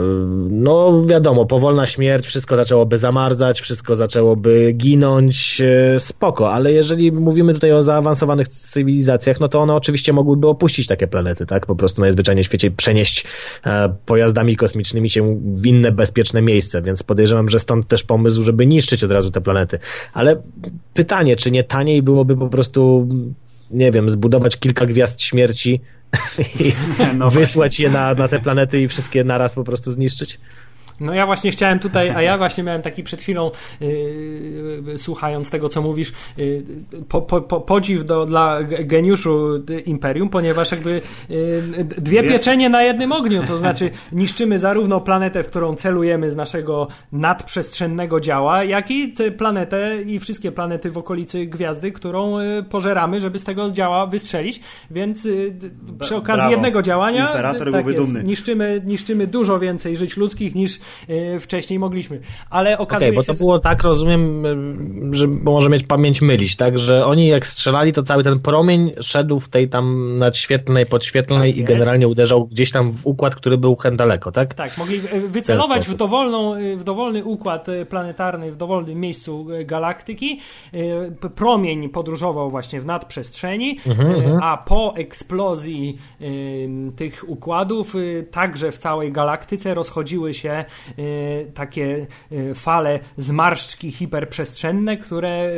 no 0.50 1.06
wiadomo, 1.06 1.46
powolna 1.46 1.86
śmierć, 1.86 2.26
wszystko 2.26 2.56
zaczęłoby 2.56 2.98
zamarzać, 2.98 3.60
wszystko 3.60 3.96
zaczęłoby 3.96 4.72
ginąć, 4.72 5.60
e, 5.60 5.98
spoko, 5.98 6.52
ale 6.52 6.72
jeżeli 6.72 7.12
mówimy 7.12 7.54
tutaj 7.54 7.72
o 7.72 7.82
zaawansowanych 7.82 8.48
cywilizacjach, 8.48 9.40
no 9.40 9.48
to 9.48 9.60
one 9.60 9.74
oczywiście 9.74 10.12
mogłyby 10.12 10.48
opuścić 10.48 10.86
takie 10.86 11.06
planety, 11.06 11.46
tak? 11.46 11.66
Po 11.66 11.76
prostu 11.76 12.00
najzwyczajniej 12.00 12.44
w 12.44 12.46
świecie 12.46 12.70
przenieść 12.70 13.24
pojazdami 14.06 14.56
kosmicznymi 14.56 15.10
się 15.10 15.40
w 15.56 15.66
inne 15.66 15.92
bezpieczne 15.92 16.42
miejsce, 16.42 16.82
więc 16.82 17.02
podejrzewam, 17.02 17.48
że 17.48 17.58
stąd 17.58 17.88
też 17.88 18.04
pomysł, 18.04 18.42
żeby 18.42 18.66
niszczyć 18.66 19.04
od 19.04 19.12
razu 19.12 19.30
te 19.30 19.40
planety. 19.40 19.78
Ale 20.12 20.42
pytanie, 20.94 21.36
czy 21.36 21.50
nie 21.50 21.64
taniej 21.64 22.02
byłoby 22.02 22.36
po 22.36 22.48
prostu, 22.48 23.08
nie 23.70 23.92
wiem, 23.92 24.10
zbudować 24.10 24.56
kilka 24.56 24.86
gwiazd 24.86 25.22
śmierci 25.22 25.80
i 26.60 26.72
no 27.14 27.30
wysłać 27.30 27.80
je 27.80 27.90
na, 27.90 28.14
na 28.14 28.28
te 28.28 28.40
planety 28.40 28.80
i 28.80 28.88
wszystkie 28.88 29.24
naraz 29.24 29.54
po 29.54 29.64
prostu 29.64 29.92
zniszczyć? 29.92 30.40
No 31.00 31.14
ja 31.14 31.26
właśnie 31.26 31.50
chciałem 31.50 31.78
tutaj, 31.78 32.10
a 32.10 32.22
ja 32.22 32.38
właśnie 32.38 32.64
miałem 32.64 32.82
taki 32.82 33.02
przed 33.02 33.20
chwilą, 33.20 33.50
yy, 33.80 34.98
słuchając 34.98 35.50
tego, 35.50 35.68
co 35.68 35.82
mówisz, 35.82 36.12
yy, 36.36 36.64
po, 37.08 37.22
po, 37.22 37.60
podziw 37.60 38.04
do, 38.04 38.26
dla 38.26 38.62
geniuszu 38.62 39.48
Imperium, 39.86 40.28
ponieważ 40.28 40.70
jakby 40.70 41.02
yy, 41.28 41.84
dwie 41.84 42.22
Jest. 42.22 42.28
pieczenie 42.28 42.68
na 42.68 42.82
jednym 42.82 43.12
ogniu, 43.12 43.42
to 43.46 43.58
znaczy 43.58 43.90
niszczymy 44.12 44.58
zarówno 44.58 45.00
planetę, 45.00 45.42
w 45.42 45.46
którą 45.46 45.76
celujemy 45.76 46.30
z 46.30 46.36
naszego 46.36 46.88
nadprzestrzennego 47.12 48.20
działa, 48.20 48.64
jak 48.64 48.90
i 48.90 49.14
planetę 49.38 50.02
i 50.02 50.18
wszystkie 50.18 50.52
planety 50.52 50.90
w 50.90 50.98
okolicy 50.98 51.46
gwiazdy, 51.46 51.92
którą 51.92 52.40
y, 52.40 52.62
pożeramy, 52.70 53.20
żeby 53.20 53.38
z 53.38 53.44
tego 53.44 53.70
działa 53.70 54.06
wystrzelić, 54.06 54.60
więc 54.90 55.26
y, 55.26 55.54
przy 56.00 56.16
okazji 56.16 56.40
Brawo. 56.40 56.50
jednego 56.50 56.82
działania 56.82 57.26
Imperator 57.26 57.72
tak 57.72 57.86
jest, 57.86 57.98
dumny. 57.98 58.24
Niszczymy, 58.24 58.82
niszczymy 58.86 59.26
dużo 59.26 59.58
więcej 59.58 59.96
żyć 59.96 60.16
ludzkich 60.16 60.54
niż 60.54 60.80
wcześniej 61.40 61.78
mogliśmy. 61.78 62.20
Ale 62.50 62.78
okazuje 62.78 63.10
okay, 63.10 63.22
się... 63.22 63.26
bo 63.28 63.34
to 63.34 63.38
było 63.38 63.58
tak, 63.58 63.82
rozumiem, 63.82 64.42
że 65.14 65.26
może 65.26 65.70
mieć 65.70 65.84
pamięć 65.84 66.22
mylić, 66.22 66.56
tak, 66.56 66.78
że 66.78 67.06
oni 67.06 67.28
jak 67.28 67.46
strzelali, 67.46 67.92
to 67.92 68.02
cały 68.02 68.22
ten 68.22 68.40
promień 68.40 68.92
szedł 69.00 69.38
w 69.40 69.48
tej 69.48 69.68
tam 69.68 70.18
nadświetlnej, 70.18 70.86
podświetlnej 70.86 71.52
tak 71.52 71.60
i 71.60 71.64
generalnie 71.64 72.08
uderzał 72.08 72.46
gdzieś 72.46 72.70
tam 72.70 72.92
w 72.92 73.06
układ, 73.06 73.34
który 73.34 73.58
był 73.58 73.76
hen 73.76 73.96
daleko, 73.96 74.32
tak? 74.32 74.54
Tak, 74.54 74.78
mogli 74.78 75.00
wycelować 75.28 75.88
w, 75.88 75.94
dowolną, 75.94 76.54
w 76.76 76.84
dowolny 76.84 77.24
układ 77.24 77.66
planetarny, 77.88 78.52
w 78.52 78.56
dowolnym 78.56 79.00
miejscu 79.00 79.46
galaktyki. 79.64 80.40
Promień 81.34 81.88
podróżował 81.88 82.50
właśnie 82.50 82.80
w 82.80 82.86
nadprzestrzeni, 82.86 83.78
mhm, 83.86 84.14
mhm. 84.14 84.38
a 84.42 84.56
po 84.56 84.94
eksplozji 84.96 85.98
tych 86.96 87.24
układów 87.28 87.94
także 88.30 88.72
w 88.72 88.78
całej 88.78 89.12
galaktyce 89.12 89.74
rozchodziły 89.74 90.34
się 90.34 90.64
takie 91.54 92.06
y, 92.32 92.54
fale 92.54 93.00
zmarszczki 93.16 93.92
hiperprzestrzenne, 93.92 94.96
które 94.96 95.50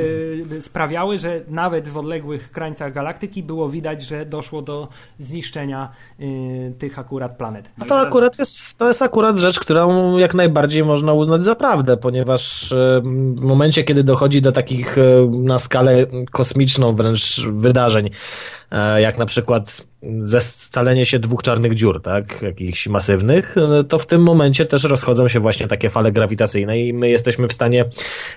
y, 0.52 0.62
sprawiały, 0.62 1.18
że 1.18 1.40
nawet 1.48 1.88
w 1.88 1.98
odległych 1.98 2.50
krańcach 2.50 2.92
galaktyki 2.92 3.42
było 3.42 3.68
widać, 3.68 4.02
że 4.02 4.26
doszło 4.26 4.62
do 4.62 4.88
zniszczenia 5.18 5.92
tych 6.78 6.98
akurat 6.98 7.36
planet. 7.36 7.70
No 7.78 7.86
to 7.86 8.00
akurat 8.00 8.38
jest, 8.38 8.78
to 8.78 8.88
jest 8.88 9.02
akurat 9.02 9.38
rzecz, 9.38 9.60
którą 9.60 10.16
jak 10.18 10.34
najbardziej 10.34 10.84
można 10.84 11.12
uznać 11.12 11.44
za 11.44 11.54
prawdę, 11.54 11.96
ponieważ 11.96 12.74
w 13.34 13.40
momencie, 13.40 13.84
kiedy 13.84 14.04
dochodzi 14.04 14.42
do 14.42 14.52
takich 14.52 14.96
na 15.30 15.58
skalę 15.58 16.06
kosmiczną 16.30 16.94
wręcz 16.94 17.40
wydarzeń, 17.40 18.10
E, 18.10 18.59
jak 18.98 19.18
na 19.18 19.26
przykład 19.26 19.82
zescalenie 20.20 21.06
się 21.06 21.18
dwóch 21.18 21.42
czarnych 21.42 21.74
dziur, 21.74 22.02
tak, 22.02 22.42
jakichś 22.42 22.88
masywnych, 22.88 23.56
e, 23.56 23.84
to 23.84 23.98
w 23.98 24.06
tym 24.06 24.22
momencie 24.22 24.64
też 24.64 24.84
rozchodzą 24.84 25.28
się 25.28 25.40
właśnie 25.40 25.66
takie 25.66 25.90
fale 25.90 26.12
grawitacyjne 26.12 26.80
i 26.80 26.92
my 26.92 27.08
jesteśmy 27.08 27.48
w 27.48 27.52
stanie 27.52 27.84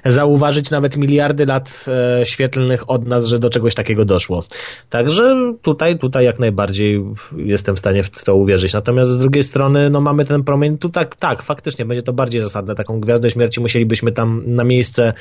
zauważyć 0.06 0.70
nawet 0.70 0.98
miliardy 0.98 1.46
lat 1.46 1.86
e, 1.88 2.26
świetlnych 2.26 2.90
od 2.90 3.08
nas, 3.08 3.26
że 3.26 3.40
do 3.40 3.50
czegoś 3.50 3.76
takiego 3.76 4.06
doszło. 4.06 4.44
Także 4.90 5.54
tutaj, 5.62 6.00
tutaj 6.00 6.26
jak 6.26 6.40
najbardziej 6.40 7.04
jestem 7.38 7.76
w 7.76 7.80
stanie 7.80 8.04
w 8.04 8.24
to 8.24 8.36
uwierzyć. 8.36 8.74
Natomiast 8.74 9.10
z 9.10 9.20
drugiej 9.20 9.44
strony, 9.44 9.90
no 9.90 10.02
mamy 10.02 10.26
ten 10.26 10.44
promień, 10.44 10.78
tu 10.78 10.90
tak, 10.90 11.16
tak, 11.16 11.44
faktycznie 11.44 11.86
będzie 11.86 12.02
to 12.02 12.14
bardziej 12.14 12.42
zasadne. 12.42 12.76
Taką 12.76 13.00
gwiazdę 13.00 13.30
śmierci 13.30 13.60
musielibyśmy 13.60 14.12
tam 14.12 14.44
na 14.46 14.64
miejsce 14.64 15.14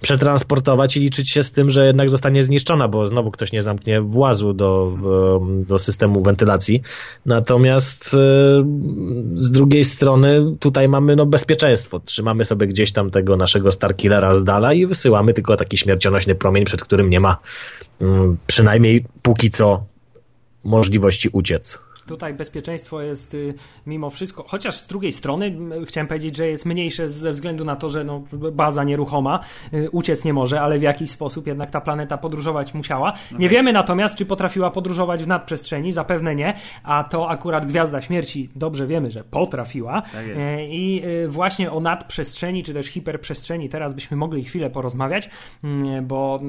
przetransportować 0.00 0.96
i 0.96 1.00
liczyć 1.00 1.30
się 1.30 1.42
z 1.42 1.52
tym, 1.52 1.70
że 1.70 1.86
jednak 1.86 2.10
zostanie 2.10 2.42
zniszczona, 2.42 2.88
bo 2.88 3.06
znowu 3.06 3.30
ktoś 3.30 3.52
nie 3.52 3.62
zamknie 3.62 4.00
włazu 4.00 4.51
do, 4.54 4.92
do 5.68 5.78
systemu 5.78 6.22
wentylacji. 6.22 6.82
Natomiast 7.26 8.14
e, 8.14 8.18
z 9.34 9.50
drugiej 9.50 9.84
strony 9.84 10.56
tutaj 10.60 10.88
mamy 10.88 11.16
no, 11.16 11.26
bezpieczeństwo. 11.26 12.00
Trzymamy 12.00 12.44
sobie 12.44 12.66
gdzieś 12.66 12.92
tam 12.92 13.10
tego 13.10 13.36
naszego 13.36 13.72
Starkillera 13.72 14.34
z 14.34 14.44
dala 14.44 14.74
i 14.74 14.86
wysyłamy 14.86 15.34
tylko 15.34 15.56
taki 15.56 15.78
śmiercionośny 15.78 16.34
promień, 16.34 16.64
przed 16.64 16.82
którym 16.82 17.10
nie 17.10 17.20
ma 17.20 17.36
mm, 18.00 18.36
przynajmniej 18.46 19.04
póki 19.22 19.50
co 19.50 19.84
możliwości 20.64 21.28
uciec. 21.32 21.78
Tutaj 22.12 22.34
bezpieczeństwo 22.34 23.02
jest 23.02 23.34
y, 23.34 23.54
mimo 23.86 24.10
wszystko, 24.10 24.44
chociaż 24.48 24.76
z 24.76 24.86
drugiej 24.86 25.12
strony 25.12 25.56
chciałem 25.86 26.08
powiedzieć, 26.08 26.36
że 26.36 26.48
jest 26.48 26.66
mniejsze 26.66 27.08
ze 27.10 27.30
względu 27.30 27.64
na 27.64 27.76
to, 27.76 27.90
że 27.90 28.04
no, 28.04 28.22
baza 28.52 28.84
nieruchoma 28.84 29.40
y, 29.74 29.90
uciec 29.90 30.24
nie 30.24 30.32
może, 30.32 30.60
ale 30.60 30.78
w 30.78 30.82
jakiś 30.82 31.10
sposób 31.10 31.46
jednak 31.46 31.70
ta 31.70 31.80
planeta 31.80 32.18
podróżować 32.18 32.74
musiała. 32.74 33.12
Nie 33.38 33.48
wiemy 33.48 33.72
natomiast, 33.72 34.14
czy 34.14 34.26
potrafiła 34.26 34.70
podróżować 34.70 35.24
w 35.24 35.26
nadprzestrzeni, 35.26 35.92
zapewne 35.92 36.34
nie, 36.34 36.54
a 36.82 37.04
to 37.04 37.30
akurat 37.30 37.66
Gwiazda 37.66 38.02
Śmierci 38.02 38.50
dobrze 38.56 38.86
wiemy, 38.86 39.10
że 39.10 39.24
potrafiła. 39.24 40.02
Tak. 40.02 40.24
E, 40.36 40.68
I 40.68 41.04
y, 41.24 41.28
właśnie 41.28 41.72
o 41.72 41.80
nadprzestrzeni, 41.80 42.62
czy 42.62 42.74
też 42.74 42.86
hiperprzestrzeni 42.86 43.68
teraz 43.68 43.94
byśmy 43.94 44.16
mogli 44.16 44.44
chwilę 44.44 44.70
porozmawiać, 44.70 45.30
mm, 45.64 46.06
bo 46.06 46.40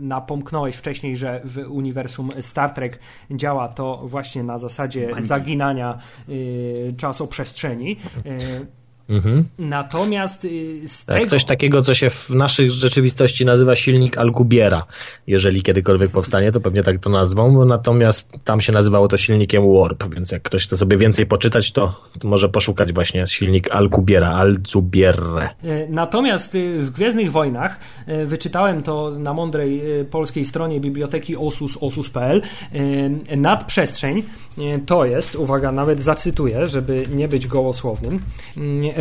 napomknąłeś 0.00 0.76
wcześniej, 0.76 1.16
że 1.16 1.40
w 1.44 1.58
uniwersum 1.68 2.32
Star 2.40 2.70
Trek 2.70 2.98
działa 3.30 3.68
to 3.68 4.02
właśnie 4.04 4.42
na 4.42 4.58
zasadzie 4.58 4.69
Bańki. 5.06 5.26
zaginania 5.26 5.98
y, 6.28 6.94
czasoprzestrzeni. 6.96 7.96
Y, 8.26 8.79
Mhm. 9.10 9.44
Natomiast 9.58 10.44
y, 10.44 10.88
z 10.88 11.04
Tak, 11.04 11.16
tego... 11.16 11.28
coś 11.28 11.44
takiego, 11.44 11.82
co 11.82 11.94
się 11.94 12.10
w 12.10 12.30
naszych 12.30 12.70
rzeczywistości 12.70 13.46
nazywa 13.46 13.74
silnik 13.74 14.18
Alcubierra. 14.18 14.86
Jeżeli 15.26 15.62
kiedykolwiek 15.62 16.10
powstanie, 16.10 16.52
to 16.52 16.60
pewnie 16.60 16.82
tak 16.82 16.98
to 16.98 17.10
nazwą, 17.10 17.64
natomiast 17.64 18.32
tam 18.44 18.60
się 18.60 18.72
nazywało 18.72 19.08
to 19.08 19.16
silnikiem 19.16 19.74
Warp, 19.74 20.14
więc 20.14 20.32
jak 20.32 20.42
ktoś 20.42 20.66
chce 20.66 20.76
sobie 20.76 20.96
więcej 20.96 21.26
poczytać, 21.26 21.72
to 21.72 22.00
może 22.24 22.48
poszukać 22.48 22.92
właśnie 22.92 23.26
silnik 23.26 23.70
Alcubierra, 23.70 24.28
Alcubierre. 24.28 25.48
E, 25.64 25.88
Natomiast 25.88 26.54
y, 26.54 26.82
w 26.82 26.90
Gwiezdnych 26.90 27.32
Wojnach 27.32 27.80
e, 28.06 28.26
wyczytałem 28.26 28.82
to 28.82 29.10
na 29.10 29.34
mądrej 29.34 30.00
e, 30.00 30.04
polskiej 30.04 30.44
stronie 30.44 30.80
biblioteki 30.80 31.36
osus 31.36 31.78
osus.pl 31.80 32.42
nadprzestrzeń 33.36 34.22
to 34.86 35.04
jest, 35.04 35.36
uwaga, 35.36 35.72
nawet 35.72 36.02
zacytuję, 36.02 36.66
żeby 36.66 37.06
nie 37.14 37.28
być 37.28 37.46
gołosłownym, 37.46 38.20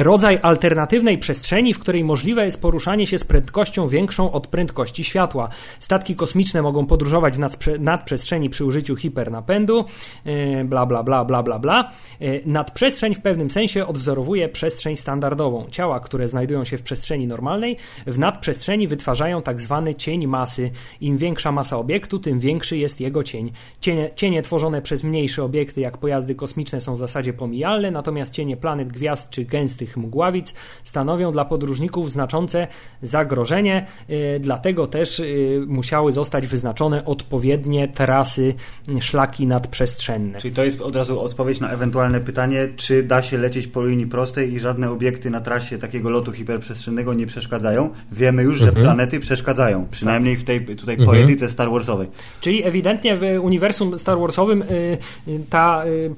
rodzaj 0.03 0.39
alternatywnej 0.41 1.17
przestrzeni, 1.17 1.73
w 1.73 1.79
której 1.79 2.03
możliwe 2.03 2.45
jest 2.45 2.61
poruszanie 2.61 3.07
się 3.07 3.19
z 3.19 3.23
prędkością 3.23 3.87
większą 3.87 4.31
od 4.31 4.47
prędkości 4.47 5.03
światła. 5.03 5.49
Statki 5.79 6.15
kosmiczne 6.15 6.61
mogą 6.61 6.85
podróżować 6.85 7.35
w 7.35 7.39
nadprze- 7.39 7.79
nadprzestrzeni 7.79 8.49
przy 8.49 8.65
użyciu 8.65 8.95
hipernapędu, 8.95 9.85
e, 10.25 10.63
bla 10.63 10.85
bla 10.85 11.03
bla 11.03 11.25
bla 11.25 11.43
bla 11.43 11.59
bla. 11.59 11.91
E, 12.21 12.39
Nadprzestrzeń 12.45 13.15
w 13.15 13.21
pewnym 13.21 13.51
sensie 13.51 13.87
odwzorowuje 13.87 14.49
przestrzeń 14.49 14.97
standardową. 14.97 15.65
Ciała, 15.71 15.99
które 15.99 16.27
znajdują 16.27 16.65
się 16.65 16.77
w 16.77 16.81
przestrzeni 16.81 17.27
normalnej, 17.27 17.77
w 18.07 18.19
nadprzestrzeni 18.19 18.87
wytwarzają 18.87 19.41
tak 19.41 19.61
zwany 19.61 19.95
cień 19.95 20.27
masy. 20.27 20.71
Im 21.01 21.17
większa 21.17 21.51
masa 21.51 21.77
obiektu, 21.77 22.19
tym 22.19 22.39
większy 22.39 22.77
jest 22.77 23.01
jego 23.01 23.23
cień. 23.23 23.51
Cienie, 23.81 24.09
cienie 24.15 24.41
tworzone 24.41 24.81
przez 24.81 25.03
mniejsze 25.03 25.43
obiekty, 25.43 25.81
jak 25.81 25.97
pojazdy 25.97 26.35
kosmiczne, 26.35 26.81
są 26.81 26.95
w 26.95 26.99
zasadzie 26.99 27.33
pomijalne, 27.33 27.91
natomiast 27.91 28.33
cienie 28.33 28.57
planet, 28.57 28.87
gwiazd 28.87 29.29
czy 29.29 29.45
gęstych 29.45 29.78
mgławic 29.97 30.53
stanowią 30.83 31.31
dla 31.31 31.45
podróżników 31.45 32.11
znaczące 32.11 32.67
zagrożenie, 33.01 33.85
e, 34.09 34.39
dlatego 34.39 34.87
też 34.87 35.19
e, 35.19 35.23
musiały 35.67 36.11
zostać 36.11 36.47
wyznaczone 36.47 37.05
odpowiednie 37.05 37.87
trasy, 37.87 38.53
szlaki 39.01 39.47
nadprzestrzenne. 39.47 40.39
Czyli 40.39 40.53
to 40.53 40.63
jest 40.63 40.81
od 40.81 40.95
razu 40.95 41.21
odpowiedź 41.21 41.59
na 41.59 41.71
ewentualne 41.71 42.19
pytanie, 42.19 42.67
czy 42.75 43.03
da 43.03 43.21
się 43.21 43.37
lecieć 43.37 43.67
po 43.67 43.85
linii 43.85 44.07
prostej 44.07 44.53
i 44.53 44.59
żadne 44.59 44.91
obiekty 44.91 45.29
na 45.29 45.41
trasie 45.41 45.77
takiego 45.77 46.09
lotu 46.09 46.31
hiperprzestrzennego 46.31 47.13
nie 47.13 47.25
przeszkadzają. 47.25 47.89
Wiemy 48.11 48.43
już, 48.43 48.59
że 48.59 48.71
planety 48.71 49.19
przeszkadzają, 49.19 49.87
przynajmniej 49.91 50.37
w 50.37 50.43
tej 50.43 50.65
tutaj 50.65 50.97
poetyce 50.97 51.49
Star 51.49 51.71
Warsowej. 51.71 52.07
Czyli 52.41 52.63
ewidentnie 52.63 53.15
w 53.15 53.21
uniwersum 53.41 53.99
Star 53.99 54.19
Warsowym 54.19 54.61
y, 54.61 54.97
y, 55.27 55.39
ta 55.49 55.85
y, 55.85 56.09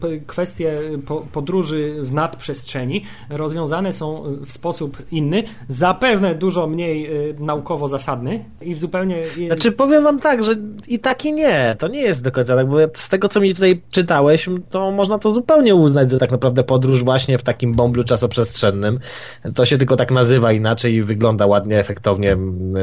po, 1.05 1.21
podróży 1.31 1.95
w 2.03 2.13
nadprzestrzeni 2.13 3.03
rozwiązane 3.51 3.93
są 3.93 4.25
y, 4.25 4.45
w 4.45 4.51
sposób 4.51 4.97
inny, 5.11 5.43
zapewne 5.67 6.35
dużo 6.35 6.67
mniej 6.67 7.29
y, 7.29 7.35
naukowo 7.39 7.87
zasadny 7.87 8.45
i 8.61 8.75
w 8.75 8.79
zupełnie... 8.79 9.17
y, 9.37 9.47
Znaczy 9.47 9.71
powiem 9.71 10.03
wam 10.03 10.19
tak, 10.19 10.43
że 10.43 10.55
i 10.87 10.99
tak 10.99 11.25
i 11.25 11.33
nie. 11.33 11.75
To 11.79 11.87
nie 11.87 12.01
jest 12.01 12.23
do 12.23 12.31
końca 12.31 12.55
tak, 12.55 12.67
bo 12.67 12.77
z 12.93 13.09
tego 13.09 13.27
co 13.27 13.41
mi 13.41 13.55
tutaj 13.55 13.81
czytałeś, 13.93 14.49
to 14.69 14.91
można 14.91 15.19
to 15.19 15.31
zupełnie 15.31 15.75
uznać 15.75 16.11
za 16.11 16.17
tak 16.17 16.31
naprawdę 16.31 16.63
podróż 16.63 17.03
właśnie 17.03 17.37
w 17.37 17.43
takim 17.43 17.73
bąblu 17.73 18.03
czasoprzestrzennym. 18.03 18.99
To 19.55 19.65
się 19.65 19.77
tylko 19.77 19.95
tak 19.95 20.11
nazywa 20.11 20.51
inaczej 20.51 20.93
i 20.93 21.03
wygląda 21.03 21.45
ładnie, 21.45 21.79
efektownie, 21.79 22.37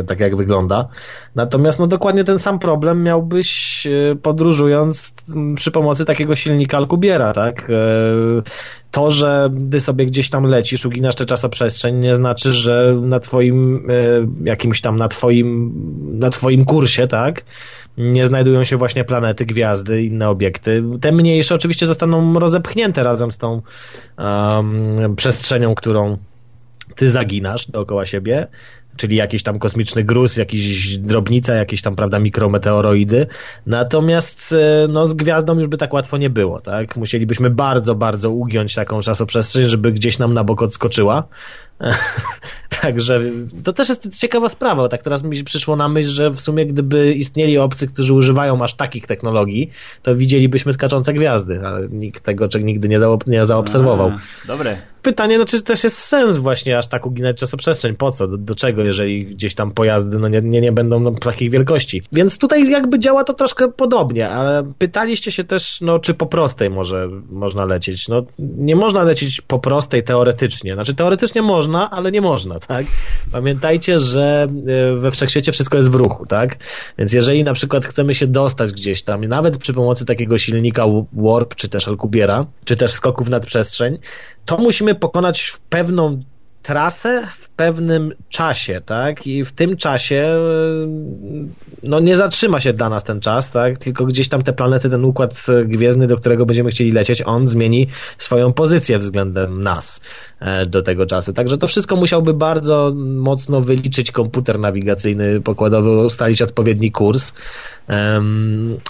tak 0.06 0.20
jak 0.20 0.36
wygląda. 0.36 0.88
Natomiast 1.34 1.78
no 1.78 1.86
dokładnie 1.86 2.24
ten 2.24 2.38
sam 2.38 2.58
problem 2.58 3.02
miałbyś 3.02 3.86
e, 3.86 4.16
podróżując 4.16 5.14
przy 5.56 5.70
pomocy 5.70 6.04
takiego 6.04 6.34
silnika 6.34 6.76
Alcubierra, 6.76 7.32
tak? 7.32 7.70
To, 8.91 9.11
że 9.11 9.51
ty 9.70 9.80
sobie 9.80 10.07
gdzieś 10.07 10.30
tam 10.30 10.45
lecisz, 10.45 10.86
uginasz 10.86 11.14
tę 11.14 11.26
czasoprzestrzeń, 11.26 11.97
nie 11.99 12.16
znaczy, 12.16 12.53
że 12.53 12.97
na 13.03 13.20
twoim 13.20 13.86
e, 13.91 14.49
jakimś 14.49 14.80
tam, 14.80 14.97
na 14.97 15.09
twoim, 15.09 15.72
na 16.18 16.30
twoim 16.30 16.64
kursie, 16.64 17.07
tak? 17.07 17.45
Nie 17.99 18.26
znajdują 18.26 18.64
się 18.64 18.76
właśnie 18.76 19.05
planety, 19.05 19.45
gwiazdy, 19.45 20.03
inne 20.03 20.28
obiekty. 20.28 20.82
Te 21.01 21.12
mniejsze 21.12 21.55
oczywiście 21.55 21.86
zostaną 21.86 22.39
rozepchnięte 22.39 23.03
razem 23.03 23.30
z 23.30 23.39
tą 23.39 23.62
um, 24.18 25.16
przestrzenią, 25.16 25.74
którą 25.74 26.18
ty 26.97 27.11
zaginasz 27.11 27.66
dookoła 27.66 28.07
siebie, 28.07 28.47
czyli 28.99 29.16
jakiś 29.16 29.42
tam 29.42 29.59
kosmiczny 29.59 30.05
gruz, 30.05 30.36
jakieś 30.36 30.99
drobnica, 30.99 31.55
jakieś 31.55 31.82
tam, 31.82 31.96
prawda, 31.96 32.18
mikrometeoroidy. 32.18 33.26
Natomiast 33.66 34.53
e, 34.53 34.88
no, 34.88 35.07
z 35.07 35.14
gwiazdą 35.14 35.59
już 35.59 35.66
by 35.66 35.76
tak 35.76 35.92
łatwo 35.92 36.18
nie 36.18 36.30
było, 36.30 36.61
tak? 36.61 36.96
Musielibyśmy 36.96 37.51
bardzo, 37.51 37.94
bardzo 37.94 38.30
ugiąć 38.30 38.74
taką 38.74 39.01
czasoprzestrzeń, 39.01 39.64
żeby 39.64 39.92
gdzieś 39.92 40.18
nam 40.18 40.34
na 40.34 40.44
bok 40.44 40.62
odskoczyła. 40.62 41.28
Także 42.83 43.20
to 43.64 43.72
też 43.72 43.89
jest 43.89 44.20
ciekawa 44.20 44.49
sprawa, 44.49 44.89
tak 44.89 45.03
teraz 45.03 45.22
mi 45.22 45.45
przyszło 45.45 45.76
na 45.76 45.89
myśl, 45.89 46.09
że 46.09 46.31
w 46.31 46.41
sumie 46.41 46.66
gdyby 46.66 47.12
istnieli 47.12 47.59
obcy, 47.59 47.87
którzy 47.87 48.14
używają 48.14 48.62
aż 48.62 48.74
takich 48.74 49.07
technologii, 49.07 49.70
to 50.03 50.16
widzielibyśmy 50.16 50.72
skaczące 50.72 51.12
gwiazdy, 51.12 51.61
ale 51.64 51.89
nikt 51.89 52.24
tego 52.24 52.49
czy 52.49 52.64
nigdy 52.64 52.89
nie, 52.89 52.99
zaob- 52.99 53.26
nie 53.26 53.45
zaobserwował. 53.45 54.09
A, 54.09 54.47
dobre. 54.47 54.79
Pytanie, 55.03 55.39
no 55.39 55.45
czy 55.45 55.62
też 55.62 55.85
jest 55.85 55.99
sens 55.99 56.39
właśnie 56.39 56.79
aż 56.79 56.87
tak 56.87 57.07
uginać 57.07 57.37
czasoprzestrzeń? 57.37 57.97
Po 57.97 58.12
co? 58.12 58.29
Do, 58.29 58.39
do 58.39 58.55
czego, 58.55 58.83
jeżeli 58.83 59.26
gdzieś 59.26 59.55
tam 59.55 59.70
pojazdy 59.70 60.18
no 60.18 60.29
nie, 60.29 60.41
nie, 60.41 60.61
nie 60.61 60.72
będą 60.72 61.01
no, 61.01 61.11
takich 61.11 61.51
wielkości? 61.51 62.03
Więc 62.12 62.39
tutaj 62.39 62.70
jakby 62.70 62.99
działa 62.99 63.24
to 63.24 63.35
troszkę 63.35 63.68
podobnie, 63.68 64.29
ale 64.29 64.72
pytaliście 64.79 65.31
się 65.31 65.45
też, 65.45 65.81
no 65.81 65.99
czy 65.99 66.14
po 66.14 66.26
prostej 66.26 66.70
może 66.70 67.09
można 67.31 67.64
lecieć? 67.64 68.09
No 68.09 68.22
nie 68.39 68.76
można 68.76 69.03
lecieć 69.03 69.41
po 69.41 69.59
prostej 69.59 70.03
teoretycznie. 70.03 70.74
Znaczy 70.74 70.95
teoretycznie 70.95 71.43
można, 71.43 71.67
ale 71.74 72.12
nie 72.12 72.20
można, 72.20 72.58
tak? 72.58 72.86
Pamiętajcie, 73.32 73.98
że 73.98 74.48
e, 74.66 74.96
we 74.96 75.10
wszechświecie 75.10 75.52
wszystko 75.52 75.76
jest 75.76 75.90
w 75.90 75.94
ruchu, 75.94 76.26
tak? 76.26 76.56
Więc 76.98 77.12
jeżeli 77.12 77.44
na 77.44 77.54
przykład 77.54 77.86
chcemy 77.86 78.14
się 78.14 78.26
dostać 78.26 78.72
gdzieś 78.72 79.02
tam, 79.02 79.24
nawet 79.24 79.58
przy 79.58 79.74
pomocy 79.74 80.04
takiego 80.04 80.38
silnika 80.38 80.84
Warp, 81.12 81.54
czy 81.54 81.68
też 81.68 81.88
Alkubiera, 81.88 82.46
czy 82.64 82.76
też 82.76 82.90
skoków 82.90 83.28
nad 83.28 83.46
przestrzeń, 83.46 83.98
to 84.44 84.58
musimy 84.58 84.94
pokonać 84.94 85.52
pewną 85.68 86.20
trasę 86.62 87.28
pewnym 87.59 88.12
czasie, 88.28 88.80
tak? 88.86 89.26
I 89.26 89.44
w 89.44 89.52
tym 89.52 89.76
czasie 89.76 90.16
e, 90.16 90.38
no 91.82 92.00
nie 92.00 92.16
zatrzyma 92.16 92.61
się 92.61 92.72
dla 92.72 92.88
nas 92.88 93.04
ten 93.04 93.20
czas, 93.20 93.50
tak? 93.50 93.78
Tylko 93.78 94.04
gdzieś 94.04 94.28
tam 94.28 94.42
te 94.42 94.52
planety, 94.52 94.90
ten 94.90 95.04
układ 95.04 95.46
gwiezdny, 95.64 96.06
do 96.06 96.16
którego 96.16 96.46
będziemy 96.46 96.70
chcieli 96.70 96.92
lecieć, 96.92 97.22
on 97.26 97.46
zmieni 97.46 97.86
swoją 98.18 98.52
pozycję 98.52 98.98
względem 98.98 99.62
nas 99.62 100.00
e, 100.40 100.66
do 100.66 100.82
tego 100.82 101.06
czasu. 101.06 101.32
Także 101.32 101.59
to 101.59 101.66
wszystko 101.66 101.96
musiałby 101.96 102.34
bardzo 102.34 102.92
mocno 102.96 103.61
wyliczyć 103.61 104.12
komputer 104.12 104.59
nawigacyjny 104.59 105.40
pokładowy, 105.40 105.90
ustalić 105.90 106.42
odpowiedni 106.42 106.92
kurs. 106.92 107.32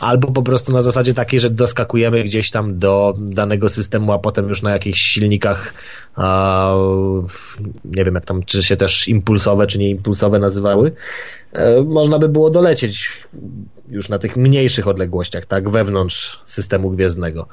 Albo 0.00 0.32
po 0.32 0.42
prostu 0.42 0.72
na 0.72 0.80
zasadzie 0.80 1.14
takiej, 1.14 1.40
że 1.40 1.50
doskakujemy 1.50 2.24
gdzieś 2.24 2.50
tam 2.50 2.78
do 2.78 3.14
danego 3.18 3.68
systemu, 3.68 4.12
a 4.12 4.18
potem 4.18 4.48
już 4.48 4.62
na 4.62 4.70
jakichś 4.70 5.00
silnikach 5.00 5.74
nie 7.84 8.04
wiem 8.04 8.14
jak 8.14 8.24
tam, 8.24 8.42
czy 8.42 8.57
się 8.62 8.76
też 8.76 9.08
impulsowe, 9.08 9.66
czy 9.66 9.78
nieimpulsowe 9.78 10.38
nazywały, 10.38 10.92
e, 11.52 11.82
można 11.82 12.18
by 12.18 12.28
było 12.28 12.50
dolecieć 12.50 13.12
już 13.90 14.08
na 14.08 14.18
tych 14.18 14.36
mniejszych 14.36 14.88
odległościach, 14.88 15.46
tak, 15.46 15.70
wewnątrz 15.70 16.40
systemu 16.44 16.90
gwiezdnego. 16.90 17.48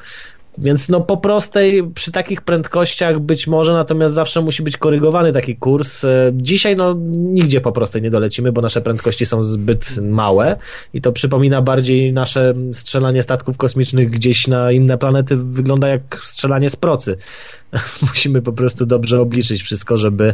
Więc 0.58 0.90
no 0.90 1.02
po 1.02 1.18
prostej, 1.18 1.84
przy 1.94 2.12
takich 2.12 2.42
prędkościach 2.42 3.20
być 3.20 3.48
może, 3.48 3.74
natomiast 3.74 4.14
zawsze 4.14 4.42
musi 4.42 4.64
być 4.64 4.78
korygowany 4.78 5.34
taki 5.34 5.56
kurs. 5.56 6.04
E, 6.04 6.32
Dzisiaj 6.34 6.76
no 6.76 6.96
nigdzie 7.16 7.62
po 7.62 7.72
prostej 7.72 8.02
nie 8.02 8.10
dolecimy, 8.10 8.52
bo 8.52 8.62
nasze 8.62 8.82
prędkości 8.82 9.26
są 9.26 9.44
zbyt 9.44 9.98
małe 9.98 10.58
i 10.94 11.02
to 11.02 11.12
przypomina 11.12 11.62
bardziej 11.62 12.14
nasze 12.14 12.54
strzelanie 12.72 13.24
statków 13.24 13.58
kosmicznych 13.58 14.10
gdzieś 14.10 14.48
na 14.48 14.72
inne 14.72 14.98
planety 14.98 15.38
wygląda 15.38 15.88
jak 15.88 16.20
strzelanie 16.24 16.70
z 16.70 16.76
procy. 16.76 17.18
musimy 18.10 18.42
po 18.42 18.54
prostu 18.54 18.86
dobrze 18.86 19.22
obliczyć 19.22 19.62
wszystko, 19.62 19.98
żeby, 19.98 20.34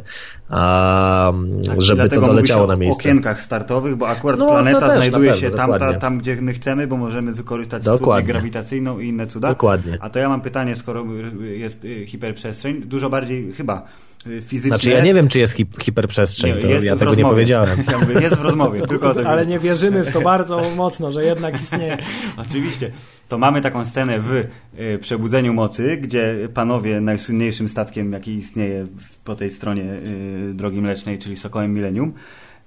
a, 0.50 1.34
tak, 1.68 1.82
żeby 1.82 2.10
to 2.10 2.22
doleciało 2.22 2.68
na 2.68 2.76
miejsce. 2.76 3.00
o 3.00 3.02
okienkach 3.02 3.42
startowych, 3.42 3.96
bo 3.96 4.08
akurat 4.08 4.40
no, 4.40 4.48
planeta 4.48 5.00
znajduje 5.00 5.34
się 5.34 5.52
tam, 5.52 5.80
ta, 5.80 5.94
tam, 5.94 6.18
gdzie 6.18 6.42
my 6.42 6.54
chcemy, 6.54 6.88
bo 6.88 6.98
możemy 6.98 7.34
wykorzystać 7.34 7.84
studnię 7.84 8.24
grawitacyjną 8.24 9.00
i 9.00 9.08
inne 9.08 9.28
cuda. 9.28 9.48
Dokładnie. 9.48 9.98
A 10.02 10.10
to 10.10 10.20
ja 10.20 10.30
mam 10.30 10.42
pytanie, 10.42 10.76
skoro 10.76 11.06
jest 11.42 11.86
y, 11.86 12.06
hiperprzestrzeń, 12.08 12.82
dużo 12.82 13.10
bardziej 13.10 13.54
chyba 13.54 13.88
y, 14.28 14.42
fizycznie. 14.42 14.78
Znaczy 14.78 14.92
ja 14.92 15.04
nie 15.04 15.14
wiem, 15.14 15.28
czy 15.28 15.40
jest 15.40 15.54
hi 15.54 15.66
hiperprzestrzeń, 15.80 16.56
nie, 16.56 16.62
to 16.62 16.68
ja 16.68 16.80
tego 16.80 16.92
rozmowie. 16.92 17.24
nie 17.24 17.30
powiedziałem. 17.30 17.84
Ja 17.92 18.00
mówię, 18.00 18.14
jest 18.14 18.36
w 18.36 18.42
rozmowie, 18.42 18.82
tylko 18.82 19.16
Ale 19.32 19.46
nie 19.46 19.60
wierzymy 19.60 20.04
w 20.04 20.14
to 20.14 20.22
bardzo 20.22 20.62
mocno, 20.76 21.12
że 21.12 21.26
jednak 21.26 21.62
istnieje. 21.62 21.98
Oczywiście. 22.48 22.92
To 23.28 23.38
mamy 23.38 23.62
taką 23.62 23.86
scenę 23.86 24.20
w 24.20 24.32
y, 24.80 25.00
Przebudzeniu 25.02 25.54
Mocy, 25.54 25.98
gdzie 25.98 26.50
panowie 26.54 27.02
najsłynniejszym 27.02 27.70
statkiem, 27.70 28.14
jaki 28.14 28.32
istnieje 28.32 28.88
po 29.24 29.36
tej 29.36 29.52
stronie 29.52 29.84
y, 29.84 30.54
Drogi 30.54 30.82
Mlecznej, 30.82 31.20
czyli 31.20 31.38
Sokołem 31.38 31.74
Millennium, 31.74 32.14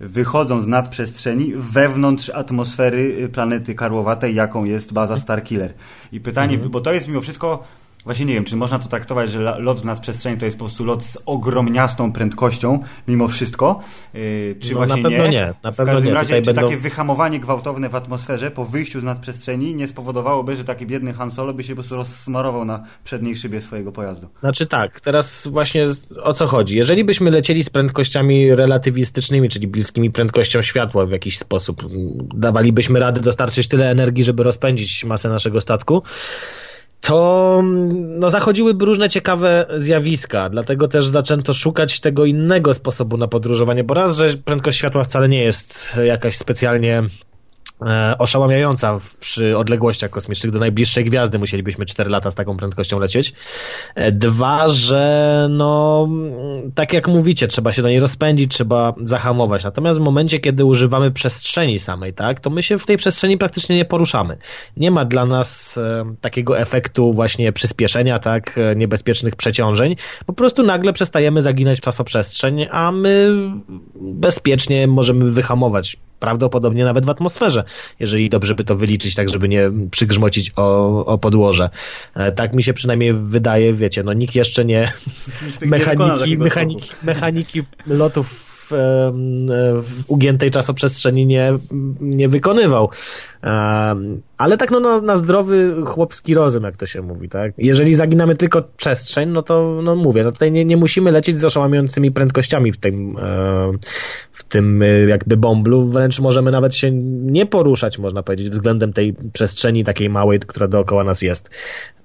wychodzą 0.01 0.63
z 0.63 0.67
nadprzestrzeni 0.67 1.53
wewnątrz 1.57 2.31
atmosfery 2.31 3.29
planety 3.29 3.75
karłowatej, 3.75 4.35
jaką 4.35 4.65
jest 4.65 4.93
baza 4.93 5.19
Starkiller. 5.19 5.75
I 6.13 6.21
pytanie, 6.21 6.55
mhm. 6.55 6.71
bo 6.71 6.81
to 6.81 6.93
jest 6.93 7.09
mimo 7.09 7.21
wszystko 7.21 7.65
Właśnie 8.05 8.25
nie 8.25 8.35
wiem, 8.35 8.45
czy 8.45 8.57
można 8.57 8.79
to 8.79 8.89
traktować, 8.89 9.31
że 9.31 9.41
lot 9.59 9.85
nad 9.85 10.01
przestrzeni 10.01 10.39
to 10.39 10.45
jest 10.45 10.59
po 10.59 10.65
prostu 10.65 10.85
lot 10.85 11.05
z 11.05 11.19
ogromniastą 11.27 12.13
prędkością, 12.13 12.79
mimo 13.09 13.29
wszystko, 13.29 13.81
yy, 14.15 14.57
czy 14.61 14.73
no, 14.73 14.77
właśnie 14.77 15.03
na 15.03 15.09
pewno 15.09 15.25
nie? 15.25 15.31
nie. 15.31 15.55
Na 15.63 15.73
pewno 15.73 15.93
w 15.93 15.95
każdym 15.95 16.13
nie. 16.13 16.15
razie, 16.15 16.29
Tutaj 16.29 16.43
czy 16.43 16.47
będą... 16.47 16.63
takie 16.63 16.77
wyhamowanie 16.77 17.41
gwałtowne 17.41 17.89
w 17.89 17.95
atmosferze 17.95 18.51
po 18.51 18.65
wyjściu 18.65 19.01
z 19.01 19.05
nadprzestrzeni 19.05 19.75
nie 19.75 19.89
spowodowałoby, 19.89 20.57
że 20.57 20.65
taki 20.65 20.87
biedny 20.87 21.13
Han 21.13 21.31
Solo 21.31 21.55
by 21.55 21.63
się 21.63 21.69
po 21.69 21.75
prostu 21.75 21.97
rozsmarował 21.97 22.65
na 22.65 22.85
przedniej 23.05 23.37
szybie 23.37 23.61
swojego 23.61 23.93
pojazdu? 23.93 24.29
Znaczy 24.41 24.67
tak, 24.67 25.01
teraz 25.01 25.49
właśnie 25.53 25.85
o 26.23 26.33
co 26.33 26.47
chodzi? 26.47 26.77
Jeżeli 26.77 27.05
byśmy 27.05 27.31
lecieli 27.31 27.65
z 27.65 27.71
prędkościami 27.71 28.55
relatywistycznymi, 28.55 29.49
czyli 29.49 29.69
bliskimi 29.69 30.11
prędkością 30.11 30.63
światła 30.63 31.07
w 31.07 31.11
jakiś 31.11 31.39
sposób, 31.39 31.83
dawalibyśmy 32.35 33.01
radę 33.01 33.21
dostarczyć 33.21 33.69
tyle 33.69 33.91
energii, 33.91 34.25
żeby 34.25 34.43
rozpędzić 34.43 35.05
masę 35.05 35.29
naszego 35.29 35.61
statku, 35.61 36.03
to 37.05 37.63
no, 37.95 38.31
zachodziłyby 38.31 38.85
różne 38.85 39.09
ciekawe 39.09 39.67
zjawiska, 39.77 40.51
dlatego 40.51 40.89
też 40.89 41.07
zaczęto 41.07 41.53
szukać 41.53 42.01
tego 42.01 42.25
innego 42.25 42.75
sposobu 42.75 43.17
na 43.17 43.29
podróżowanie, 43.29 43.85
bo 43.85 43.95
raz, 43.95 44.17
że 44.17 44.29
prędkość 44.29 44.79
światła 44.79 45.05
wcale 45.05 45.29
nie 45.29 45.43
jest 45.43 45.95
jakaś 46.05 46.37
specjalnie 46.37 47.03
oszałamiająca 48.19 48.99
przy 49.21 49.59
odległościach 49.59 50.11
kosmicznych 50.11 50.53
do 50.53 50.59
najbliższej 50.59 51.05
gwiazdy 51.05 51.39
musielibyśmy 51.39 51.87
4 51.87 52.11
lata 52.11 52.31
z 52.31 52.35
taką 52.35 52.57
prędkością 52.57 52.99
lecieć. 52.99 53.33
E, 53.95 54.13
dwa, 54.13 54.69
że 54.69 55.47
no 55.51 56.09
tak 56.75 56.93
jak 56.93 57.09
mówicie, 57.09 57.49
trzeba 57.49 57.73
się 57.73 57.83
do 57.83 57.89
niej 57.89 58.01
rozpędzić, 58.01 58.53
trzeba 58.53 58.95
zahamować. 59.03 59.65
Natomiast 59.65 59.99
w 59.99 60.03
momencie, 60.03 60.39
kiedy 60.39 60.65
używamy 60.65 61.11
przestrzeni 61.11 61.79
samej, 61.79 62.15
tak, 62.15 62.41
to 62.41 62.51
my 62.51 62.63
się 62.63 62.79
w 62.79 62.87
tej 62.87 62.97
przestrzeni 62.97 63.39
praktycznie 63.39 63.77
nie 63.77 63.85
poruszamy. 63.85 64.37
Nie 64.77 64.91
ma 64.91 65.05
dla 65.05 65.27
nas 65.27 65.79
e, 65.79 66.15
takiego 66.21 66.59
efektu 66.59 67.13
właśnie 67.13 67.53
przyspieszenia, 67.53 68.19
tak, 68.19 68.61
niebezpiecznych 68.77 69.37
przeciążeń. 69.37 69.97
Po 70.27 70.33
prostu 70.33 70.63
nagle 70.63 70.93
przestajemy 70.93 71.43
zaginać 71.43 71.79
w 71.79 71.81
czasoprzestrzeń, 71.81 72.67
a 72.71 72.93
my 72.93 73.31
bezpiecznie 73.95 74.87
możemy 74.87 75.31
wyhamować 75.31 75.97
prawdopodobnie 76.25 76.85
nawet 76.85 77.07
w 77.07 77.11
atmosferze, 77.11 77.65
jeżeli 78.01 78.31
dobrze 78.31 78.55
by 78.55 78.65
to 78.65 78.77
wyliczyć, 78.77 79.15
tak 79.15 79.29
żeby 79.29 79.49
nie 79.49 79.71
przygrzmocić 79.91 80.53
o, 80.57 81.07
o 81.07 81.19
podłoże. 81.19 81.71
E, 82.15 82.33
tak 82.33 82.55
mi 82.55 82.63
się 82.63 82.73
przynajmniej 82.73 83.13
wydaje, 83.15 83.75
wiecie, 83.75 84.03
no 84.03 84.13
nikt 84.13 84.35
jeszcze 84.35 84.65
nie 84.65 84.93
mechaniki, 85.61 86.39
mechaniki, 86.39 86.91
mechaniki 87.03 87.63
lotów 87.87 88.44
w, 88.71 88.73
w 89.83 90.05
ugiętej 90.07 90.51
czasoprzestrzeni 90.51 91.27
nie, 91.27 91.53
nie 92.01 92.29
wykonywał. 92.29 92.91
Ale 94.39 94.57
tak 94.59 94.71
no, 94.71 94.81
na, 94.81 95.01
na 95.01 95.17
zdrowy 95.17 95.75
chłopski 95.85 96.35
rozum, 96.35 96.65
jak 96.65 96.77
to 96.77 96.87
się 96.87 97.03
mówi, 97.03 97.29
tak? 97.29 97.53
Jeżeli 97.59 97.95
zaginamy 97.95 98.37
tylko 98.37 98.63
przestrzeń, 98.77 99.29
no 99.29 99.43
to 99.43 99.81
no 99.83 99.97
mówię, 99.97 100.23
no 100.23 100.33
tutaj 100.33 100.53
nie, 100.53 100.65
nie 100.65 100.77
musimy 100.77 101.13
lecieć 101.13 101.41
z 101.41 101.45
oszałamiającymi 101.45 102.13
prędkościami 102.13 102.73
w 102.73 102.77
tym, 102.77 103.17
w 104.33 104.45
tym 104.45 104.83
e, 104.83 104.87
jakby 104.87 105.37
bąblu, 105.37 105.87
wręcz 105.87 106.21
możemy 106.21 106.51
nawet 106.51 106.75
się 106.75 106.91
nie 106.93 107.47
poruszać, 107.47 107.99
można 107.99 108.23
powiedzieć, 108.23 108.49
względem 108.49 108.93
tej 108.93 109.15
przestrzeni 109.33 109.85
takiej 109.85 110.11
małej, 110.11 110.39
która 110.41 110.69
dookoła 110.69 111.05
nas 111.05 111.23
jest. 111.23 111.51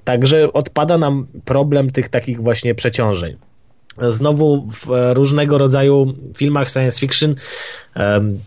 Także 0.04 0.54
odpada 0.54 0.98
nam 0.98 1.28
problem 1.46 1.92
tych 1.92 2.10
takich 2.10 2.42
właśnie 2.42 2.76
przeciążeń. 2.76 3.49
Znowu 3.98 4.68
w 4.72 4.88
różnego 5.14 5.58
rodzaju 5.58 6.14
filmach 6.36 6.70
science 6.70 7.00
fiction 7.00 7.36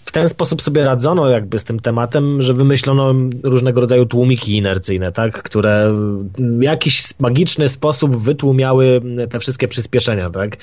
w 0.05 0.13
ten 0.13 0.29
sposób 0.29 0.63
sobie 0.63 0.85
radzono 0.85 1.29
jakby 1.29 1.59
z 1.59 1.65
tym 1.65 1.81
tematem, 1.81 2.43
że 2.43 2.55
wymyślono 2.55 3.15
różnego 3.43 3.81
rodzaju 3.81 4.07
tłumiki 4.07 4.57
inercyjne, 4.57 5.13
tak, 5.13 5.43
które 5.43 5.95
w 6.39 6.63
jakiś 6.63 7.21
magiczny 7.21 7.69
sposób 7.69 8.17
wytłumiały 8.17 9.01
te 9.31 9.41
wszystkie 9.41 9.69
przyspieszenia, 9.69 10.31
tak. 10.31 10.57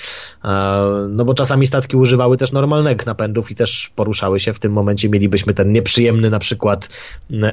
No 1.09 1.25
bo 1.25 1.33
czasami 1.33 1.65
statki 1.65 1.97
używały 1.97 2.37
też 2.37 2.51
normalnych 2.51 3.05
napędów 3.05 3.51
i 3.51 3.55
też 3.55 3.91
poruszały 3.95 4.39
się. 4.39 4.53
W 4.53 4.59
tym 4.59 4.71
momencie 4.71 5.09
mielibyśmy 5.09 5.53
ten 5.53 5.71
nieprzyjemny 5.71 6.29
na 6.29 6.39
przykład 6.39 6.89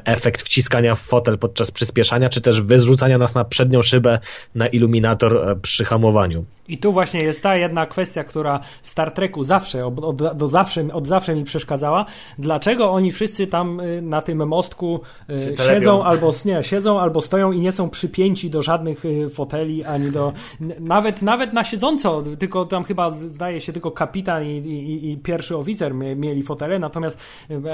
efekt 0.05 0.43
wciskania 0.43 0.95
w 0.95 1.01
fotel 1.01 1.39
podczas 1.39 1.71
przyspieszania, 1.71 2.29
czy 2.29 2.41
też 2.41 2.61
wyrzucania 2.61 3.19
nas 3.19 3.35
na 3.35 3.45
przednią 3.45 3.83
szybę 3.83 4.19
na 4.55 4.67
iluminator 4.67 5.37
e, 5.37 5.57
przy 5.57 5.85
hamowaniu. 5.85 6.45
I 6.69 6.79
tu 6.79 6.93
właśnie 6.93 7.21
jest 7.21 7.43
ta 7.43 7.57
jedna 7.57 7.87
kwestia, 7.87 8.25
która 8.25 8.61
w 8.83 8.91
Star 8.91 9.11
Treku 9.11 9.43
zawsze, 9.43 9.87
od, 9.87 9.99
od, 9.99 10.37
do 10.37 10.49
zawsze, 10.49 10.93
od 10.93 11.07
zawsze 11.07 11.16
mi 11.35 11.45
przeszkadzała. 11.45 12.07
Dlaczego 12.39 12.91
oni 12.91 13.13
wszyscy 13.13 13.47
tam 13.47 13.81
y, 13.81 14.03
na 14.03 14.23
tym 14.23 14.49
mostku 14.49 15.01
y, 15.31 15.57
siedzą 15.67 16.05
albo, 16.05 16.31
nie, 16.45 16.63
siedzą 16.63 17.01
albo 17.01 17.21
stoją 17.21 17.53
i 17.53 17.61
nie 17.61 17.73
są 17.73 17.91
przypięci 17.91 18.51
do 18.51 18.63
żadnych 18.63 19.05
y, 19.05 19.31
foteli, 19.31 19.85
ani 19.85 20.11
do... 20.11 20.33
Nawet, 20.81 21.23
nawet 21.23 21.53
na 21.53 21.65
siedząco, 21.65 22.23
tylko 22.39 22.65
tam 22.65 22.85
chyba 22.85 23.11
zdaje 23.11 23.61
się 23.61 23.73
tylko 23.73 23.91
kapitan 23.91 24.45
i, 24.45 24.57
i, 24.57 25.11
i 25.11 25.17
pierwszy 25.17 25.57
oficer 25.57 25.95
mieli 25.95 26.43
fotele, 26.43 26.79
natomiast 26.79 27.19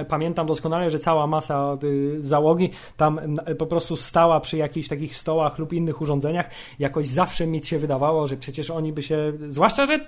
pamiętam 0.09 0.47
doskonale, 0.47 0.91
że 0.91 0.99
cała 0.99 1.27
masa 1.27 1.79
załogi 2.19 2.71
tam 2.97 3.21
po 3.59 3.67
prostu 3.67 3.97
stała 3.97 4.41
przy 4.41 4.57
jakichś 4.57 4.89
takich 4.89 5.17
stołach 5.17 5.59
lub 5.59 5.73
innych 5.73 6.01
urządzeniach. 6.01 6.51
Jakoś 6.79 7.07
zawsze 7.07 7.47
mi 7.47 7.65
się 7.65 7.79
wydawało, 7.79 8.27
że 8.27 8.37
przecież 8.37 8.71
oni 8.71 8.93
by 8.93 9.03
się, 9.03 9.33
zwłaszcza, 9.49 9.87
że 9.87 10.01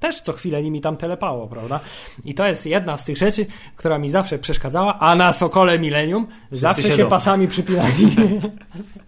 też 0.00 0.20
co 0.20 0.32
chwilę 0.32 0.62
nimi 0.62 0.80
tam 0.80 0.96
telepało, 0.96 1.46
prawda? 1.46 1.80
I 2.24 2.34
to 2.34 2.46
jest 2.46 2.66
jedna 2.70 2.98
z 2.98 3.04
tych 3.04 3.16
rzeczy, 3.16 3.46
która 3.76 3.98
mi 3.98 4.10
zawsze 4.10 4.38
przeszkadzała, 4.38 4.98
a 4.98 5.14
na 5.14 5.32
Sokole 5.32 5.78
Millennium 5.78 6.26
zawsze 6.52 6.82
się, 6.82 6.96
się 6.96 7.08
pasami 7.08 7.48
przypinali. 7.48 8.06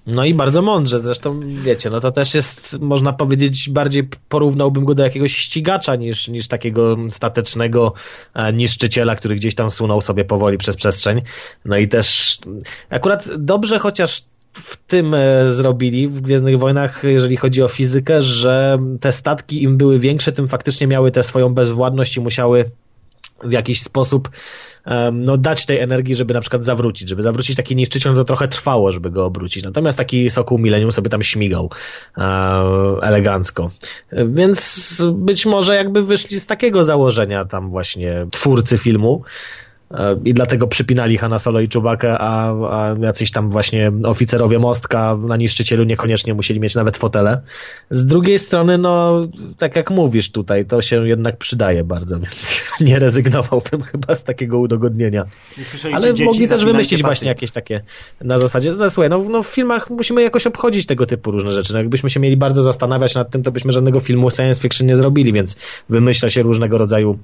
No 0.07 0.25
i 0.25 0.35
bardzo 0.35 0.63
mądrze, 0.63 1.01
zresztą 1.01 1.41
wiecie, 1.63 1.91
no 1.91 2.01
to 2.01 2.13
też 2.13 2.35
jest, 2.35 2.81
można 2.81 3.13
powiedzieć, 3.13 3.71
bardziej 3.71 4.09
porównałbym 4.29 4.85
go 4.85 4.95
do 4.95 5.03
jakiegoś 5.03 5.37
ścigacza 5.37 5.97
niż, 5.97 6.29
niż 6.29 6.49
takiego 6.49 6.97
statecznego 7.11 7.93
e, 8.35 8.53
niszczyciela, 8.53 9.17
który 9.17 9.35
gdzieś 9.35 9.55
tam 9.55 9.71
sunął 9.71 10.01
sobie 10.01 10.25
powoli 10.25 10.59
przez 10.59 10.77
przestrzeń. 10.77 11.23
No 11.65 11.77
i 11.77 11.89
też 11.89 12.39
akurat 12.91 13.29
dobrze 13.39 13.79
chociaż 13.79 14.23
w 14.53 14.77
tym 14.77 15.15
e, 15.15 15.51
zrobili 15.51 16.09
w 16.09 16.21
Gwiezdnych 16.21 16.59
Wojnach, 16.59 17.03
jeżeli 17.05 17.37
chodzi 17.37 17.63
o 17.63 17.69
fizykę, 17.69 18.21
że 18.21 18.79
te 19.01 19.13
statki 19.13 19.63
im 19.63 19.77
były 19.77 19.99
większe, 19.99 20.33
tym 20.33 20.49
faktycznie 20.49 20.87
miały 20.87 21.11
tę 21.11 21.23
swoją 21.23 21.55
bezwładność 21.55 22.17
i 22.17 22.21
musiały 22.21 22.71
w 23.45 23.53
jakiś 23.53 23.83
sposób 23.83 24.31
no, 25.13 25.37
dać 25.37 25.67
tej 25.67 25.79
energii, 25.79 26.15
żeby 26.15 26.35
na 26.35 26.41
przykład 26.41 26.65
zawrócić. 26.65 27.09
Żeby 27.09 27.23
zawrócić 27.23 27.57
taki 27.57 27.77
niszczyciel, 27.77 28.15
to 28.15 28.25
trochę 28.25 28.49
trwało, 28.49 28.91
żeby 28.91 29.11
go 29.11 29.25
obrócić. 29.25 29.65
Natomiast 29.65 29.99
taki 29.99 30.31
Sokół 30.31 30.59
Millennium 30.59 30.93
sobie 30.93 31.11
tam 31.11 31.23
śmigał 31.23 31.71
e, 32.19 32.23
elegancko. 33.03 33.71
Więc 34.13 35.03
być 35.13 35.47
może 35.47 35.77
jakby 35.77 36.03
wyszli 36.03 36.41
z 36.41 36.47
takiego 36.47 36.85
założenia 36.85 37.45
tam 37.45 37.69
właśnie 37.69 38.27
twórcy 38.31 38.79
filmu, 38.79 39.23
i 40.25 40.35
dlatego 40.35 40.67
przypinali 40.67 41.19
Hanna 41.19 41.39
Solo 41.39 41.61
i 41.61 41.69
Chewbacca, 41.69 42.19
a, 42.19 42.53
a 42.71 42.95
jacyś 43.01 43.31
tam 43.31 43.51
właśnie 43.51 43.93
oficerowie 44.05 44.59
mostka 44.59 45.19
na 45.27 45.37
niszczycielu 45.37 45.85
niekoniecznie 45.85 46.35
musieli 46.35 46.61
mieć 46.61 46.75
nawet 46.75 46.97
fotele. 46.97 47.41
Z 47.91 48.07
drugiej 48.07 48.39
strony, 48.39 48.79
no, 48.79 49.27
tak 49.59 49.77
jak 49.77 49.91
mówisz 49.91 50.31
tutaj, 50.31 50.65
to 50.65 50.83
się 50.83 51.09
jednak 51.09 51.37
przydaje 51.37 51.85
bardzo, 51.85 52.19
więc 52.21 52.63
nie 52.81 52.99
rezygnowałbym 52.99 53.83
chyba 53.83 54.15
z 54.15 54.25
takiego 54.25 54.59
udogodnienia. 54.59 55.25
Ale 55.93 56.13
mogli 56.25 56.49
też 56.49 56.65
wymyślić 56.65 57.03
właśnie 57.03 57.29
jakieś 57.29 57.51
takie 57.51 57.83
na 58.21 58.39
zasadzie, 58.39 58.73
słuchaj, 58.91 59.11
no, 59.11 59.19
no 59.19 59.43
w 59.43 59.47
filmach 59.47 59.91
musimy 59.91 60.23
jakoś 60.23 60.47
obchodzić 60.47 60.87
tego 60.87 61.07
typu 61.07 61.31
różne 61.31 61.53
rzeczy. 61.53 61.73
No, 61.73 61.79
jakbyśmy 61.79 62.11
się 62.11 62.21
mieli 62.21 62.37
bardzo 62.37 62.63
zastanawiać 62.63 63.15
nad 63.15 63.31
tym, 63.31 63.43
to 63.43 63.53
byśmy 63.53 63.73
żadnego 63.73 64.01
filmu 64.01 64.31
science 64.31 64.61
fiction 64.61 64.87
nie 64.87 64.95
zrobili, 64.95 65.33
więc 65.33 65.57
wymyśla 65.89 66.29
się 66.29 66.43
różnego 66.43 66.79
rodzaju 66.79 67.19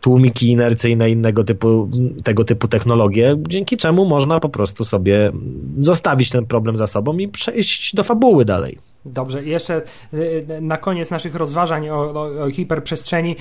tłumiki 0.00 0.48
inercyjne, 0.48 1.10
innego 1.10 1.44
typu 1.44 1.90
tego 2.24 2.44
typu 2.44 2.68
technologie, 2.68 3.36
dzięki 3.48 3.76
czemu 3.76 4.04
można 4.04 4.40
po 4.40 4.48
prostu 4.48 4.84
sobie 4.84 5.32
zostawić 5.80 6.30
ten 6.30 6.46
problem 6.46 6.76
za 6.76 6.86
sobą 6.86 7.18
i 7.18 7.28
przejść 7.28 7.94
do 7.94 8.04
fabuły 8.04 8.44
dalej. 8.44 8.78
Dobrze, 9.04 9.44
jeszcze 9.44 9.82
y, 10.14 10.46
na 10.60 10.76
koniec 10.76 11.10
naszych 11.10 11.34
rozważań 11.34 11.88
o, 11.88 11.94
o, 11.94 12.44
o 12.44 12.50
hiperprzestrzeni 12.50 13.36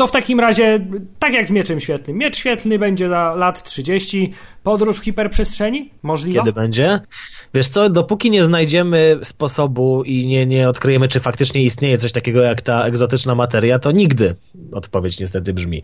to 0.00 0.06
w 0.06 0.10
takim 0.10 0.40
razie, 0.40 0.86
tak 1.18 1.32
jak 1.32 1.48
z 1.48 1.50
mieczem 1.50 1.80
świetlnym. 1.80 2.18
Miecz 2.18 2.36
świetlny 2.36 2.78
będzie 2.78 3.08
za 3.08 3.34
lat 3.34 3.62
30. 3.62 4.32
Podróż 4.62 4.98
w 4.98 5.04
hiperprzestrzeni? 5.04 5.90
Możliwa? 6.02 6.40
Kiedy 6.40 6.52
będzie? 6.52 7.00
Wiesz 7.54 7.68
co, 7.68 7.88
dopóki 7.88 8.30
nie 8.30 8.44
znajdziemy 8.44 9.18
sposobu 9.22 10.02
i 10.04 10.26
nie, 10.26 10.46
nie 10.46 10.68
odkryjemy, 10.68 11.08
czy 11.08 11.20
faktycznie 11.20 11.62
istnieje 11.62 11.98
coś 11.98 12.12
takiego 12.12 12.42
jak 12.42 12.62
ta 12.62 12.84
egzotyczna 12.84 13.34
materia, 13.34 13.78
to 13.78 13.92
nigdy 13.92 14.34
odpowiedź 14.72 15.20
niestety 15.20 15.52
brzmi. 15.52 15.82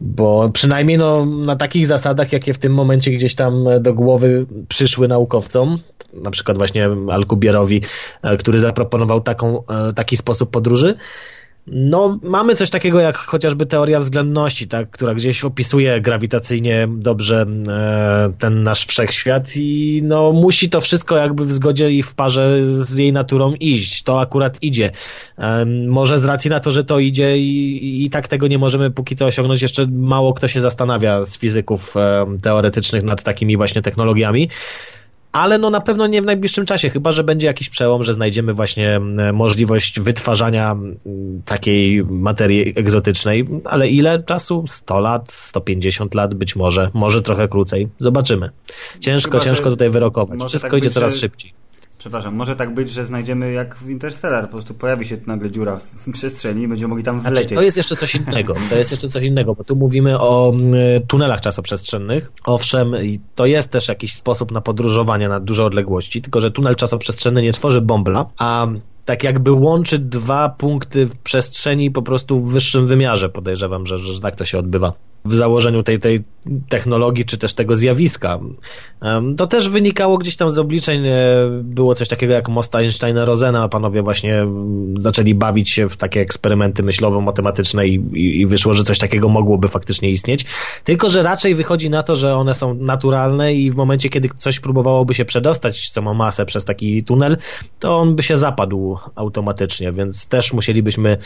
Bo 0.00 0.50
przynajmniej 0.52 0.98
no, 0.98 1.26
na 1.26 1.56
takich 1.56 1.86
zasadach, 1.86 2.32
jakie 2.32 2.52
w 2.52 2.58
tym 2.58 2.74
momencie 2.74 3.10
gdzieś 3.10 3.34
tam 3.34 3.64
do 3.80 3.94
głowy 3.94 4.46
przyszły 4.68 5.08
naukowcom, 5.08 5.78
na 6.12 6.30
przykład 6.30 6.58
właśnie 6.58 6.88
Alcubierowi, 7.10 7.82
e, 8.22 8.36
który 8.36 8.58
zaproponował 8.58 9.20
taką, 9.20 9.66
e, 9.66 9.92
taki 9.92 10.16
sposób 10.16 10.50
podróży, 10.50 10.94
no, 11.66 12.18
mamy 12.22 12.54
coś 12.54 12.70
takiego 12.70 13.00
jak 13.00 13.16
chociażby 13.16 13.66
teoria 13.66 14.00
względności, 14.00 14.68
tak, 14.68 14.90
która 14.90 15.14
gdzieś 15.14 15.44
opisuje 15.44 16.00
grawitacyjnie 16.00 16.88
dobrze 16.90 17.46
e, 17.68 18.32
ten 18.38 18.62
nasz 18.62 18.86
wszechświat 18.86 19.50
i 19.56 20.00
no, 20.04 20.32
musi 20.32 20.70
to 20.70 20.80
wszystko 20.80 21.16
jakby 21.16 21.44
w 21.44 21.52
zgodzie 21.52 21.90
i 21.90 22.02
w 22.02 22.14
parze 22.14 22.62
z 22.62 22.98
jej 22.98 23.12
naturą 23.12 23.54
iść. 23.54 24.02
To 24.02 24.20
akurat 24.20 24.62
idzie. 24.62 24.90
E, 25.38 25.64
może 25.88 26.18
z 26.18 26.24
racji 26.24 26.50
na 26.50 26.60
to, 26.60 26.70
że 26.70 26.84
to 26.84 26.98
idzie 26.98 27.38
i, 27.38 28.04
i 28.04 28.10
tak 28.10 28.28
tego 28.28 28.48
nie 28.48 28.58
możemy 28.58 28.90
póki 28.90 29.16
co 29.16 29.26
osiągnąć, 29.26 29.62
jeszcze 29.62 29.86
mało 29.92 30.34
kto 30.34 30.48
się 30.48 30.60
zastanawia 30.60 31.24
z 31.24 31.38
fizyków 31.38 31.96
e, 31.96 32.26
teoretycznych 32.42 33.02
nad 33.02 33.22
takimi 33.22 33.56
właśnie 33.56 33.82
technologiami 33.82 34.48
ale 35.32 35.58
no 35.58 35.70
na 35.70 35.80
pewno 35.80 36.06
nie 36.06 36.22
w 36.22 36.24
najbliższym 36.24 36.66
czasie, 36.66 36.90
chyba 36.90 37.10
że 37.10 37.24
będzie 37.24 37.46
jakiś 37.46 37.68
przełom, 37.68 38.02
że 38.02 38.14
znajdziemy 38.14 38.54
właśnie 38.54 39.00
możliwość 39.32 40.00
wytwarzania 40.00 40.76
takiej 41.44 42.04
materii 42.04 42.72
egzotycznej, 42.78 43.48
ale 43.64 43.88
ile 43.88 44.22
czasu? 44.22 44.64
100 44.66 45.00
lat, 45.00 45.32
150 45.32 46.14
lat 46.14 46.34
być 46.34 46.56
może, 46.56 46.90
może 46.94 47.22
trochę 47.22 47.48
krócej. 47.48 47.88
Zobaczymy. 47.98 48.50
Ciężko, 49.00 49.30
chyba, 49.30 49.44
ciężko 49.44 49.70
tutaj 49.70 49.90
wyrokować. 49.90 50.42
Wszystko 50.48 50.70
tak 50.70 50.80
idzie 50.80 50.90
coraz 50.90 51.12
że... 51.12 51.18
szybciej 51.18 51.65
przepraszam, 52.06 52.34
może 52.34 52.56
tak 52.56 52.74
być, 52.74 52.90
że 52.90 53.06
znajdziemy 53.06 53.52
jak 53.52 53.76
w 53.76 53.90
Interstellar, 53.90 54.44
po 54.44 54.50
prostu 54.50 54.74
pojawi 54.74 55.06
się 55.06 55.16
nagle 55.26 55.50
dziura 55.50 55.76
w 55.76 56.12
przestrzeni 56.12 56.62
i 56.62 56.68
będziemy 56.68 56.88
mogli 56.88 57.04
tam 57.04 57.20
znaczy, 57.20 57.34
wlecieć. 57.34 57.54
to 57.54 57.62
jest 57.62 57.76
jeszcze 57.76 57.96
coś 57.96 58.14
innego, 58.14 58.54
to 58.70 58.76
jest 58.76 58.90
jeszcze 58.90 59.08
coś 59.08 59.24
innego, 59.24 59.54
bo 59.54 59.64
tu 59.64 59.76
mówimy 59.76 60.20
o 60.20 60.52
tunelach 61.08 61.40
czasoprzestrzennych. 61.40 62.32
Owszem, 62.44 62.92
to 63.34 63.46
jest 63.46 63.70
też 63.70 63.88
jakiś 63.88 64.14
sposób 64.14 64.52
na 64.52 64.60
podróżowanie 64.60 65.28
na 65.28 65.40
duże 65.40 65.64
odległości, 65.64 66.22
tylko 66.22 66.40
że 66.40 66.50
tunel 66.50 66.76
czasoprzestrzenny 66.76 67.42
nie 67.42 67.52
tworzy 67.52 67.80
bombla, 67.80 68.26
a 68.38 68.66
tak 69.06 69.24
jakby 69.24 69.52
łączy 69.52 69.98
dwa 69.98 70.48
punkty 70.48 71.06
w 71.06 71.16
przestrzeni 71.16 71.90
po 71.90 72.02
prostu 72.02 72.40
w 72.40 72.52
wyższym 72.52 72.86
wymiarze. 72.86 73.28
Podejrzewam, 73.28 73.86
że, 73.86 73.98
że 73.98 74.20
tak 74.20 74.36
to 74.36 74.44
się 74.44 74.58
odbywa 74.58 74.92
w 75.26 75.34
założeniu 75.34 75.82
tej, 75.82 75.98
tej 75.98 76.24
technologii, 76.68 77.24
czy 77.24 77.38
też 77.38 77.54
tego 77.54 77.76
zjawiska. 77.76 78.38
To 79.36 79.46
też 79.46 79.68
wynikało 79.68 80.18
gdzieś 80.18 80.36
tam 80.36 80.50
z 80.50 80.58
obliczeń, 80.58 81.06
e, 81.06 81.14
było 81.62 81.94
coś 81.94 82.08
takiego 82.08 82.32
jak 82.32 82.48
most 82.48 82.74
Einsteina-Rosena, 82.74 83.68
panowie 83.68 84.02
właśnie 84.02 84.46
zaczęli 84.98 85.34
bawić 85.34 85.70
się 85.70 85.88
w 85.88 85.96
takie 85.96 86.20
eksperymenty 86.20 86.82
myślowo-matematyczne 86.82 87.86
i, 87.86 87.94
i, 87.94 88.40
i 88.40 88.46
wyszło, 88.46 88.72
że 88.72 88.82
coś 88.82 88.98
takiego 88.98 89.28
mogłoby 89.28 89.68
faktycznie 89.68 90.10
istnieć, 90.10 90.44
tylko 90.84 91.08
że 91.08 91.22
raczej 91.22 91.54
wychodzi 91.54 91.90
na 91.90 92.02
to, 92.02 92.14
że 92.14 92.34
one 92.34 92.54
są 92.54 92.74
naturalne 92.74 93.54
i 93.54 93.70
w 93.70 93.76
momencie, 93.76 94.08
kiedy 94.08 94.28
coś 94.36 94.60
próbowałoby 94.60 95.14
się 95.14 95.24
przedostać, 95.24 95.90
co 95.90 96.02
ma 96.02 96.14
masę 96.14 96.46
przez 96.46 96.64
taki 96.64 97.04
tunel, 97.04 97.36
to 97.78 97.96
on 97.96 98.16
by 98.16 98.22
się 98.22 98.36
zapadł 98.36 98.95
automatycznie, 99.14 99.92
więc 99.92 100.28
też 100.28 100.52
musielibyśmy 100.52 101.18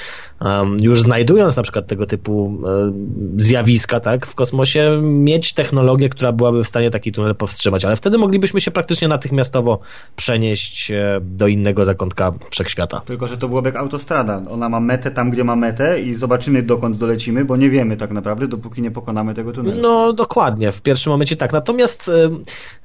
już 0.81 1.01
znajdując 1.01 1.57
na 1.57 1.63
przykład 1.63 1.87
tego 1.87 2.07
typu 2.07 2.45
um, 2.45 3.09
zjawiska, 3.37 4.01
tak, 4.01 4.27
w 4.27 4.35
kosmosie, 4.35 5.01
mieć 5.03 5.55
technologię, 5.55 6.09
która 6.09 6.33
byłaby 6.33 6.65
w 6.65 6.69
stanie 6.69 6.91
taki 6.91 7.13
tunel 7.13 7.35
powstrzymać, 7.35 7.85
ale 7.85 7.97
wtedy 7.97 8.19
moglibyśmy 8.19 8.61
się 8.61 8.71
praktycznie 8.71 9.09
natychmiastowo 9.09 9.81
przenieść 10.17 10.91
e, 10.91 11.21
do 11.23 11.47
innego 11.47 11.85
zakątka 11.85 12.33
wszechświata. 12.51 13.01
Tylko, 13.01 13.29
że 13.29 13.37
to 13.37 13.49
byłoby 13.49 13.69
jak 13.69 13.77
autostrada. 13.77 14.43
Ona 14.51 14.69
ma 14.69 14.81
metę 14.81 15.11
tam, 15.11 15.31
gdzie 15.31 15.45
ma 15.45 15.57
metę 15.57 16.01
i 16.01 16.15
zobaczymy, 16.15 16.63
dokąd 16.63 16.97
dolecimy, 16.97 17.45
bo 17.45 17.57
nie 17.57 17.71
wiemy 17.71 17.97
tak 17.97 18.11
naprawdę, 18.11 18.49
dopóki 18.49 18.83
nie 18.83 18.91
pokonamy 18.91 19.35
tego 19.35 19.53
tunelu. 19.53 19.81
No, 19.83 20.13
dokładnie. 20.13 20.73
W 20.73 20.83
pierwszym 20.83 21.13
momencie 21.13 21.37
tak. 21.37 21.53
Natomiast 21.53 22.09
y, 22.09 22.31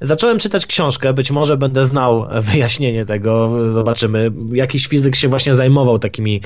zacząłem 0.02 0.40
czytać 0.40 0.66
książkę, 0.66 1.14
być 1.14 1.32
może 1.32 1.58
będę 1.58 1.86
znał 1.86 2.26
wyjaśnienie 2.42 3.06
tego, 3.06 3.52
zobaczymy. 3.72 4.32
Jakiś 4.76 4.88
fizyk 4.88 5.16
się 5.16 5.28
właśnie 5.28 5.56
zajmował 5.56 6.00
takimi, 6.00 6.42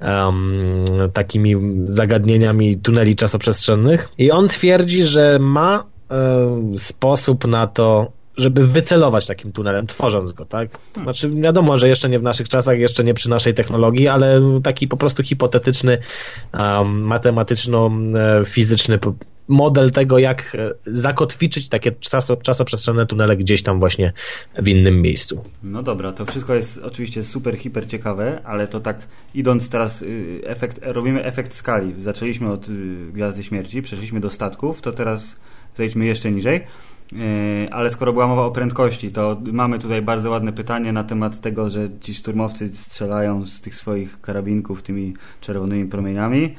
um, 0.00 0.84
takimi 1.12 1.56
zagadnieniami 1.84 2.76
tuneli 2.76 3.16
czasoprzestrzennych 3.16 4.08
i 4.18 4.30
on 4.30 4.48
twierdzi, 4.48 5.04
że 5.04 5.38
ma 5.38 5.84
e, 6.10 6.62
sposób 6.76 7.46
na 7.46 7.66
to, 7.66 8.12
żeby 8.36 8.66
wycelować 8.66 9.26
takim 9.26 9.52
tunelem, 9.52 9.86
tworząc 9.86 10.32
go, 10.32 10.44
tak? 10.44 10.78
Hmm. 10.94 11.04
Znaczy, 11.04 11.30
wiadomo, 11.40 11.76
że 11.76 11.88
jeszcze 11.88 12.08
nie 12.08 12.18
w 12.18 12.22
naszych 12.22 12.48
czasach, 12.48 12.78
jeszcze 12.78 13.04
nie 13.04 13.14
przy 13.14 13.30
naszej 13.30 13.54
technologii, 13.54 14.08
ale 14.08 14.40
taki 14.62 14.88
po 14.88 14.96
prostu 14.96 15.22
hipotetyczny, 15.22 15.98
um, 16.52 17.02
matematyczno-fizyczny 17.02 18.98
model 19.48 19.90
tego, 19.90 20.18
jak 20.18 20.54
e, 20.54 20.74
zakotwiczyć 20.86 21.68
takie 21.68 21.92
czaso, 21.92 22.36
czasoprzestrzenne 22.36 23.06
tunele 23.06 23.36
gdzieś 23.36 23.62
tam 23.62 23.80
właśnie 23.80 24.12
w 24.58 24.68
innym 24.68 25.02
miejscu. 25.02 25.44
No 25.62 25.82
dobra, 25.82 26.12
to 26.12 26.26
wszystko 26.26 26.54
jest 26.54 26.78
oczywiście 26.78 27.24
super, 27.24 27.58
hiper 27.58 27.88
ciekawe, 27.88 28.40
ale 28.44 28.68
to 28.68 28.80
tak 28.80 28.98
idąc 29.34 29.68
teraz, 29.68 30.02
y, 30.02 30.40
efekt, 30.44 30.80
robimy 30.82 31.24
efekt 31.24 31.54
skali. 31.54 31.94
Zaczęliśmy 31.98 32.50
od 32.50 32.68
y, 32.68 32.72
Gwiazdy 33.12 33.42
Śmierci, 33.42 33.82
przeszliśmy 33.82 34.20
do 34.20 34.30
statków, 34.30 34.80
to 34.80 34.92
teraz 34.92 35.36
zejdźmy 35.74 36.04
jeszcze 36.04 36.30
niżej. 36.30 36.60
Y, 37.12 37.68
ale 37.70 37.90
skoro 37.90 38.12
była 38.12 38.26
mowa 38.26 38.44
o 38.44 38.50
prędkości, 38.50 39.10
to 39.10 39.40
mamy 39.52 39.78
tutaj 39.78 40.02
bardzo 40.02 40.30
ładne 40.30 40.52
pytanie 40.52 40.92
na 40.92 41.04
temat 41.04 41.40
tego, 41.40 41.70
że 41.70 41.88
ci 42.00 42.14
szturmowcy 42.14 42.76
strzelają 42.76 43.46
z 43.46 43.60
tych 43.60 43.74
swoich 43.74 44.20
karabinków 44.20 44.82
tymi 44.82 45.14
czerwonymi 45.40 45.88
promieniami. 45.88 46.54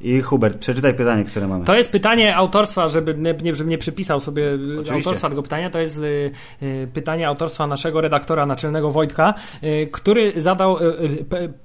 I 0.00 0.20
Hubert, 0.20 0.58
przeczytaj 0.58 0.94
pytanie, 0.94 1.24
które 1.24 1.48
mamy. 1.48 1.64
To 1.64 1.74
jest 1.74 1.92
pytanie 1.92 2.36
autorstwa, 2.36 2.88
żeby 2.88 3.14
nie, 3.42 3.54
żeby 3.54 3.70
nie 3.70 3.78
przypisał 3.78 4.20
sobie 4.20 4.54
Oczywiście. 4.54 4.94
autorstwa 4.94 5.28
tego 5.28 5.42
pytania. 5.42 5.70
To 5.70 5.78
jest 5.78 5.98
y, 5.98 6.30
y, 6.62 6.88
pytanie 6.94 7.28
autorstwa 7.28 7.66
naszego 7.66 8.00
redaktora 8.00 8.46
naczelnego 8.46 8.90
Wojtka, 8.90 9.34
y, 9.62 9.88
który 9.92 10.32
zadał 10.36 10.78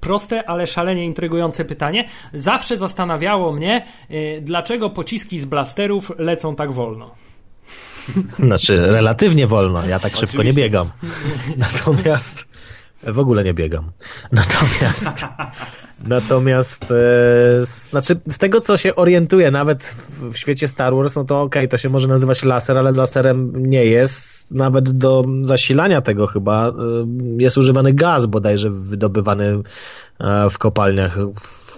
proste, 0.00 0.48
ale 0.48 0.66
szalenie 0.66 1.04
intrygujące 1.04 1.64
pytanie. 1.64 2.08
Zawsze 2.32 2.76
zastanawiało 2.78 3.52
mnie, 3.52 3.86
dlaczego 4.42 4.90
pociski 4.90 5.38
z 5.38 5.44
blasterów 5.44 6.12
lecą 6.18 6.56
tak 6.56 6.72
wolno. 6.72 7.10
Znaczy, 8.38 8.76
relatywnie 8.76 9.46
wolno. 9.46 9.86
Ja 9.86 10.00
tak 10.00 10.12
Oczywiście. 10.12 10.26
szybko 10.26 10.42
nie 10.42 10.52
biegam. 10.52 10.90
Natomiast 11.56 12.46
w 13.06 13.18
ogóle 13.18 13.44
nie 13.44 13.54
biegam. 13.54 13.90
Natomiast 14.32 15.12
Natomiast 16.04 16.84
e, 16.90 17.60
znaczy 17.60 18.16
z 18.28 18.38
tego 18.38 18.60
co 18.60 18.76
się 18.76 18.94
orientuję 18.96 19.50
nawet 19.50 19.82
w, 19.82 20.32
w 20.32 20.38
świecie 20.38 20.68
Star 20.68 20.94
Wars, 20.94 21.16
no 21.16 21.24
to 21.24 21.42
okej, 21.42 21.60
okay, 21.62 21.68
to 21.68 21.76
się 21.76 21.88
może 21.88 22.08
nazywać 22.08 22.44
laser, 22.44 22.78
ale 22.78 22.92
laserem 22.92 23.52
nie 23.56 23.84
jest. 23.84 24.34
Nawet 24.50 24.90
do 24.90 25.24
zasilania 25.42 26.00
tego 26.00 26.26
chyba 26.26 26.68
e, 26.68 26.72
jest 27.38 27.58
używany 27.58 27.92
gaz 27.92 28.26
bodajże 28.26 28.70
wydobywany 28.70 29.62
e, 30.20 30.50
w 30.50 30.58
kopalniach 30.58 31.18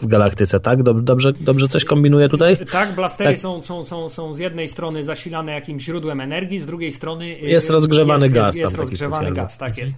w 0.03 0.07
galaktyce, 0.07 0.61
tak? 0.61 0.83
Dobrze, 0.83 1.33
dobrze 1.41 1.69
coś 1.69 1.85
kombinuję 1.85 2.29
tutaj? 2.29 2.57
Tak, 2.73 2.95
blastery 2.95 3.31
tak. 3.31 3.39
Są, 3.39 3.63
są, 3.63 3.85
są, 3.85 4.09
są 4.09 4.35
z 4.35 4.39
jednej 4.39 4.69
strony 4.69 5.03
zasilane 5.03 5.53
jakimś 5.53 5.83
źródłem 5.83 6.21
energii, 6.21 6.59
z 6.59 6.67
drugiej 6.67 6.93
strony 6.93 7.29
jest 7.29 7.71
rozgrzewany 7.71 8.25
jest, 8.25 8.35
gaz. 8.35 8.47
Jest, 8.47 8.59
jest 8.59 8.75
rozgrzewany 8.75 9.33
gaz, 9.33 9.59
tak 9.59 9.79
jest. 9.79 9.95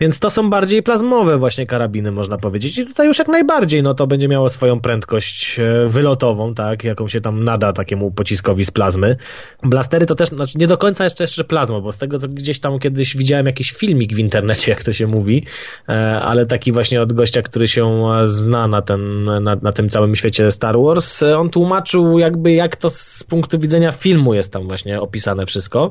Więc 0.00 0.18
to 0.18 0.30
są 0.30 0.50
bardziej 0.50 0.82
plazmowe 0.82 1.38
właśnie 1.38 1.66
karabiny, 1.66 2.12
można 2.12 2.38
powiedzieć. 2.38 2.78
I 2.78 2.86
tutaj 2.86 3.06
już 3.06 3.18
jak 3.18 3.28
najbardziej, 3.28 3.82
no 3.82 3.94
to 3.94 4.06
będzie 4.06 4.28
miało 4.28 4.48
swoją 4.48 4.80
prędkość 4.80 5.58
e, 5.58 5.86
wylotową, 5.88 6.54
tak, 6.54 6.84
jaką 6.84 7.08
się 7.08 7.20
tam 7.20 7.44
nada 7.44 7.72
takiemu 7.72 8.10
pociskowi 8.10 8.64
z 8.64 8.70
plazmy. 8.70 9.16
Blastery 9.62 10.06
to 10.06 10.14
też, 10.14 10.28
znaczy 10.28 10.58
nie 10.58 10.66
do 10.66 10.78
końca 10.78 11.04
jeszcze, 11.04 11.24
jeszcze 11.24 11.44
plazma, 11.44 11.80
bo 11.80 11.92
z 11.92 11.98
tego, 11.98 12.18
co 12.18 12.28
gdzieś 12.28 12.60
tam 12.60 12.78
kiedyś 12.78 13.16
widziałem 13.16 13.46
jakiś 13.46 13.72
filmik 13.72 14.14
w 14.14 14.18
internecie, 14.18 14.72
jak 14.72 14.82
to 14.82 14.92
się 14.92 15.06
mówi, 15.06 15.46
e, 15.88 15.92
ale 16.20 16.46
taki 16.46 16.72
właśnie 16.72 17.02
od 17.02 17.12
gościa, 17.12 17.42
który 17.42 17.68
się 17.68 18.04
zna 18.24 18.68
na, 18.68 18.82
ten, 18.82 19.24
na, 19.24 19.56
na 19.56 19.72
tym 19.72 19.88
całym 19.88 20.16
świecie 20.16 20.50
Star 20.50 20.76
Wars, 20.78 21.22
e, 21.22 21.38
on 21.38 21.50
tłumaczył 21.50 22.18
jakby 22.18 22.52
jak 22.52 22.76
to 22.76 22.90
z 22.90 23.24
punktu 23.28 23.58
widzenia 23.58 23.92
filmu 23.92 24.34
jest 24.34 24.52
tam 24.52 24.68
właśnie 24.68 25.00
opisane 25.00 25.46
wszystko. 25.46 25.90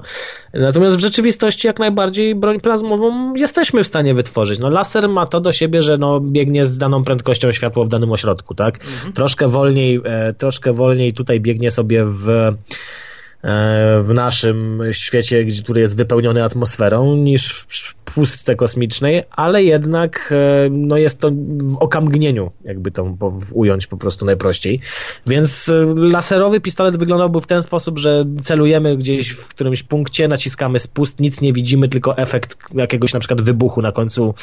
Natomiast 0.54 0.96
w 0.96 1.00
rzeczywistości 1.00 1.68
jak 1.68 1.80
najbardziej 1.80 2.36
broń 2.36 2.60
plazmową 2.60 3.34
jesteśmy 3.34 3.84
w 3.84 3.88
stanie 3.94 4.14
wytworzyć. 4.14 4.60
No 4.60 4.70
laser 4.70 5.10
ma 5.10 5.26
to 5.26 5.42
do 5.42 5.52
siebie, 5.52 5.82
że 5.82 5.98
no 5.98 6.20
biegnie 6.20 6.64
z 6.64 6.78
daną 6.78 7.04
prędkością 7.04 7.52
światła 7.52 7.86
w 7.86 7.88
danym 7.88 8.12
ośrodku, 8.12 8.56
tak? 8.56 8.80
Mhm. 8.80 9.14
Troszkę 9.14 9.48
wolniej, 9.48 10.02
e, 10.04 10.34
troszkę 10.34 10.74
wolniej 10.74 11.14
tutaj 11.14 11.40
biegnie 11.40 11.72
sobie 11.72 12.06
w 12.06 12.54
w 14.02 14.12
naszym 14.14 14.82
świecie, 14.92 15.46
który 15.64 15.82
jest 15.82 15.98
wypełniony 15.98 16.44
atmosferą, 16.44 17.16
niż 17.16 17.66
w 17.70 17.96
pustce 17.96 18.56
kosmicznej, 18.56 19.24
ale 19.32 19.64
jednak 19.64 20.34
no 20.72 20.98
jest 20.98 21.22
to 21.22 21.32
w 21.64 21.78
okamgnieniu, 21.80 22.52
jakby 22.64 22.92
to 22.92 23.18
ująć 23.52 23.88
po 23.88 23.98
prostu 23.98 24.26
najprościej. 24.26 24.80
Więc 25.28 25.72
laserowy 25.96 26.62
pistolet 26.62 26.98
wyglądałby 26.98 27.42
w 27.42 27.48
ten 27.48 27.62
sposób, 27.62 28.00
że 28.00 28.26
celujemy 28.42 28.98
gdzieś 28.98 29.30
w 29.30 29.48
którymś 29.48 29.84
punkcie, 29.84 30.28
naciskamy 30.28 30.80
spust, 30.80 31.20
nic 31.20 31.42
nie 31.42 31.54
widzimy, 31.54 31.90
tylko 31.90 32.18
efekt 32.18 32.58
jakiegoś 32.74 33.14
na 33.14 33.20
przykład 33.20 33.42
wybuchu 33.42 33.82
na 33.82 33.92
końcu 33.92 34.34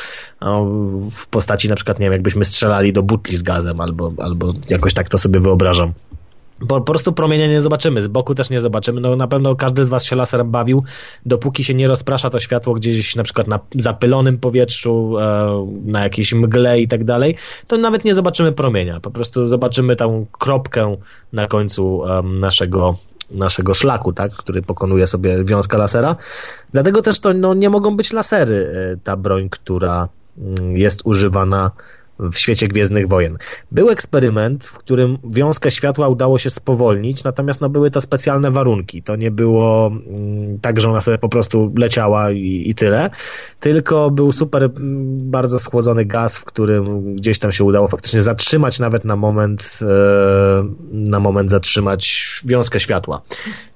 w 1.10 1.26
postaci 1.30 1.68
na 1.68 1.74
przykład, 1.74 1.98
nie 1.98 2.06
wiem, 2.06 2.12
jakbyśmy 2.12 2.44
strzelali 2.44 2.92
do 2.92 3.02
butli 3.02 3.36
z 3.36 3.42
gazem 3.42 3.80
albo, 3.80 4.12
albo 4.18 4.54
jakoś 4.68 4.94
tak 4.94 5.08
to 5.08 5.18
sobie 5.18 5.40
wyobrażam. 5.40 5.92
Po, 6.68 6.80
prostu 6.80 7.12
promienia 7.12 7.46
nie 7.46 7.60
zobaczymy, 7.60 8.02
z 8.02 8.08
boku 8.08 8.34
też 8.34 8.50
nie 8.50 8.60
zobaczymy. 8.60 9.00
No 9.00 9.16
na 9.16 9.28
pewno 9.28 9.56
każdy 9.56 9.84
z 9.84 9.88
was 9.88 10.04
się 10.04 10.16
laserem 10.16 10.50
bawił, 10.50 10.84
dopóki 11.26 11.64
się 11.64 11.74
nie 11.74 11.88
rozprasza 11.88 12.30
to 12.30 12.38
światło 12.38 12.74
gdzieś 12.74 13.16
na 13.16 13.22
przykład 13.22 13.48
na 13.48 13.60
zapylonym 13.74 14.38
powietrzu, 14.38 15.18
e, 15.18 15.66
na 15.84 16.02
jakiejś 16.02 16.32
mgle 16.34 16.80
i 16.80 16.88
tak 16.88 17.04
dalej, 17.04 17.36
to 17.66 17.76
nawet 17.76 18.04
nie 18.04 18.14
zobaczymy 18.14 18.52
promienia. 18.52 19.00
Po 19.00 19.10
prostu 19.10 19.46
zobaczymy 19.46 19.96
tą 19.96 20.26
kropkę 20.32 20.96
na 21.32 21.46
końcu 21.46 22.02
naszego 22.40 22.96
naszego 23.30 23.74
szlaku, 23.74 24.12
tak, 24.12 24.32
który 24.32 24.62
pokonuje 24.62 25.06
sobie 25.06 25.44
wiązka 25.44 25.78
lasera. 25.78 26.16
Dlatego 26.72 27.02
też 27.02 27.20
to 27.20 27.34
no, 27.34 27.54
nie 27.54 27.70
mogą 27.70 27.96
być 27.96 28.12
lasery, 28.12 28.72
e, 28.74 28.96
ta 28.96 29.16
broń, 29.16 29.48
która 29.48 30.08
mm, 30.38 30.76
jest 30.76 31.02
używana 31.04 31.70
w 32.32 32.38
świecie 32.38 32.68
Gwiezdnych 32.68 33.08
Wojen. 33.08 33.38
Był 33.72 33.90
eksperyment, 33.90 34.66
w 34.66 34.78
którym 34.78 35.18
wiązkę 35.24 35.70
światła 35.70 36.08
udało 36.08 36.38
się 36.38 36.50
spowolnić, 36.50 37.24
natomiast 37.24 37.60
no, 37.60 37.68
były 37.68 37.90
to 37.90 38.00
specjalne 38.00 38.50
warunki. 38.50 39.02
To 39.02 39.16
nie 39.16 39.30
było 39.30 39.86
mm, 39.86 40.58
tak, 40.60 40.80
że 40.80 40.90
ona 40.90 41.00
sobie 41.00 41.18
po 41.18 41.28
prostu 41.28 41.72
leciała 41.76 42.30
i, 42.30 42.62
i 42.66 42.74
tyle, 42.74 43.10
tylko 43.60 44.10
był 44.10 44.32
super 44.32 44.64
mm, 44.64 45.30
bardzo 45.30 45.58
schłodzony 45.58 46.04
gaz, 46.04 46.38
w 46.38 46.44
którym 46.44 47.14
gdzieś 47.16 47.38
tam 47.38 47.52
się 47.52 47.64
udało 47.64 47.86
faktycznie 47.86 48.22
zatrzymać 48.22 48.78
nawet 48.78 49.04
na 49.04 49.16
moment 49.16 49.78
e, 49.82 49.86
na 50.92 51.20
moment 51.20 51.50
zatrzymać 51.50 52.30
wiązkę 52.44 52.80
światła. 52.80 53.22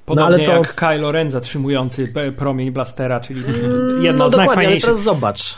Podobnie 0.06 0.44
no, 0.46 0.52
ale 0.52 0.62
to... 0.62 0.68
jak 0.68 0.74
Kylo 0.74 1.12
Ren 1.12 1.30
zatrzymujący 1.30 2.12
promień 2.36 2.70
blastera, 2.70 3.20
czyli 3.20 3.42
jedno 4.00 4.24
no, 4.24 4.28
z 4.28 4.32
dokładnie, 4.32 4.66
ale 4.66 4.80
teraz 4.80 5.02
zobacz, 5.02 5.56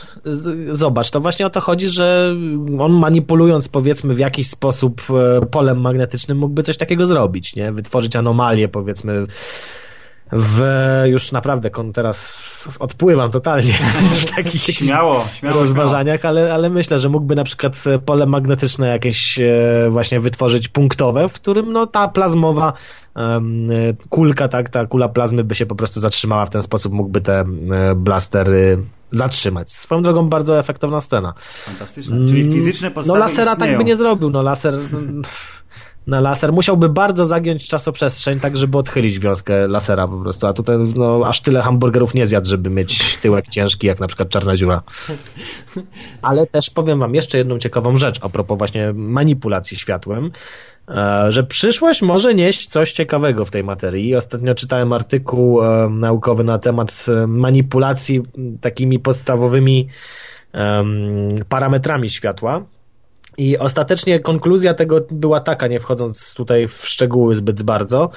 zobacz, 0.70 1.10
to 1.10 1.20
właśnie 1.20 1.46
o 1.46 1.50
to 1.50 1.60
chodzi, 1.60 1.90
że 1.90 2.34
on 2.78 2.92
manipulując 2.92 3.68
powiedzmy 3.68 4.14
w 4.14 4.18
jakiś 4.18 4.50
sposób 4.50 5.02
e, 5.10 5.46
polem 5.46 5.80
magnetycznym 5.80 6.38
mógłby 6.38 6.62
coś 6.62 6.76
takiego 6.76 7.06
zrobić, 7.06 7.56
nie? 7.56 7.72
Wytworzyć 7.72 8.16
anomalię 8.16 8.68
powiedzmy 8.68 9.26
w 10.32 10.62
już 11.06 11.32
naprawdę 11.32 11.70
teraz 11.94 12.42
odpływam 12.78 13.30
totalnie 13.30 13.72
w 14.20 14.24
takich 14.24 14.62
śmiało, 14.76 15.24
śmiało, 15.34 15.56
rozważaniach, 15.56 16.20
śmiało. 16.20 16.38
Ale, 16.38 16.54
ale 16.54 16.70
myślę, 16.70 16.98
że 16.98 17.08
mógłby 17.08 17.34
na 17.34 17.44
przykład 17.44 17.84
pole 18.06 18.26
magnetyczne 18.26 18.88
jakieś 18.88 19.40
e, 19.40 19.88
właśnie 19.90 20.20
wytworzyć 20.20 20.68
punktowe, 20.68 21.28
w 21.28 21.32
którym 21.32 21.72
no 21.72 21.86
ta 21.86 22.08
plazmowa 22.08 22.72
kulka, 24.08 24.48
tak, 24.48 24.68
ta 24.68 24.86
kula 24.86 25.08
plazmy 25.08 25.44
by 25.44 25.54
się 25.54 25.66
po 25.66 25.74
prostu 25.74 26.00
zatrzymała 26.00 26.46
w 26.46 26.50
ten 26.50 26.62
sposób, 26.62 26.92
mógłby 26.92 27.20
te 27.20 27.40
e, 27.40 27.44
blastery 27.94 28.82
zatrzymać. 29.10 29.72
Swoją 29.72 30.02
drogą 30.02 30.28
bardzo 30.28 30.58
efektowna 30.58 31.00
scena. 31.00 31.34
Fantastyczna. 31.64 32.16
Czyli 32.28 32.42
mm, 32.42 32.54
fizyczne 32.54 32.90
podstawy 32.90 33.18
No 33.18 33.24
lasera 33.26 33.52
istnieją. 33.52 33.70
tak 33.72 33.78
by 33.78 33.84
nie 33.84 33.96
zrobił, 33.96 34.30
no 34.30 34.42
laser 34.42 34.74
na 36.06 36.20
laser 36.20 36.52
musiałby 36.52 36.88
bardzo 36.88 37.24
zagiąć 37.24 37.68
czasoprzestrzeń, 37.68 38.40
tak 38.40 38.56
żeby 38.56 38.78
odchylić 38.78 39.18
wiązkę 39.18 39.68
lasera 39.68 40.08
po 40.08 40.18
prostu, 40.18 40.46
a 40.46 40.52
tutaj 40.52 40.76
no, 40.96 41.22
aż 41.26 41.40
tyle 41.40 41.62
hamburgerów 41.62 42.14
nie 42.14 42.26
zjadł, 42.26 42.48
żeby 42.48 42.70
mieć 42.70 43.16
tyłek 43.16 43.48
ciężki 43.48 43.86
jak 43.86 44.00
na 44.00 44.06
przykład 44.06 44.28
czarna 44.28 44.56
dziura. 44.56 44.82
Ale 46.22 46.46
też 46.46 46.70
powiem 46.70 46.98
wam 46.98 47.14
jeszcze 47.14 47.38
jedną 47.38 47.58
ciekawą 47.58 47.96
rzecz 47.96 48.18
a 48.20 48.28
propos 48.28 48.58
właśnie 48.58 48.92
manipulacji 48.92 49.76
światłem. 49.76 50.30
E, 50.88 51.32
że 51.32 51.44
przyszłość 51.44 52.02
może 52.02 52.34
nieść 52.34 52.68
coś 52.68 52.92
ciekawego 52.92 53.44
w 53.44 53.50
tej 53.50 53.64
materii. 53.64 54.16
Ostatnio 54.16 54.54
czytałem 54.54 54.92
artykuł 54.92 55.62
e, 55.62 55.88
naukowy 55.90 56.44
na 56.44 56.58
temat 56.58 57.06
e, 57.08 57.26
manipulacji 57.26 58.22
takimi 58.60 58.98
podstawowymi 58.98 59.88
parametrami 61.48 62.10
światła 62.10 62.64
i 63.38 63.58
ostatecznie 63.58 64.20
konkluzja 64.20 64.74
tego 64.74 65.00
była 65.10 65.40
taka, 65.40 65.66
nie 65.66 65.80
wchodząc 65.80 66.34
tutaj 66.34 66.68
w 66.68 66.88
szczegóły 66.88 67.34
zbyt 67.34 67.62
bardzo, 67.62 68.10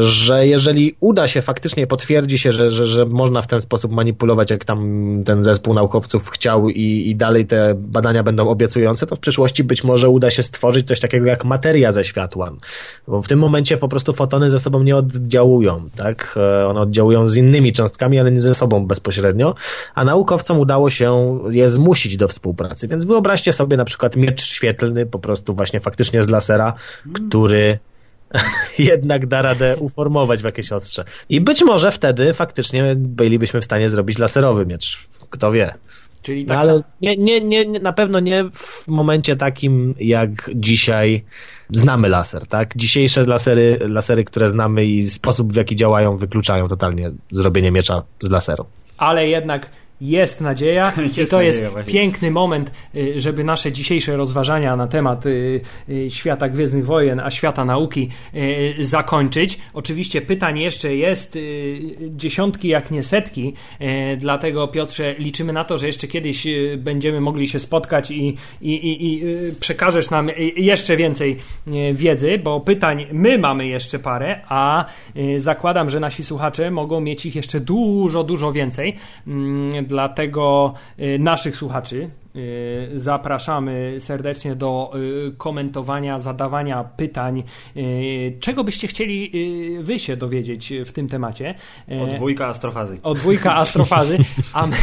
że 0.00 0.46
jeżeli 0.46 0.96
uda 1.00 1.28
się 1.28 1.42
faktycznie, 1.42 1.86
potwierdzi 1.86 2.38
się, 2.38 2.52
że, 2.52 2.70
że, 2.70 2.86
że 2.86 3.06
można 3.06 3.42
w 3.42 3.46
ten 3.46 3.60
sposób 3.60 3.92
manipulować, 3.92 4.50
jak 4.50 4.64
tam 4.64 4.78
ten 5.24 5.42
zespół 5.42 5.74
naukowców 5.74 6.30
chciał 6.30 6.68
i, 6.68 7.10
i 7.10 7.16
dalej 7.16 7.46
te 7.46 7.74
badania 7.74 8.22
będą 8.22 8.48
obiecujące, 8.48 9.06
to 9.06 9.16
w 9.16 9.18
przyszłości 9.18 9.64
być 9.64 9.84
może 9.84 10.08
uda 10.08 10.30
się 10.30 10.42
stworzyć 10.42 10.86
coś 10.86 11.00
takiego 11.00 11.26
jak 11.26 11.44
materia 11.44 11.92
ze 11.92 12.04
światła. 12.04 12.52
Bo 13.08 13.22
w 13.22 13.28
tym 13.28 13.38
momencie 13.38 13.76
po 13.76 13.88
prostu 13.88 14.12
fotony 14.12 14.50
ze 14.50 14.58
sobą 14.58 14.82
nie 14.82 14.96
oddziałują, 14.96 15.88
tak? 15.96 16.34
E, 16.36 16.66
one 16.66 16.80
oddziałują 16.80 17.26
z 17.26 17.36
innymi 17.36 17.72
cząstkami, 17.72 18.20
ale 18.20 18.30
nie 18.30 18.40
ze 18.40 18.54
sobą 18.54 18.86
bezpośrednio, 18.86 19.54
a 19.94 20.04
naukowcom 20.04 20.58
udało 20.58 20.90
się 20.90 21.38
je 21.50 21.68
zmusić 21.68 22.16
do 22.16 22.28
współpracy. 22.28 22.88
Więc 22.88 23.04
wyobraźcie 23.04 23.52
sobie 23.52 23.76
na 23.76 23.84
przykład 23.84 24.16
miecz 24.16 24.42
świetlny, 24.42 25.06
po 25.06 25.18
prostu 25.18 25.54
właśnie 25.54 25.80
faktycznie 25.80 26.22
z 26.22 26.28
lasera, 26.28 26.74
który 27.28 27.78
jednak 28.78 29.26
da 29.26 29.42
radę 29.42 29.76
uformować 29.76 30.42
w 30.42 30.44
jakieś 30.44 30.72
ostrze. 30.72 31.04
I 31.28 31.40
być 31.40 31.64
może 31.64 31.92
wtedy 31.92 32.32
faktycznie 32.32 32.92
bylibyśmy 32.96 33.60
w 33.60 33.64
stanie 33.64 33.88
zrobić 33.88 34.18
laserowy 34.18 34.66
miecz. 34.66 35.08
Kto 35.30 35.52
wie. 35.52 35.74
Czyli 36.22 36.46
no 36.46 36.54
tak 36.54 36.66
no, 36.66 36.72
ale 36.72 36.82
nie, 37.00 37.16
nie, 37.16 37.40
nie, 37.40 37.80
na 37.80 37.92
pewno 37.92 38.20
nie 38.20 38.44
w 38.52 38.88
momencie 38.88 39.36
takim, 39.36 39.94
jak 40.00 40.50
dzisiaj 40.54 41.24
znamy 41.70 42.08
laser, 42.08 42.46
tak? 42.46 42.76
Dzisiejsze 42.76 43.24
lasery, 43.24 43.78
lasery, 43.80 44.24
które 44.24 44.48
znamy 44.48 44.84
i 44.84 45.02
sposób, 45.02 45.52
w 45.52 45.56
jaki 45.56 45.76
działają, 45.76 46.16
wykluczają 46.16 46.68
totalnie 46.68 47.10
zrobienie 47.30 47.70
miecza 47.70 48.02
z 48.20 48.30
laseru. 48.30 48.66
Ale 48.96 49.28
jednak 49.28 49.70
jest 50.00 50.40
nadzieja 50.40 50.92
jest 51.02 51.18
i 51.18 51.26
to 51.26 51.42
jest 51.42 51.64
właśnie. 51.64 51.92
piękny 51.92 52.30
moment, 52.30 52.72
y, 52.94 53.20
żeby 53.20 53.44
nasze 53.44 53.72
dzisiejsze 53.72 54.16
rozważania 54.16 54.76
na 54.76 54.86
temat 54.86 55.26
y, 55.26 55.60
y, 55.88 56.10
świata 56.10 56.48
Gwiezdnych 56.48 56.86
Wojen, 56.86 57.20
a 57.20 57.30
świata 57.30 57.64
nauki 57.64 58.08
zakończyć. 58.80 59.58
Oczywiście 59.74 60.20
pytań 60.20 60.58
jeszcze 60.58 60.96
jest 60.96 61.38
dziesiątki, 62.00 62.68
jak 62.68 62.90
nie 62.90 63.02
setki, 63.02 63.54
dlatego 64.16 64.68
Piotrze 64.68 65.14
liczymy 65.18 65.52
na 65.52 65.64
to, 65.64 65.78
że 65.78 65.86
jeszcze 65.86 66.08
kiedyś 66.08 66.46
będziemy 66.76 67.20
mogli 67.20 67.48
się 67.48 67.60
spotkać 67.60 68.10
i, 68.10 68.36
i, 68.62 68.72
i, 68.72 69.04
i 69.04 69.22
przekażesz 69.60 70.10
nam 70.10 70.30
jeszcze 70.56 70.96
więcej 70.96 71.36
wiedzy, 71.92 72.38
bo 72.38 72.60
pytań 72.60 73.06
my 73.12 73.38
mamy 73.38 73.66
jeszcze 73.66 73.98
parę, 73.98 74.40
a 74.48 74.84
zakładam, 75.36 75.90
że 75.90 76.00
nasi 76.00 76.24
słuchacze 76.24 76.70
mogą 76.70 77.00
mieć 77.00 77.26
ich 77.26 77.36
jeszcze 77.36 77.60
dużo, 77.60 78.24
dużo 78.24 78.52
więcej 78.52 78.96
mm, 79.26 79.87
Dlatego 79.88 80.74
y, 81.00 81.18
naszych 81.18 81.56
słuchaczy 81.56 82.10
y, 82.36 82.90
zapraszamy 82.94 83.96
serdecznie 83.98 84.54
do 84.54 84.92
y, 85.28 85.32
komentowania, 85.38 86.18
zadawania 86.18 86.84
pytań. 86.84 87.42
Czego 88.40 88.64
byście 88.64 88.88
chcieli 88.88 89.32
wy 89.80 89.98
się 89.98 90.16
dowiedzieć 90.16 90.72
w 90.86 90.92
tym 90.92 91.08
temacie? 91.08 91.54
O 92.02 92.06
dwójka 92.06 92.46
astrofazy. 92.46 92.98
O 93.02 93.14
dwójka 93.14 93.56
astrofazy. 93.56 94.18
A 94.52 94.66
my, 94.66 94.76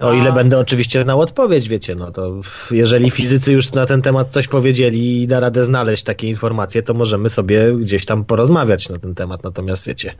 a... 0.00 0.06
O 0.06 0.12
ile 0.12 0.32
będę 0.32 0.58
oczywiście 0.58 1.02
znał 1.02 1.20
odpowiedź, 1.20 1.68
wiecie, 1.68 1.94
no 1.94 2.10
to 2.10 2.40
jeżeli 2.70 3.10
fizycy 3.10 3.52
już 3.52 3.72
na 3.72 3.86
ten 3.86 4.02
temat 4.02 4.28
coś 4.30 4.48
powiedzieli 4.48 5.22
i 5.22 5.26
da 5.26 5.40
radę 5.40 5.64
znaleźć 5.64 6.02
takie 6.02 6.28
informacje, 6.28 6.82
to 6.82 6.94
możemy 6.94 7.28
sobie 7.28 7.72
gdzieś 7.78 8.04
tam 8.04 8.24
porozmawiać 8.24 8.88
na 8.88 8.98
ten 8.98 9.14
temat. 9.14 9.44
Natomiast 9.44 9.86
wiecie, 9.86 10.14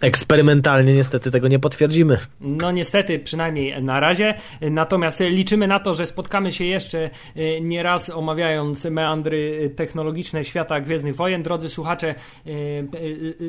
Eksperymentalnie 0.00 0.94
niestety 0.94 1.30
tego 1.30 1.48
nie 1.48 1.58
potwierdzimy. 1.58 2.18
No 2.40 2.70
niestety, 2.70 3.18
przynajmniej 3.18 3.82
na 3.82 4.00
razie. 4.00 4.34
Natomiast 4.60 5.20
liczymy 5.20 5.66
na 5.66 5.80
to, 5.80 5.94
że 5.94 6.06
spotkamy 6.06 6.52
się 6.52 6.64
jeszcze 6.64 7.10
e, 7.36 7.60
nieraz 7.60 8.10
omawiając 8.10 8.84
meandry 8.84 9.70
technologiczne 9.76 10.44
świata 10.44 10.80
Gwiezdnych 10.80 11.16
Wojen. 11.16 11.42
Drodzy 11.42 11.68
słuchacze, 11.68 12.08
e, 12.08 12.50
e, 12.50 12.84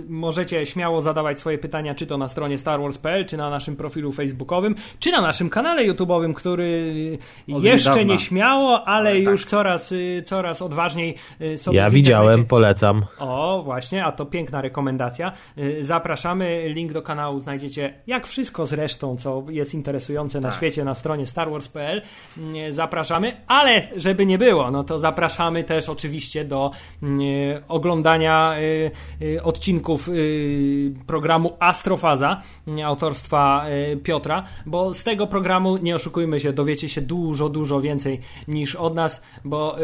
możecie 0.09 0.65
śmiało 0.65 1.01
zadawać 1.01 1.39
swoje 1.39 1.57
pytania, 1.57 1.95
czy 1.95 2.07
to 2.07 2.17
na 2.17 2.27
stronie 2.27 2.57
StarWars.pl, 2.57 3.25
czy 3.25 3.37
na 3.37 3.49
naszym 3.49 3.75
profilu 3.75 4.11
facebookowym, 4.11 4.75
czy 4.99 5.11
na 5.11 5.21
naszym 5.21 5.49
kanale 5.49 5.93
YouTube'owym, 5.93 6.33
który 6.33 7.17
Od 7.53 7.63
jeszcze 7.63 7.89
niedawna. 7.89 8.13
nie 8.13 8.19
śmiało, 8.19 8.87
ale, 8.87 9.09
ale 9.09 9.19
już 9.19 9.41
tak. 9.41 9.49
coraz, 9.49 9.93
coraz 10.25 10.61
odważniej 10.61 11.15
sobie 11.55 11.77
Ja 11.77 11.89
widziałem, 11.89 12.45
polecam. 12.45 13.05
O, 13.19 13.61
właśnie, 13.63 14.05
a 14.05 14.11
to 14.11 14.25
piękna 14.25 14.61
rekomendacja. 14.61 15.31
Zapraszamy 15.79 16.40
zapraszamy. 16.41 16.69
Link 16.73 16.91
do 16.93 17.01
kanału 17.01 17.39
znajdziecie, 17.39 17.93
jak 18.07 18.27
wszystko 18.27 18.65
zresztą, 18.65 19.17
co 19.17 19.43
jest 19.49 19.73
interesujące 19.73 20.39
na 20.41 20.49
Tak. 20.49 20.57
świecie, 20.57 20.83
na 20.83 20.93
stronie 20.93 21.27
starwars.pl. 21.27 22.01
Mm, 22.37 22.73
Zapraszamy, 22.73 23.33
ale 23.47 23.87
żeby 23.95 24.25
nie 24.25 24.37
było, 24.37 24.71
no 24.71 24.83
to 24.83 24.99
zapraszamy 24.99 25.63
też 25.63 25.89
oczywiście 25.89 26.45
do 26.45 26.71
mm, 27.03 27.19
oglądania 27.67 28.55
y, 28.59 28.91
y, 29.25 29.43
odcinków 29.43 30.09
y, 30.09 30.93
programu 31.07 31.53
Astrofaza 31.59 32.41
y, 32.79 32.85
autorstwa 32.85 33.65
Piotra, 34.03 34.43
bo 34.65 34.93
z 34.93 35.03
tego 35.03 35.27
programu, 35.27 35.77
nie 35.77 35.95
oszukujmy 35.95 36.39
się, 36.39 36.53
dowiecie 36.53 36.89
się 36.89 37.01
dużo, 37.01 37.49
dużo 37.49 37.81
więcej 37.81 38.19
niż 38.47 38.75
od 38.75 38.95
nas, 38.95 39.23
bo 39.45 39.75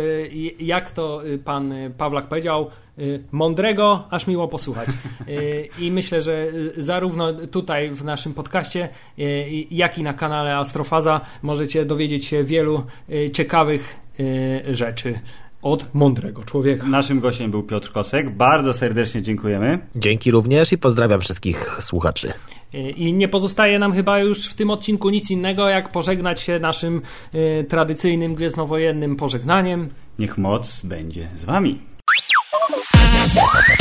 jak 0.59 0.91
to 0.91 1.21
pan 1.45 1.73
Pawlak 1.97 2.27
powiedział, 2.27 2.69
mądrego, 3.31 4.07
aż 4.09 4.27
miło 4.27 4.47
posłuchać. 4.47 4.89
Y, 5.27 5.69
I 5.79 5.91
myślę, 5.91 6.21
że 6.21 6.47
y, 6.77 6.81
zarówno 6.81 7.33
tutaj 7.33 7.89
w 7.91 8.03
naszym 8.03 8.33
podcaście, 8.33 8.89
y, 9.19 9.65
jak 9.71 9.97
i 9.97 10.03
na 10.03 10.13
kanale 10.13 10.57
Astrofaza 10.57 11.21
możecie 11.41 11.85
dowiedzieć 11.85 12.25
się 12.25 12.43
wielu 12.43 12.83
y, 13.09 13.31
ciekawych 13.31 13.99
y, 14.19 14.75
rzeczy 14.75 15.19
od 15.61 15.93
mądrego 15.93 16.43
człowieka. 16.43 16.87
Naszym 16.87 17.19
gościem 17.19 17.51
był 17.51 17.63
Piotr 17.63 17.91
Kosek. 17.91 18.29
Bardzo 18.29 18.73
serdecznie 18.73 19.21
dziękujemy. 19.21 19.79
Dzięki 19.95 20.31
również 20.31 20.73
i 20.73 20.77
pozdrawiam 20.77 21.21
wszystkich 21.21 21.75
słuchaczy. 21.79 22.33
Y, 22.75 22.77
I 22.77 23.13
nie 23.13 23.27
pozostaje 23.27 23.79
nam 23.79 23.93
chyba 23.93 24.19
już 24.19 24.49
w 24.49 24.53
tym 24.53 24.69
odcinku 24.69 25.09
nic 25.09 25.31
innego, 25.31 25.69
jak 25.69 25.91
pożegnać 25.91 26.41
się 26.41 26.59
naszym 26.59 27.01
y, 27.35 27.65
tradycyjnym 27.69 28.35
gwiezdnowojennym 28.35 29.15
pożegnaniem. 29.15 29.89
Niech 30.19 30.37
moc 30.37 30.81
będzie 30.85 31.29
z 31.35 31.45
wami. 31.45 31.79
Yeah! 33.35 33.76